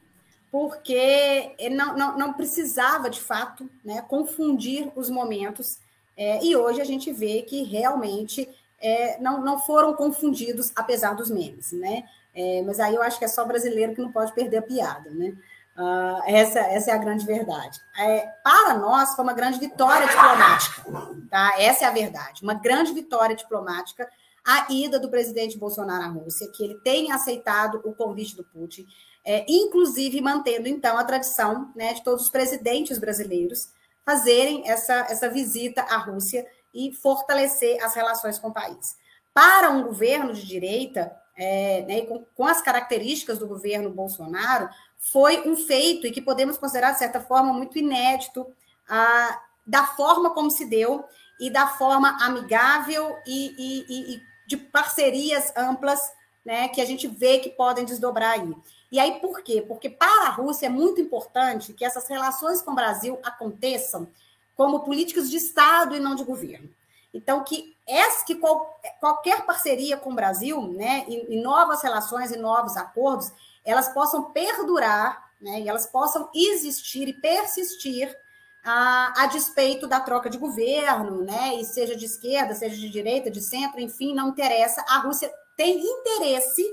porque 0.52 1.56
não, 1.72 1.98
não, 1.98 2.18
não 2.18 2.34
precisava, 2.34 3.10
de 3.10 3.22
fato, 3.22 3.70
né, 3.86 4.02
confundir 4.02 4.92
os 4.98 5.10
momentos. 5.10 5.80
É, 6.18 6.44
e 6.44 6.58
hoje 6.58 6.82
a 6.82 6.84
gente 6.84 7.10
vê 7.14 7.42
que 7.44 7.64
realmente 7.64 8.50
é, 8.82 9.18
não, 9.22 9.42
não 9.42 9.58
foram 9.58 9.94
confundidos, 9.94 10.74
apesar 10.76 11.14
dos 11.14 11.30
memes, 11.30 11.72
né? 11.72 12.04
É, 12.36 12.62
mas 12.64 12.82
aí 12.82 12.96
eu 12.96 13.02
acho 13.02 13.18
que 13.18 13.24
é 13.24 13.30
só 13.30 13.46
brasileiro 13.46 13.96
que 13.96 14.02
não 14.02 14.12
pode 14.12 14.34
perder 14.34 14.58
a 14.58 14.62
piada, 14.62 15.10
né? 15.10 15.38
Uh, 15.78 16.24
essa, 16.26 16.60
essa 16.60 16.92
é 16.92 16.94
a 16.94 16.98
grande 16.98 17.26
verdade. 17.26 17.80
É, 18.00 18.28
para 18.44 18.74
nós, 18.74 19.16
foi 19.16 19.24
uma 19.24 19.34
grande 19.34 19.60
vitória 19.60 20.08
diplomática, 20.08 20.84
tá? 21.30 21.54
Essa 21.60 21.86
é 21.86 21.88
a 21.88 21.92
verdade. 21.92 22.42
Uma 22.42 22.56
grande 22.56 22.94
vitória 22.94 23.36
diplomática 23.36 24.10
a 24.48 24.66
ida 24.72 24.98
do 24.98 25.10
presidente 25.10 25.58
Bolsonaro 25.58 26.06
à 26.06 26.08
Rússia, 26.08 26.50
que 26.56 26.64
ele 26.64 26.76
tem 26.76 27.12
aceitado 27.12 27.82
o 27.84 27.94
convite 27.94 28.34
do 28.34 28.46
Putin, 28.46 28.88
é, 29.26 29.46
inclusive 29.46 30.22
mantendo, 30.22 30.70
então, 30.70 30.98
a 30.98 31.04
tradição 31.04 31.70
né, 31.76 31.94
de 31.94 32.02
todos 32.02 32.24
os 32.24 32.30
presidentes 32.30 32.98
brasileiros 32.98 33.74
fazerem 34.06 34.66
essa, 34.66 35.06
essa 35.10 35.30
visita 35.30 35.82
à 35.82 35.98
Rússia 35.98 36.48
e 36.74 36.94
fortalecer 36.94 37.84
as 37.84 37.94
relações 37.94 38.40
com 38.40 38.48
o 38.48 38.54
país. 38.54 38.96
Para 39.34 39.70
um 39.70 39.84
governo 39.84 40.34
de 40.34 40.48
direita, 40.48 41.14
é, 41.36 41.82
né, 41.82 42.02
com, 42.06 42.26
com, 42.34 42.46
as 42.46 42.62
características 42.62 43.38
do 43.38 43.48
governo 43.48 43.90
Bolsonaro, 43.90 44.70
foi 45.12 45.48
um 45.48 45.56
feito 45.56 46.06
e 46.06 46.12
que 46.12 46.22
podemos 46.22 46.58
considerar, 46.58 46.92
de 46.92 47.00
certa 47.00 47.22
forma, 47.22 47.54
muito 47.54 47.78
inédito 47.78 48.46
ah, 48.90 49.42
da 49.66 49.86
forma 49.86 50.32
como 50.32 50.52
se 50.52 50.66
deu 50.66 51.06
e 51.40 51.50
da 51.50 51.68
forma 51.68 52.18
amigável 52.24 53.16
e, 53.26 53.54
e, 53.58 54.16
e 54.16 54.22
de 54.48 54.58
parcerias 54.58 55.54
amplas 55.56 56.00
né, 56.46 56.70
que 56.70 56.80
a 56.80 56.86
gente 56.86 57.08
vê 57.08 57.40
que 57.40 57.50
podem 57.50 57.84
desdobrar 57.84 58.32
aí. 58.32 58.56
E 58.90 59.00
aí, 59.00 59.20
por 59.20 59.42
quê? 59.42 59.62
Porque 59.68 59.90
para 59.90 60.28
a 60.28 60.32
Rússia 60.32 60.68
é 60.68 60.70
muito 60.70 61.02
importante 61.02 61.74
que 61.74 61.84
essas 61.84 62.08
relações 62.08 62.62
com 62.62 62.72
o 62.72 62.76
Brasil 62.76 63.20
aconteçam 63.24 64.08
como 64.56 64.80
políticas 64.80 65.30
de 65.30 65.36
Estado 65.36 65.96
e 65.96 66.00
não 66.00 66.16
de 66.16 66.24
governo. 66.24 66.70
Então, 67.14 67.44
que, 67.44 67.76
essa, 67.86 68.26
que 68.26 68.36
qual, 68.36 68.80
qualquer 69.00 69.46
parceria 69.46 69.98
com 69.98 70.12
o 70.12 70.16
Brasil, 70.16 70.62
né, 70.74 71.06
em, 71.08 71.36
em, 71.36 71.42
novas 71.42 71.82
relações 71.82 72.32
e 72.32 72.38
novos 72.38 72.78
acordos, 72.78 73.32
elas 73.68 73.90
possam 73.90 74.32
perdurar, 74.32 75.32
né, 75.42 75.62
e 75.62 75.68
elas 75.68 75.86
possam 75.86 76.30
existir 76.34 77.10
e 77.10 77.14
persistir 77.14 78.16
a, 78.64 79.24
a 79.24 79.26
despeito 79.28 79.88
da 79.88 80.00
troca 80.00 80.30
de 80.30 80.38
governo, 80.38 81.24
né, 81.24 81.56
e 81.56 81.66
seja 81.66 81.96
de 81.96 82.06
esquerda, 82.06 82.56
seja 82.56 82.78
de 82.78 82.90
direita, 82.90 83.30
de 83.30 83.42
centro, 83.42 83.82
enfim, 83.82 84.16
não 84.16 84.30
interessa. 84.30 84.84
A 84.88 85.00
Rússia 85.00 85.30
tem 85.58 85.80
interesse 85.80 86.66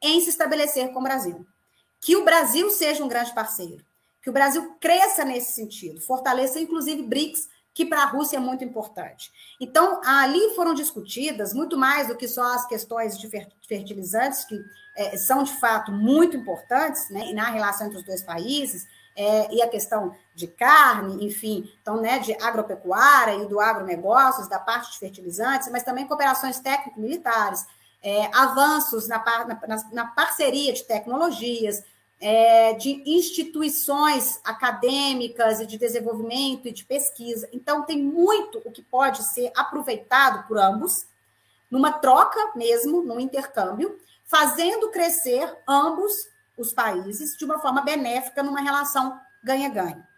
em 0.00 0.20
se 0.20 0.30
estabelecer 0.30 0.92
com 0.92 1.00
o 1.00 1.02
Brasil. 1.02 1.44
Que 2.00 2.14
o 2.14 2.24
Brasil 2.24 2.70
seja 2.70 3.02
um 3.02 3.08
grande 3.08 3.34
parceiro, 3.34 3.84
que 4.22 4.30
o 4.30 4.32
Brasil 4.32 4.76
cresça 4.80 5.24
nesse 5.24 5.52
sentido, 5.52 6.00
fortaleça 6.00 6.60
inclusive 6.60 7.02
BRICS, 7.02 7.48
que 7.76 7.84
para 7.84 8.04
a 8.04 8.06
Rússia 8.06 8.38
é 8.38 8.40
muito 8.40 8.64
importante. 8.64 9.30
Então, 9.60 10.00
ali 10.02 10.54
foram 10.54 10.72
discutidas 10.72 11.52
muito 11.52 11.76
mais 11.76 12.08
do 12.08 12.16
que 12.16 12.26
só 12.26 12.54
as 12.54 12.66
questões 12.66 13.18
de 13.18 13.28
fertilizantes, 13.68 14.46
que 14.46 14.58
é, 14.96 15.14
são 15.18 15.42
de 15.42 15.52
fato 15.60 15.92
muito 15.92 16.38
importantes 16.38 17.10
né, 17.10 17.34
na 17.34 17.50
relação 17.50 17.86
entre 17.86 17.98
os 17.98 18.02
dois 18.02 18.22
países, 18.22 18.88
é, 19.14 19.54
e 19.54 19.60
a 19.60 19.68
questão 19.68 20.16
de 20.34 20.46
carne, 20.46 21.22
enfim, 21.22 21.70
então, 21.82 22.00
né, 22.00 22.18
de 22.18 22.32
agropecuária 22.42 23.34
e 23.42 23.46
do 23.46 23.60
agronegócios, 23.60 24.48
da 24.48 24.58
parte 24.58 24.92
de 24.92 24.98
fertilizantes, 24.98 25.68
mas 25.70 25.82
também 25.82 26.06
cooperações 26.06 26.58
técnico-militares, 26.58 27.66
é, 28.02 28.30
avanços 28.34 29.06
na, 29.06 29.22
na, 29.44 29.84
na, 29.92 30.06
parceria 30.06 30.72
de 30.72 30.82
tecnologias, 30.84 31.84
é, 32.20 32.72
de 32.74 33.02
instituições 33.06 34.40
acadêmicas 34.44 35.60
e 35.60 35.66
de 35.66 35.76
desenvolvimento 35.76 36.66
e 36.66 36.72
de 36.72 36.84
pesquisa. 36.84 37.48
Então, 37.52 37.82
tem 37.82 38.02
muito 38.02 38.60
o 38.64 38.70
que 38.70 38.82
pode 38.82 39.22
ser 39.22 39.52
aproveitado 39.56 40.46
por 40.46 40.58
ambos, 40.58 41.06
numa 41.70 41.92
troca 41.92 42.52
mesmo, 42.54 43.02
num 43.02 43.20
intercâmbio, 43.20 43.98
fazendo 44.24 44.90
crescer 44.90 45.56
ambos 45.68 46.12
os 46.56 46.72
países 46.72 47.36
de 47.36 47.44
uma 47.44 47.58
forma 47.58 47.82
benéfica, 47.82 48.42
numa 48.42 48.60
relação 48.60 49.18
ganha-ganha. 49.44 50.08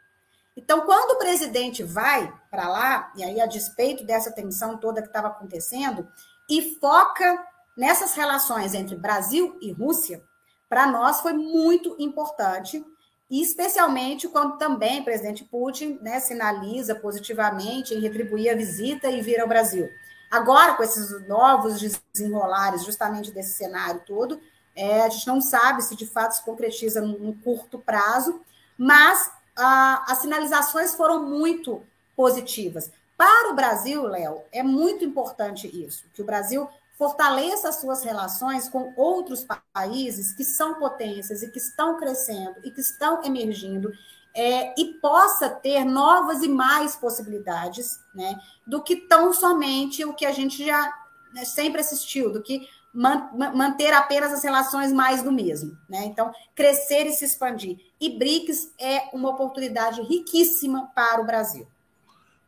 Então, 0.56 0.80
quando 0.80 1.12
o 1.12 1.18
presidente 1.18 1.82
vai 1.82 2.32
para 2.50 2.68
lá, 2.68 3.12
e 3.16 3.22
aí 3.22 3.40
a 3.40 3.46
despeito 3.46 4.04
dessa 4.04 4.32
tensão 4.32 4.76
toda 4.76 5.00
que 5.00 5.08
estava 5.08 5.28
acontecendo, 5.28 6.08
e 6.48 6.76
foca 6.80 7.46
nessas 7.76 8.14
relações 8.14 8.74
entre 8.74 8.96
Brasil 8.96 9.56
e 9.60 9.70
Rússia, 9.70 10.22
para 10.68 10.86
nós 10.86 11.20
foi 11.20 11.32
muito 11.32 11.96
importante, 11.98 12.84
especialmente 13.30 14.28
quando 14.28 14.58
também 14.58 15.00
o 15.00 15.04
presidente 15.04 15.44
Putin 15.44 15.98
né, 16.02 16.20
sinaliza 16.20 16.94
positivamente 16.94 17.94
em 17.94 18.00
retribuir 18.00 18.50
a 18.50 18.56
visita 18.56 19.08
e 19.08 19.20
vir 19.20 19.40
ao 19.40 19.48
Brasil. 19.48 19.88
Agora, 20.30 20.74
com 20.74 20.82
esses 20.82 21.26
novos 21.26 21.80
desenrolares, 22.12 22.84
justamente 22.84 23.30
desse 23.32 23.54
cenário 23.54 24.02
todo, 24.06 24.40
é, 24.76 25.02
a 25.02 25.08
gente 25.08 25.26
não 25.26 25.40
sabe 25.40 25.82
se 25.82 25.96
de 25.96 26.06
fato 26.06 26.32
se 26.32 26.44
concretiza 26.44 27.00
num 27.00 27.32
curto 27.32 27.78
prazo, 27.78 28.40
mas 28.76 29.30
ah, 29.56 30.04
as 30.06 30.18
sinalizações 30.18 30.94
foram 30.94 31.24
muito 31.24 31.82
positivas. 32.14 32.90
Para 33.16 33.50
o 33.50 33.56
Brasil, 33.56 34.04
Léo, 34.04 34.42
é 34.52 34.62
muito 34.62 35.04
importante 35.04 35.66
isso, 35.66 36.04
que 36.14 36.22
o 36.22 36.24
Brasil 36.24 36.68
fortaleça 36.98 37.68
as 37.68 37.76
suas 37.76 38.02
relações 38.02 38.68
com 38.68 38.92
outros 38.96 39.46
países 39.72 40.32
que 40.32 40.44
são 40.44 40.74
potências 40.74 41.42
e 41.42 41.50
que 41.50 41.58
estão 41.58 41.96
crescendo 41.96 42.56
e 42.64 42.72
que 42.72 42.80
estão 42.80 43.22
emergindo 43.22 43.92
é, 44.34 44.74
e 44.78 44.94
possa 44.94 45.48
ter 45.48 45.84
novas 45.84 46.42
e 46.42 46.48
mais 46.48 46.96
possibilidades 46.96 48.00
né, 48.14 48.38
do 48.66 48.82
que 48.82 48.96
tão 48.96 49.32
somente 49.32 50.04
o 50.04 50.12
que 50.12 50.26
a 50.26 50.32
gente 50.32 50.64
já 50.66 50.92
né, 51.32 51.44
sempre 51.44 51.80
assistiu, 51.80 52.32
do 52.32 52.42
que 52.42 52.68
man, 52.92 53.30
manter 53.54 53.92
apenas 53.92 54.32
as 54.32 54.42
relações 54.42 54.92
mais 54.92 55.22
do 55.22 55.30
mesmo. 55.30 55.78
Né? 55.88 56.04
Então, 56.04 56.32
crescer 56.54 57.06
e 57.06 57.12
se 57.12 57.24
expandir. 57.24 57.78
E 58.00 58.18
BRICS 58.18 58.72
é 58.78 59.08
uma 59.12 59.30
oportunidade 59.30 60.02
riquíssima 60.02 60.90
para 60.94 61.20
o 61.20 61.24
Brasil. 61.24 61.66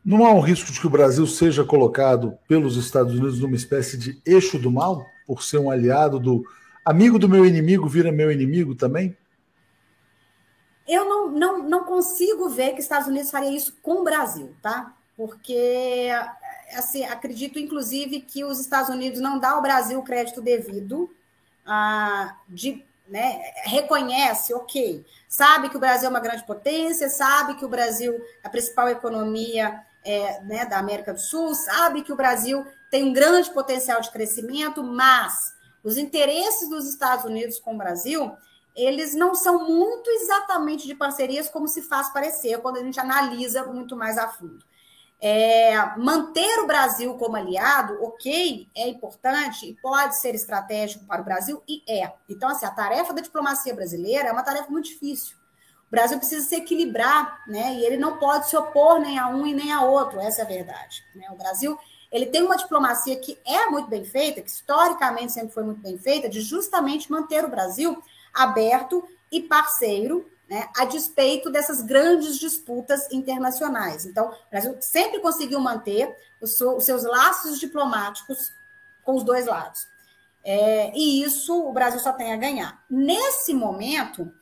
Não 0.03 0.25
há 0.25 0.33
um 0.33 0.39
risco 0.39 0.71
de 0.71 0.79
que 0.79 0.87
o 0.87 0.91
Brasil 0.91 1.27
seja 1.27 1.63
colocado 1.63 2.37
pelos 2.47 2.75
Estados 2.75 3.13
Unidos 3.13 3.39
numa 3.39 3.55
espécie 3.55 3.97
de 3.97 4.19
eixo 4.25 4.57
do 4.57 4.71
mal, 4.71 5.05
por 5.27 5.43
ser 5.43 5.59
um 5.59 5.69
aliado 5.69 6.19
do 6.19 6.43
amigo 6.83 7.19
do 7.19 7.29
meu 7.29 7.45
inimigo 7.45 7.87
vira 7.87 8.11
meu 8.11 8.31
inimigo 8.31 8.73
também? 8.73 9.15
Eu 10.87 11.05
não, 11.05 11.31
não, 11.31 11.69
não 11.69 11.83
consigo 11.83 12.49
ver 12.49 12.71
que 12.71 12.79
os 12.79 12.85
Estados 12.85 13.07
Unidos 13.07 13.29
faria 13.29 13.55
isso 13.55 13.77
com 13.81 14.01
o 14.01 14.03
Brasil, 14.03 14.55
tá? 14.61 14.93
Porque 15.15 16.09
assim, 16.75 17.05
acredito 17.05 17.59
inclusive 17.59 18.21
que 18.21 18.43
os 18.43 18.59
Estados 18.59 18.89
Unidos 18.89 19.19
não 19.19 19.39
dão 19.39 19.55
ao 19.55 19.61
Brasil 19.61 19.99
o 19.99 20.03
crédito 20.03 20.41
devido, 20.41 21.09
ah, 21.65 22.37
de, 22.47 22.83
né, 23.07 23.39
reconhece, 23.65 24.53
ok, 24.53 25.05
sabe 25.27 25.69
que 25.69 25.77
o 25.77 25.79
Brasil 25.79 26.07
é 26.07 26.09
uma 26.09 26.19
grande 26.19 26.43
potência, 26.43 27.09
sabe 27.09 27.55
que 27.55 27.65
o 27.65 27.69
Brasil 27.69 28.13
é 28.43 28.47
a 28.47 28.49
principal 28.49 28.89
economia 28.89 29.85
é, 30.03 30.41
né, 30.41 30.65
da 30.65 30.77
América 30.77 31.13
do 31.13 31.19
Sul, 31.19 31.53
sabe 31.55 32.01
que 32.01 32.13
o 32.13 32.15
Brasil 32.15 32.65
tem 32.89 33.03
um 33.03 33.13
grande 33.13 33.49
potencial 33.51 34.01
de 34.01 34.11
crescimento, 34.11 34.83
mas 34.83 35.53
os 35.83 35.97
interesses 35.97 36.69
dos 36.69 36.87
Estados 36.87 37.25
Unidos 37.25 37.59
com 37.59 37.73
o 37.73 37.77
Brasil, 37.77 38.35
eles 38.75 39.15
não 39.15 39.33
são 39.33 39.67
muito 39.67 40.09
exatamente 40.09 40.87
de 40.87 40.95
parcerias 40.95 41.49
como 41.49 41.67
se 41.67 41.81
faz 41.81 42.11
parecer 42.11 42.59
quando 42.59 42.77
a 42.77 42.83
gente 42.83 42.99
analisa 42.99 43.65
muito 43.65 43.95
mais 43.95 44.17
a 44.17 44.27
fundo. 44.27 44.63
É, 45.23 45.75
manter 45.97 46.59
o 46.59 46.65
Brasil 46.65 47.13
como 47.15 47.35
aliado, 47.35 47.93
ok, 48.03 48.67
é 48.75 48.87
importante 48.87 49.69
e 49.69 49.75
pode 49.75 50.19
ser 50.19 50.33
estratégico 50.33 51.05
para 51.05 51.21
o 51.21 51.23
Brasil, 51.23 51.61
e 51.67 51.83
é. 51.87 52.11
Então, 52.27 52.49
assim, 52.49 52.65
a 52.65 52.71
tarefa 52.71 53.13
da 53.13 53.21
diplomacia 53.21 53.73
brasileira 53.73 54.29
é 54.29 54.31
uma 54.31 54.41
tarefa 54.41 54.71
muito 54.71 54.85
difícil. 54.85 55.37
O 55.91 55.95
Brasil 55.95 56.17
precisa 56.17 56.47
se 56.47 56.55
equilibrar, 56.55 57.43
né? 57.45 57.73
E 57.75 57.85
ele 57.85 57.97
não 57.97 58.17
pode 58.17 58.49
se 58.49 58.55
opor 58.55 58.97
nem 58.99 59.19
a 59.19 59.27
um 59.27 59.45
e 59.45 59.53
nem 59.53 59.73
a 59.73 59.81
outro, 59.81 60.21
essa 60.21 60.41
é 60.41 60.45
a 60.45 60.47
verdade. 60.47 61.03
Né? 61.13 61.27
O 61.29 61.35
Brasil 61.35 61.77
ele 62.09 62.27
tem 62.27 62.43
uma 62.43 62.55
diplomacia 62.55 63.19
que 63.19 63.37
é 63.45 63.67
muito 63.67 63.89
bem 63.89 64.05
feita, 64.05 64.41
que 64.41 64.49
historicamente 64.49 65.33
sempre 65.33 65.53
foi 65.53 65.63
muito 65.63 65.81
bem 65.81 65.97
feita, 65.97 66.29
de 66.29 66.41
justamente 66.41 67.11
manter 67.11 67.43
o 67.43 67.49
Brasil 67.49 68.01
aberto 68.33 69.07
e 69.29 69.41
parceiro, 69.41 70.29
né, 70.49 70.69
a 70.77 70.83
despeito 70.83 71.49
dessas 71.49 71.81
grandes 71.81 72.37
disputas 72.37 73.09
internacionais. 73.11 74.05
Então, 74.05 74.29
o 74.29 74.49
Brasil 74.49 74.75
sempre 74.81 75.19
conseguiu 75.19 75.59
manter 75.59 76.13
os, 76.41 76.57
seus 76.83 77.03
laços 77.03 77.59
diplomáticos 77.59 78.53
com 79.03 79.15
os 79.15 79.23
dois 79.23 79.45
lados. 79.45 79.87
É, 80.43 80.91
e 80.93 81.23
isso 81.23 81.67
o 81.67 81.71
Brasil 81.71 81.99
só 81.99 82.11
tem 82.11 82.33
a 82.33 82.37
ganhar. 82.37 82.83
Nesse 82.89 83.53
momento, 83.53 84.33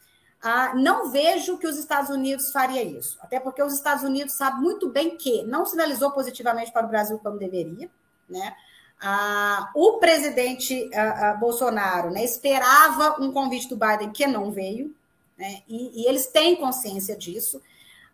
ah, 0.42 0.74
não 0.74 1.10
vejo 1.10 1.58
que 1.58 1.68
os 1.68 1.78
Estados 1.78 2.10
Unidos 2.10 2.52
faria 2.52 2.82
isso, 2.82 3.18
até 3.22 3.40
porque 3.40 3.62
os 3.62 3.74
Estados 3.74 4.04
Unidos 4.04 4.34
sabem 4.36 4.62
muito 4.62 4.90
bem 4.90 5.18
que 5.18 5.44
não 5.44 5.66
sinalizou 5.66 6.12
positivamente 6.12 6.72
para 6.72 6.86
o 6.86 6.90
Brasil 6.90 7.20
como 7.20 7.38
deveria, 7.38 7.90
né? 8.30 8.56
Ah, 9.02 9.70
o 9.76 9.98
presidente 9.98 10.90
ah, 10.94 11.32
ah 11.32 11.34
Bolsonaro 11.36 12.10
né, 12.12 12.24
esperava 12.24 13.22
um 13.22 13.32
convite 13.32 13.70
do 13.70 13.78
Biden 13.78 14.12
que 14.12 14.28
não 14.28 14.52
veio, 14.52 14.94
né? 15.38 15.64
e, 15.68 16.02
e, 16.02 16.08
eles 16.08 16.28
têm 16.28 16.56
consciência 16.56 17.16
disso. 17.16 17.62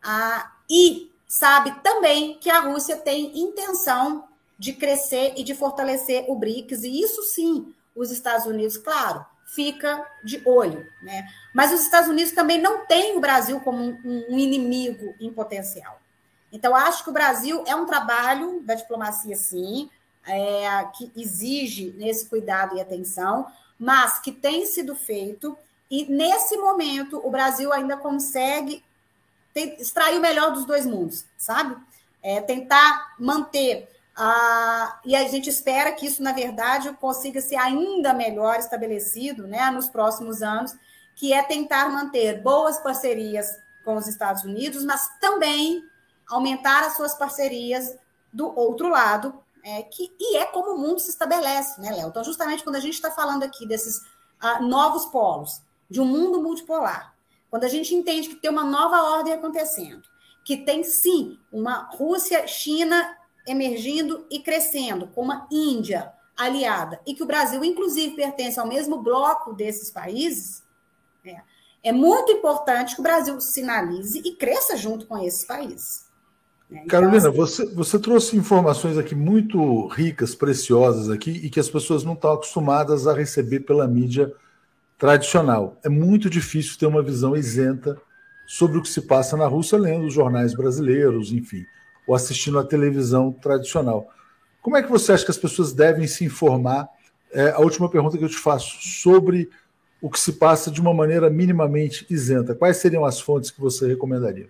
Ah, 0.01 0.51
e 0.69 1.11
sabe 1.28 1.71
também 1.82 2.38
que 2.39 2.49
a 2.49 2.59
Rússia 2.59 2.97
tem 2.97 3.39
intenção 3.39 4.28
de 4.57 4.73
crescer 4.73 5.34
e 5.36 5.43
de 5.43 5.53
fortalecer 5.53 6.26
o 6.28 6.36
BRICS, 6.36 6.84
e 6.84 7.01
isso 7.01 7.21
sim, 7.23 7.73
os 7.95 8.11
Estados 8.11 8.45
Unidos, 8.45 8.78
claro, 8.78 9.26
fica 9.46 10.06
de 10.24 10.41
olho. 10.43 10.86
Né? 11.02 11.28
Mas 11.54 11.72
os 11.72 11.82
Estados 11.82 12.10
Unidos 12.10 12.34
também 12.34 12.60
não 12.60 12.86
têm 12.86 13.16
o 13.16 13.22
Brasil 13.22 13.60
como 13.60 13.84
um, 13.84 14.26
um 14.30 14.39
inimigo 14.39 15.16
em 15.20 15.32
potencial. 15.32 16.02
Então, 16.52 16.76
acho 16.76 17.04
que 17.04 17.10
o 17.10 17.14
Brasil 17.14 17.64
é 17.68 17.76
um 17.76 17.86
trabalho 17.86 18.62
da 18.62 18.76
diplomacia, 18.76 19.36
sim, 19.36 19.89
é, 20.26 20.86
que 20.98 21.12
exige 21.16 21.93
nesse 21.98 22.28
cuidado 22.28 22.76
e 22.76 22.82
atenção, 22.82 23.48
mas 23.78 24.20
que 24.20 24.32
tem 24.32 24.66
sido 24.66 24.96
feito, 24.96 25.58
e 25.89 26.06
nesse 26.06 26.58
momento 26.58 27.22
o 27.24 27.30
Brasil 27.30 27.72
ainda 27.72 27.98
consegue 27.98 28.84
extrair 29.54 30.18
o 30.18 30.22
melhor 30.22 30.52
dos 30.52 30.66
dois 30.66 30.86
mundos, 30.86 31.26
sabe? 31.38 31.76
É, 32.22 32.41
tentar 32.41 33.16
manter 33.20 33.89
ah, 34.18 34.99
e 35.03 35.16
a 35.16 35.28
gente 35.28 35.49
espera 35.49 35.91
que 35.91 36.05
isso, 36.05 36.24
na 36.24 36.32
verdade, 36.32 36.91
consiga 36.93 37.41
ser 37.41 37.57
ainda 37.57 38.13
melhor 38.13 38.57
estabelecido 38.57 39.45
né, 39.45 39.70
nos 39.72 39.89
próximos 39.89 40.41
anos, 40.41 40.74
que 41.16 41.34
é 41.34 41.43
tentar 41.43 41.89
manter 41.89 42.41
boas 42.41 42.78
parcerias 42.80 43.57
com 43.84 43.95
os 43.95 44.07
Estados 44.07 44.43
Unidos, 44.43 44.84
mas 44.86 45.07
também 45.20 45.84
aumentar 46.30 46.84
as 46.86 46.95
suas 46.95 47.13
parcerias 47.13 47.97
do 48.32 48.57
outro 48.57 48.89
lado, 48.89 49.38
é, 49.63 49.84
que, 49.84 50.16
e 50.20 50.38
é 50.38 50.45
como 50.45 50.76
o 50.76 50.78
mundo 50.78 50.99
se 50.99 51.09
estabelece, 51.09 51.80
né, 51.82 51.91
Léo? 51.91 52.09
Então, 52.09 52.24
justamente 52.24 52.63
quando 52.63 52.76
a 52.76 52.82
gente 52.82 52.93
está 52.93 53.11
falando 53.11 53.43
aqui 53.43 53.68
desses 53.68 54.01
ah, 54.39 54.61
novos 54.61 55.05
polos, 55.07 55.61
de 55.89 55.99
um 55.99 56.05
mundo 56.05 56.41
multipolar, 56.41 57.16
quando 57.49 57.63
a 57.63 57.70
gente 57.70 57.93
entende 57.93 58.30
que 58.30 58.36
tem 58.36 58.49
uma 58.49 58.63
nova 58.63 59.03
ordem 59.03 59.34
acontecendo, 59.34 60.03
que 60.43 60.57
tem 60.57 60.84
sim 60.84 61.39
uma 61.51 61.89
Rússia, 61.91 62.45
China 62.47 63.16
emergindo 63.48 64.26
e 64.30 64.39
crescendo, 64.39 65.08
como 65.08 65.32
a 65.32 65.48
Índia 65.52 66.12
aliada, 66.36 67.00
e 67.06 67.14
que 67.14 67.24
o 67.24 67.28
Brasil, 67.28 67.64
inclusive, 67.64 68.16
pertence 68.16 68.60
ao 68.60 68.68
mesmo 68.68 69.02
bloco 69.02 69.54
desses 69.54 69.89
países, 69.89 70.64
é, 71.26 71.38
é 71.84 71.91
muito 71.91 72.32
importante 72.32 72.96
que 72.96 73.02
o 73.02 73.04
Brasil 73.04 73.39
sinalize 73.39 74.22
e 74.24 74.36
cresça 74.36 74.76
junto 74.76 75.06
com 75.06 75.18
esses 75.18 75.46
países. 75.46 76.06
Né? 76.70 76.82
Então, 76.84 76.88
Carolina, 76.88 77.30
assim, 77.30 77.38
você, 77.38 77.66
você 77.74 78.00
trouxe 78.00 78.36
informações 78.36 78.98
aqui 78.98 79.16
muito 79.16 79.88
ricas, 79.88 80.36
preciosas 80.36 81.10
aqui, 81.10 81.32
e 81.32 81.50
que 81.50 81.60
as 81.60 81.70
pessoas 81.70 82.04
não 82.04 82.14
estão 82.14 82.34
acostumadas 82.34 83.08
a 83.08 83.14
receber 83.14 83.62
pela 83.62 83.88
mídia 83.88 84.34
tradicional. 84.98 85.78
É 85.84 85.89
muito 85.89 86.30
difícil 86.30 86.78
ter 86.78 86.86
uma 86.86 87.04
visão 87.04 87.36
isenta 87.36 88.00
sobre 88.48 88.78
o 88.78 88.82
que 88.82 88.89
se 88.89 89.02
passa 89.02 89.38
na 89.38 89.48
Rússia, 89.48 89.78
lendo 89.78 90.06
os 90.06 90.14
jornais 90.14 90.54
brasileiros, 90.54 91.32
enfim 91.32 91.66
ou 92.08 92.16
assistindo 92.16 92.60
a 92.60 92.64
televisão 92.64 93.32
tradicional. 93.32 94.10
Como 94.62 94.76
é 94.76 94.82
que 94.82 94.89
você 94.89 95.12
acha 95.12 95.24
que 95.24 95.32
as 95.32 95.38
pessoas 95.38 95.74
devem 95.74 96.08
se 96.08 96.26
informar? 96.26 96.89
É, 97.32 97.51
a 97.51 97.60
última 97.60 97.89
pergunta 97.89 98.18
que 98.18 98.24
eu 98.24 98.30
te 98.30 98.38
faço 98.38 98.78
sobre 98.82 99.49
o 100.01 100.10
que 100.10 100.20
se 100.20 100.34
passa 100.34 100.72
de 100.72 100.82
uma 100.82 100.93
maneira 100.93 101.30
minimamente 101.30 102.06
isenta. 102.10 102.56
Quais 102.56 102.78
seriam 102.78 103.06
as 103.06 103.20
fontes 103.20 103.51
que 103.51 103.62
você 103.62 103.88
recomendaria? 103.88 104.49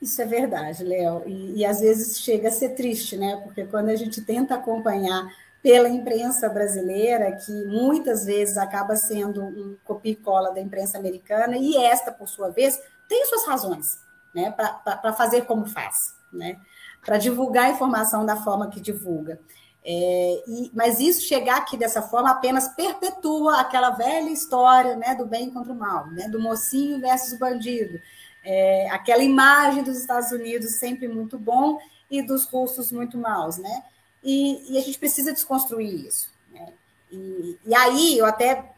Isso 0.00 0.20
é 0.22 0.26
verdade, 0.26 0.84
Léo. 0.84 1.22
E, 1.26 1.58
e, 1.58 1.64
às 1.64 1.80
vezes 1.80 2.20
chega 2.20 2.48
a 2.48 2.52
ser 2.52 2.70
triste, 2.70 3.16
né? 3.16 3.40
Porque 3.44 3.64
quando 3.64 3.88
a 3.88 3.96
gente 3.96 4.20
tenta 4.22 4.54
acompanhar 4.54 5.28
pela 5.62 5.88
imprensa 5.88 6.48
brasileira, 6.48 7.32
que 7.32 7.52
muitas 7.66 8.24
vezes 8.24 8.56
acaba 8.56 8.96
sendo 8.96 9.42
um 9.42 9.76
copia 9.84 10.12
e 10.12 10.16
cola 10.16 10.52
da 10.52 10.60
imprensa 10.60 10.98
americana, 10.98 11.56
e 11.56 11.76
esta, 11.76 12.12
por 12.12 12.28
sua 12.28 12.48
vez, 12.48 12.80
tem 13.08 13.24
suas 13.26 13.46
razões 13.46 13.98
né? 14.34 14.52
para 14.52 15.12
fazer 15.12 15.42
como 15.42 15.66
faz 15.66 16.17
né? 16.32 16.58
Para 17.04 17.18
divulgar 17.18 17.66
a 17.66 17.70
informação 17.70 18.24
da 18.24 18.36
forma 18.36 18.68
que 18.68 18.80
divulga. 18.80 19.40
É, 19.84 20.42
e, 20.46 20.70
mas 20.74 21.00
isso 21.00 21.22
chegar 21.22 21.56
aqui 21.56 21.76
dessa 21.76 22.02
forma 22.02 22.30
apenas 22.30 22.68
perpetua 22.74 23.60
aquela 23.60 23.90
velha 23.90 24.28
história 24.28 24.96
né, 24.96 25.14
do 25.14 25.24
bem 25.24 25.50
contra 25.50 25.72
o 25.72 25.76
mal, 25.76 26.06
né, 26.08 26.28
do 26.28 26.40
mocinho 26.40 27.00
versus 27.00 27.32
o 27.32 27.38
bandido. 27.38 27.98
É, 28.44 28.90
aquela 28.90 29.22
imagem 29.22 29.82
dos 29.82 29.98
Estados 29.98 30.30
Unidos 30.30 30.74
sempre 30.74 31.08
muito 31.08 31.38
bom 31.38 31.78
e 32.10 32.22
dos 32.22 32.44
russos 32.44 32.92
muito 32.92 33.18
maus, 33.18 33.58
né? 33.58 33.82
E, 34.22 34.74
e 34.74 34.78
a 34.78 34.80
gente 34.80 34.98
precisa 34.98 35.32
desconstruir 35.32 36.06
isso. 36.06 36.30
Né? 36.52 36.72
E, 37.10 37.58
e 37.64 37.74
aí 37.74 38.18
eu 38.18 38.26
até 38.26 38.72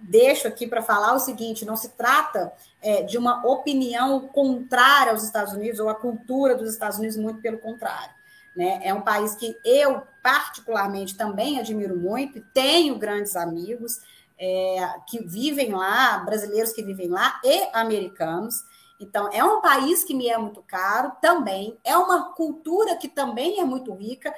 deixo 0.00 0.46
aqui 0.46 0.66
para 0.66 0.82
falar 0.82 1.14
o 1.14 1.18
seguinte: 1.20 1.64
não 1.64 1.76
se 1.76 1.90
trata 1.90 2.52
é, 2.80 3.02
de 3.02 3.18
uma 3.18 3.46
opinião 3.46 4.28
contrária 4.28 5.12
aos 5.12 5.22
Estados 5.22 5.52
Unidos 5.52 5.80
ou 5.80 5.88
à 5.88 5.94
cultura 5.94 6.54
dos 6.54 6.70
Estados 6.70 6.98
Unidos, 6.98 7.16
muito 7.16 7.40
pelo 7.40 7.58
contrário. 7.58 8.14
Né? 8.56 8.80
É 8.82 8.92
um 8.94 9.02
país 9.02 9.34
que 9.34 9.56
eu, 9.64 10.02
particularmente, 10.22 11.16
também 11.16 11.58
admiro 11.58 11.96
muito, 11.96 12.40
tenho 12.52 12.98
grandes 12.98 13.36
amigos 13.36 14.00
é, 14.38 14.94
que 15.06 15.24
vivem 15.24 15.72
lá, 15.72 16.18
brasileiros 16.18 16.72
que 16.72 16.82
vivem 16.82 17.08
lá 17.08 17.40
e 17.44 17.68
americanos. 17.72 18.64
Então, 19.00 19.30
é 19.32 19.44
um 19.44 19.60
país 19.60 20.02
que 20.02 20.14
me 20.14 20.28
é 20.28 20.36
muito 20.36 20.60
caro 20.62 21.12
também, 21.20 21.78
é 21.84 21.96
uma 21.96 22.32
cultura 22.32 22.96
que 22.96 23.08
também 23.08 23.60
é 23.60 23.64
muito 23.64 23.94
rica, 23.94 24.34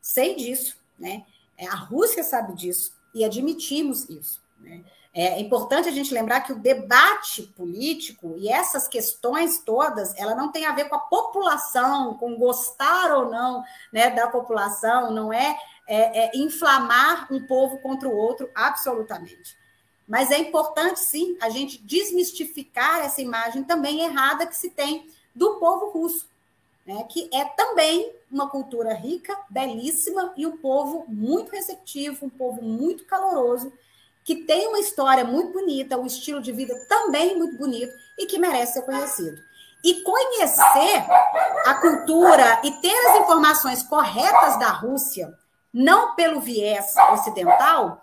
sei 0.00 0.36
disso, 0.36 0.76
né? 0.96 1.24
É, 1.56 1.66
a 1.66 1.74
Rússia 1.74 2.22
sabe 2.22 2.54
disso 2.54 2.92
e 3.12 3.24
admitimos 3.24 4.08
isso. 4.08 4.42
Né? 4.60 4.84
É 5.16 5.40
importante 5.40 5.88
a 5.88 5.92
gente 5.92 6.12
lembrar 6.12 6.40
que 6.40 6.52
o 6.52 6.58
debate 6.58 7.42
político 7.56 8.34
e 8.36 8.48
essas 8.48 8.88
questões 8.88 9.58
todas, 9.58 10.12
ela 10.18 10.34
não 10.34 10.50
tem 10.50 10.66
a 10.66 10.74
ver 10.74 10.88
com 10.88 10.96
a 10.96 10.98
população, 10.98 12.14
com 12.14 12.34
gostar 12.36 13.16
ou 13.16 13.30
não 13.30 13.62
né, 13.92 14.10
da 14.10 14.26
população, 14.26 15.12
não 15.12 15.32
é, 15.32 15.56
é, 15.86 16.24
é 16.24 16.30
inflamar 16.36 17.32
um 17.32 17.46
povo 17.46 17.78
contra 17.78 18.08
o 18.08 18.16
outro, 18.16 18.50
absolutamente. 18.56 19.56
Mas 20.06 20.32
é 20.32 20.38
importante, 20.38 20.98
sim, 20.98 21.38
a 21.40 21.48
gente 21.48 21.80
desmistificar 21.80 23.04
essa 23.04 23.22
imagem 23.22 23.62
também 23.62 24.00
errada 24.00 24.48
que 24.48 24.56
se 24.56 24.70
tem 24.70 25.08
do 25.32 25.60
povo 25.60 25.90
russo, 25.90 26.28
né, 26.84 27.06
que 27.08 27.30
é 27.32 27.44
também 27.44 28.12
uma 28.28 28.50
cultura 28.50 28.92
rica, 28.92 29.38
belíssima 29.48 30.34
e 30.36 30.44
um 30.44 30.56
povo 30.56 31.04
muito 31.06 31.52
receptivo, 31.52 32.26
um 32.26 32.30
povo 32.30 32.60
muito 32.60 33.04
caloroso 33.04 33.72
que 34.24 34.36
tem 34.36 34.66
uma 34.68 34.80
história 34.80 35.24
muito 35.24 35.52
bonita, 35.52 35.98
um 35.98 36.06
estilo 36.06 36.40
de 36.40 36.50
vida 36.50 36.74
também 36.88 37.36
muito 37.36 37.58
bonito 37.58 37.92
e 38.18 38.26
que 38.26 38.38
merece 38.38 38.74
ser 38.74 38.82
conhecido. 38.82 39.38
E 39.84 40.02
conhecer 40.02 41.04
a 41.66 41.74
cultura 41.74 42.60
e 42.64 42.70
ter 42.80 42.94
as 43.08 43.18
informações 43.18 43.82
corretas 43.82 44.58
da 44.58 44.68
Rússia, 44.68 45.30
não 45.72 46.14
pelo 46.14 46.40
viés 46.40 46.94
ocidental, 47.12 48.00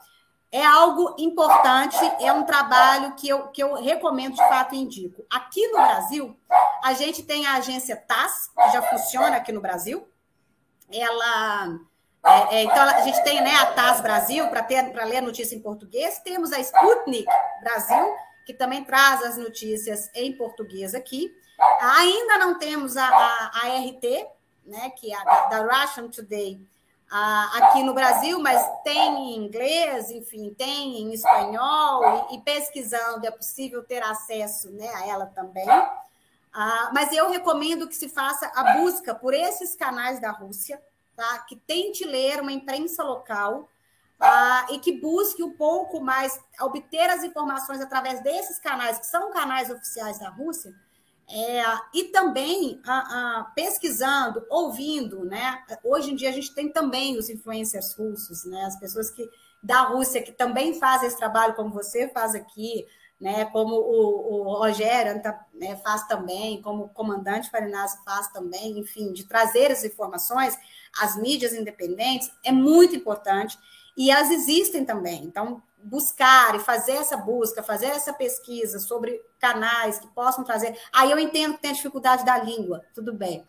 é 0.52 0.64
algo 0.64 1.16
importante, 1.18 1.98
é 2.20 2.32
um 2.32 2.44
trabalho 2.44 3.16
que 3.16 3.28
eu, 3.28 3.48
que 3.48 3.64
eu 3.64 3.74
recomendo 3.76 4.34
de 4.34 4.48
fato 4.48 4.76
e 4.76 4.80
indico. 4.80 5.26
Aqui 5.32 5.66
no 5.68 5.78
Brasil, 5.78 6.38
a 6.84 6.94
gente 6.94 7.24
tem 7.24 7.48
a 7.48 7.56
agência 7.56 7.96
TAS, 7.96 8.52
que 8.54 8.72
já 8.72 8.82
funciona 8.84 9.38
aqui 9.38 9.52
no 9.52 9.62
Brasil. 9.62 10.08
Ela 10.92 11.80
é, 12.24 12.56
é, 12.56 12.64
então, 12.64 12.84
a 12.84 13.02
gente 13.02 13.24
tem 13.24 13.42
né, 13.42 13.56
a 13.56 13.68
TAS 13.68 14.00
Brasil 14.02 14.48
para 14.50 15.06
ler 15.06 15.18
a 15.18 15.22
notícia 15.22 15.56
em 15.56 15.62
português, 15.62 16.20
temos 16.20 16.52
a 16.54 16.60
Sputnik 16.60 17.26
Brasil, 17.62 18.16
que 18.46 18.54
também 18.54 18.84
traz 18.84 19.24
as 19.24 19.38
notícias 19.38 20.10
em 20.14 20.36
português 20.38 20.94
aqui. 20.94 21.36
Ainda 21.80 22.38
não 22.38 22.60
temos 22.60 22.96
a, 22.96 23.08
a, 23.08 23.52
a 23.64 23.68
RT, 23.80 24.28
né, 24.66 24.92
que 24.92 25.12
é 25.12 25.18
a 25.18 25.48
da 25.48 25.62
Russian 25.64 26.10
Today, 26.10 26.62
a, 27.10 27.58
aqui 27.58 27.84
no 27.84 27.94
Brasil, 27.94 28.40
mas 28.40 28.64
tem 28.84 29.34
em 29.34 29.38
inglês, 29.38 30.12
enfim, 30.12 30.54
tem 30.54 31.02
em 31.02 31.14
espanhol, 31.14 32.28
e, 32.30 32.36
e 32.36 32.42
pesquisando 32.42 33.26
é 33.26 33.32
possível 33.32 33.84
ter 33.84 34.04
acesso 34.04 34.70
né, 34.72 34.88
a 34.96 35.08
ela 35.08 35.26
também. 35.26 35.68
Ah, 36.54 36.92
mas 36.94 37.12
eu 37.14 37.30
recomendo 37.32 37.88
que 37.88 37.96
se 37.96 38.10
faça 38.10 38.52
a 38.54 38.74
busca 38.78 39.16
por 39.16 39.34
esses 39.34 39.76
canais 39.76 40.20
da 40.20 40.32
Rússia, 40.32 40.82
tá? 41.22 41.40
que 41.48 41.56
tente 41.56 42.04
ler 42.04 42.42
uma 42.42 42.52
imprensa 42.52 43.04
local 43.04 43.70
ah, 44.20 44.68
e 44.72 44.80
que 44.80 45.00
busque 45.00 45.44
um 45.44 45.52
pouco 45.52 46.02
mais 46.02 46.40
obter 46.62 47.10
as 47.10 47.24
informações 47.24 47.80
através 47.80 48.24
desses 48.24 48.58
canais, 48.58 48.98
que 48.98 49.06
são 49.06 49.32
canais 49.32 49.70
oficiais 49.70 50.20
da 50.20 50.30
Rússia, 50.30 50.74
é, 51.30 51.64
e 51.94 52.06
também 52.06 52.82
pesquisando, 53.56 54.46
ouvindo, 54.50 55.24
né? 55.24 55.64
Hoje 55.84 56.12
em 56.12 56.16
dia 56.16 56.30
a 56.30 56.34
gente 56.34 56.54
tem 56.54 56.70
também 56.70 57.18
os 57.18 57.30
influencers 57.30 57.96
russos, 57.96 58.44
né? 58.46 58.66
As 58.66 58.78
pessoas 58.78 59.10
que 59.10 59.30
da 59.64 59.84
Rússia 59.84 60.22
que 60.22 60.32
também 60.32 60.78
fazem 60.78 61.08
esse 61.08 61.18
trabalho 61.18 61.54
como 61.54 61.70
você 61.70 62.10
faz 62.10 62.36
aqui, 62.36 62.86
né, 63.20 63.46
como 63.46 63.76
o, 63.76 64.32
o 64.32 64.58
Rogério 64.58 65.22
né, 65.54 65.76
faz 65.78 66.08
também, 66.08 66.60
como 66.64 66.86
o 66.86 66.90
comandante 66.90 67.52
Farinazzi 67.52 68.04
faz 68.04 68.28
também, 68.30 68.80
enfim, 68.80 69.14
de 69.14 69.26
trazer 69.26 69.72
as 69.72 69.84
informações, 69.84 70.58
as 71.00 71.16
mídias 71.16 71.54
independentes, 71.54 72.32
é 72.44 72.52
muito 72.52 72.96
importante, 72.96 73.58
e 73.96 74.10
elas 74.10 74.32
existem 74.32 74.86
também. 74.86 75.24
Então, 75.24 75.62
buscar 75.84 76.56
e 76.56 76.60
fazer 76.60 76.94
essa 76.94 77.18
busca, 77.18 77.64
fazer 77.64 77.88
essa 77.88 78.14
pesquisa 78.14 78.80
sobre 78.80 79.22
canais 79.40 80.00
que 80.00 80.08
possam 80.08 80.44
trazer. 80.44 80.78
Aí 80.94 81.12
eu 81.12 81.20
entendo 81.20 81.56
que 81.56 81.62
tem 81.62 81.72
a 81.72 81.76
dificuldade 81.76 82.26
da 82.26 82.38
língua, 82.38 82.84
tudo 82.94 83.14
bem. 83.14 83.46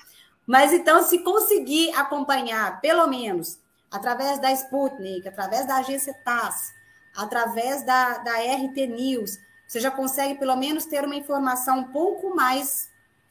Mas 0.47 0.73
então, 0.73 1.03
se 1.03 1.19
conseguir 1.21 1.93
acompanhar, 1.95 2.81
pelo 2.81 3.07
menos, 3.07 3.59
através 3.91 4.41
da 4.41 4.51
Sputnik, 4.53 5.29
através 5.29 5.67
da 5.67 5.77
agência 5.77 6.15
TASS, 6.25 6.73
através 7.17 7.85
da, 7.85 8.19
da 8.19 8.33
RT 8.33 8.87
News, 8.89 9.39
você 9.67 9.81
já 9.81 9.91
consegue 9.91 10.39
pelo 10.39 10.57
menos 10.57 10.85
ter 10.85 11.05
uma 11.05 11.15
informação 11.15 11.81
um 11.81 11.93
pouco 11.93 12.35
mais 12.35 12.91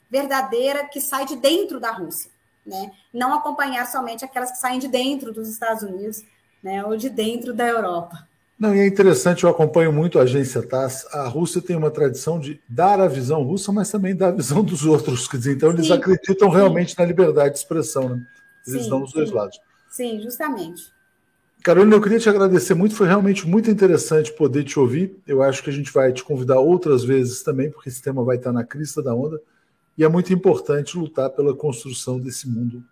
verdadeira 0.09 0.87
que 0.87 0.99
sai 0.99 1.25
de 1.25 1.35
dentro 1.35 1.79
da 1.79 1.91
Rússia, 1.91 2.30
né? 2.65 2.91
Não 3.13 3.33
acompanhar 3.33 3.85
somente 3.87 4.23
aquelas 4.23 4.51
que 4.51 4.57
saem 4.57 4.79
de 4.79 4.87
dentro 4.87 5.33
dos 5.33 5.49
Estados 5.49 5.83
Unidos, 5.83 6.23
né? 6.63 6.83
Ou 6.85 6.95
de 6.95 7.09
dentro 7.09 7.53
da 7.53 7.67
Europa. 7.67 8.27
Não, 8.61 8.75
e 8.75 8.79
é 8.79 8.85
interessante, 8.85 9.43
eu 9.43 9.49
acompanho 9.49 9.91
muito 9.91 10.19
a 10.19 10.21
agência 10.21 10.61
TASS. 10.61 11.07
A 11.11 11.27
Rússia 11.27 11.59
tem 11.59 11.75
uma 11.75 11.89
tradição 11.89 12.39
de 12.39 12.61
dar 12.69 13.01
a 13.01 13.07
visão 13.07 13.41
russa, 13.41 13.71
mas 13.71 13.89
também 13.89 14.15
dar 14.15 14.27
a 14.27 14.31
visão 14.31 14.63
dos 14.63 14.85
outros. 14.85 15.27
Quer 15.27 15.37
dizer, 15.37 15.55
então, 15.55 15.71
eles 15.71 15.87
sim, 15.87 15.93
acreditam 15.93 16.49
sim. 16.49 16.55
realmente 16.55 16.95
na 16.95 17.03
liberdade 17.03 17.53
de 17.53 17.57
expressão, 17.57 18.09
né? 18.09 18.21
Eles 18.67 18.83
sim, 18.83 18.89
dão 18.89 19.01
os 19.01 19.11
dois 19.11 19.31
lados. 19.31 19.59
Sim, 19.89 20.21
justamente. 20.21 20.93
Carolina, 21.63 21.95
eu 21.95 22.01
queria 22.01 22.19
te 22.19 22.29
agradecer 22.29 22.75
muito, 22.75 22.95
foi 22.95 23.07
realmente 23.07 23.47
muito 23.47 23.69
interessante 23.69 24.31
poder 24.31 24.63
te 24.63 24.79
ouvir. 24.79 25.15
Eu 25.27 25.41
acho 25.41 25.63
que 25.63 25.71
a 25.71 25.73
gente 25.73 25.91
vai 25.91 26.13
te 26.13 26.23
convidar 26.23 26.59
outras 26.59 27.03
vezes 27.03 27.41
também, 27.41 27.71
porque 27.71 27.89
esse 27.89 28.01
tema 28.01 28.23
vai 28.23 28.37
estar 28.37 28.51
na 28.51 28.63
crista 28.63 29.01
da 29.01 29.15
onda. 29.15 29.41
E 29.97 30.03
é 30.03 30.09
muito 30.09 30.33
importante 30.33 30.97
lutar 30.97 31.29
pela 31.29 31.55
construção 31.55 32.19
desse 32.19 32.47
mundo 32.47 32.83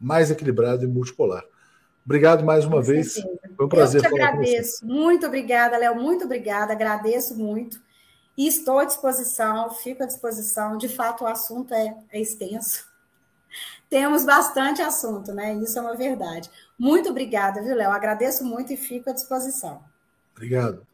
mais 0.00 0.30
equilibrado 0.30 0.84
e 0.84 0.86
multipolar. 0.86 1.44
Obrigado 2.04 2.44
mais 2.44 2.64
uma 2.64 2.76
com 2.76 2.82
vez. 2.82 3.14
Certeza. 3.14 3.38
Foi 3.56 3.66
um 3.66 3.68
prazer 3.68 4.00
eu 4.00 4.04
te 4.04 4.10
falar 4.10 4.28
agradeço. 4.28 4.80
com 4.80 4.86
você. 4.86 4.92
Muito 4.92 5.26
obrigada, 5.26 5.76
Léo. 5.76 5.96
Muito 5.96 6.24
obrigada. 6.24 6.72
Agradeço 6.72 7.36
muito. 7.36 7.80
E 8.36 8.46
estou 8.46 8.78
à 8.78 8.84
disposição, 8.84 9.70
fico 9.70 10.02
à 10.02 10.06
disposição. 10.06 10.76
De 10.76 10.88
fato, 10.88 11.24
o 11.24 11.26
assunto 11.26 11.72
é, 11.72 11.96
é 12.12 12.20
extenso 12.20 12.86
temos 13.88 14.24
bastante 14.24 14.82
assunto, 14.82 15.32
né? 15.32 15.54
Isso 15.54 15.78
é 15.78 15.82
uma 15.82 15.96
verdade. 15.96 16.50
Muito 16.78 17.10
obrigada, 17.10 17.62
viu, 17.62 17.74
Léo? 17.74 17.90
Agradeço 17.90 18.44
muito 18.44 18.72
e 18.72 18.76
fico 18.76 19.10
à 19.10 19.12
disposição. 19.12 19.82
Obrigado. 20.34 20.86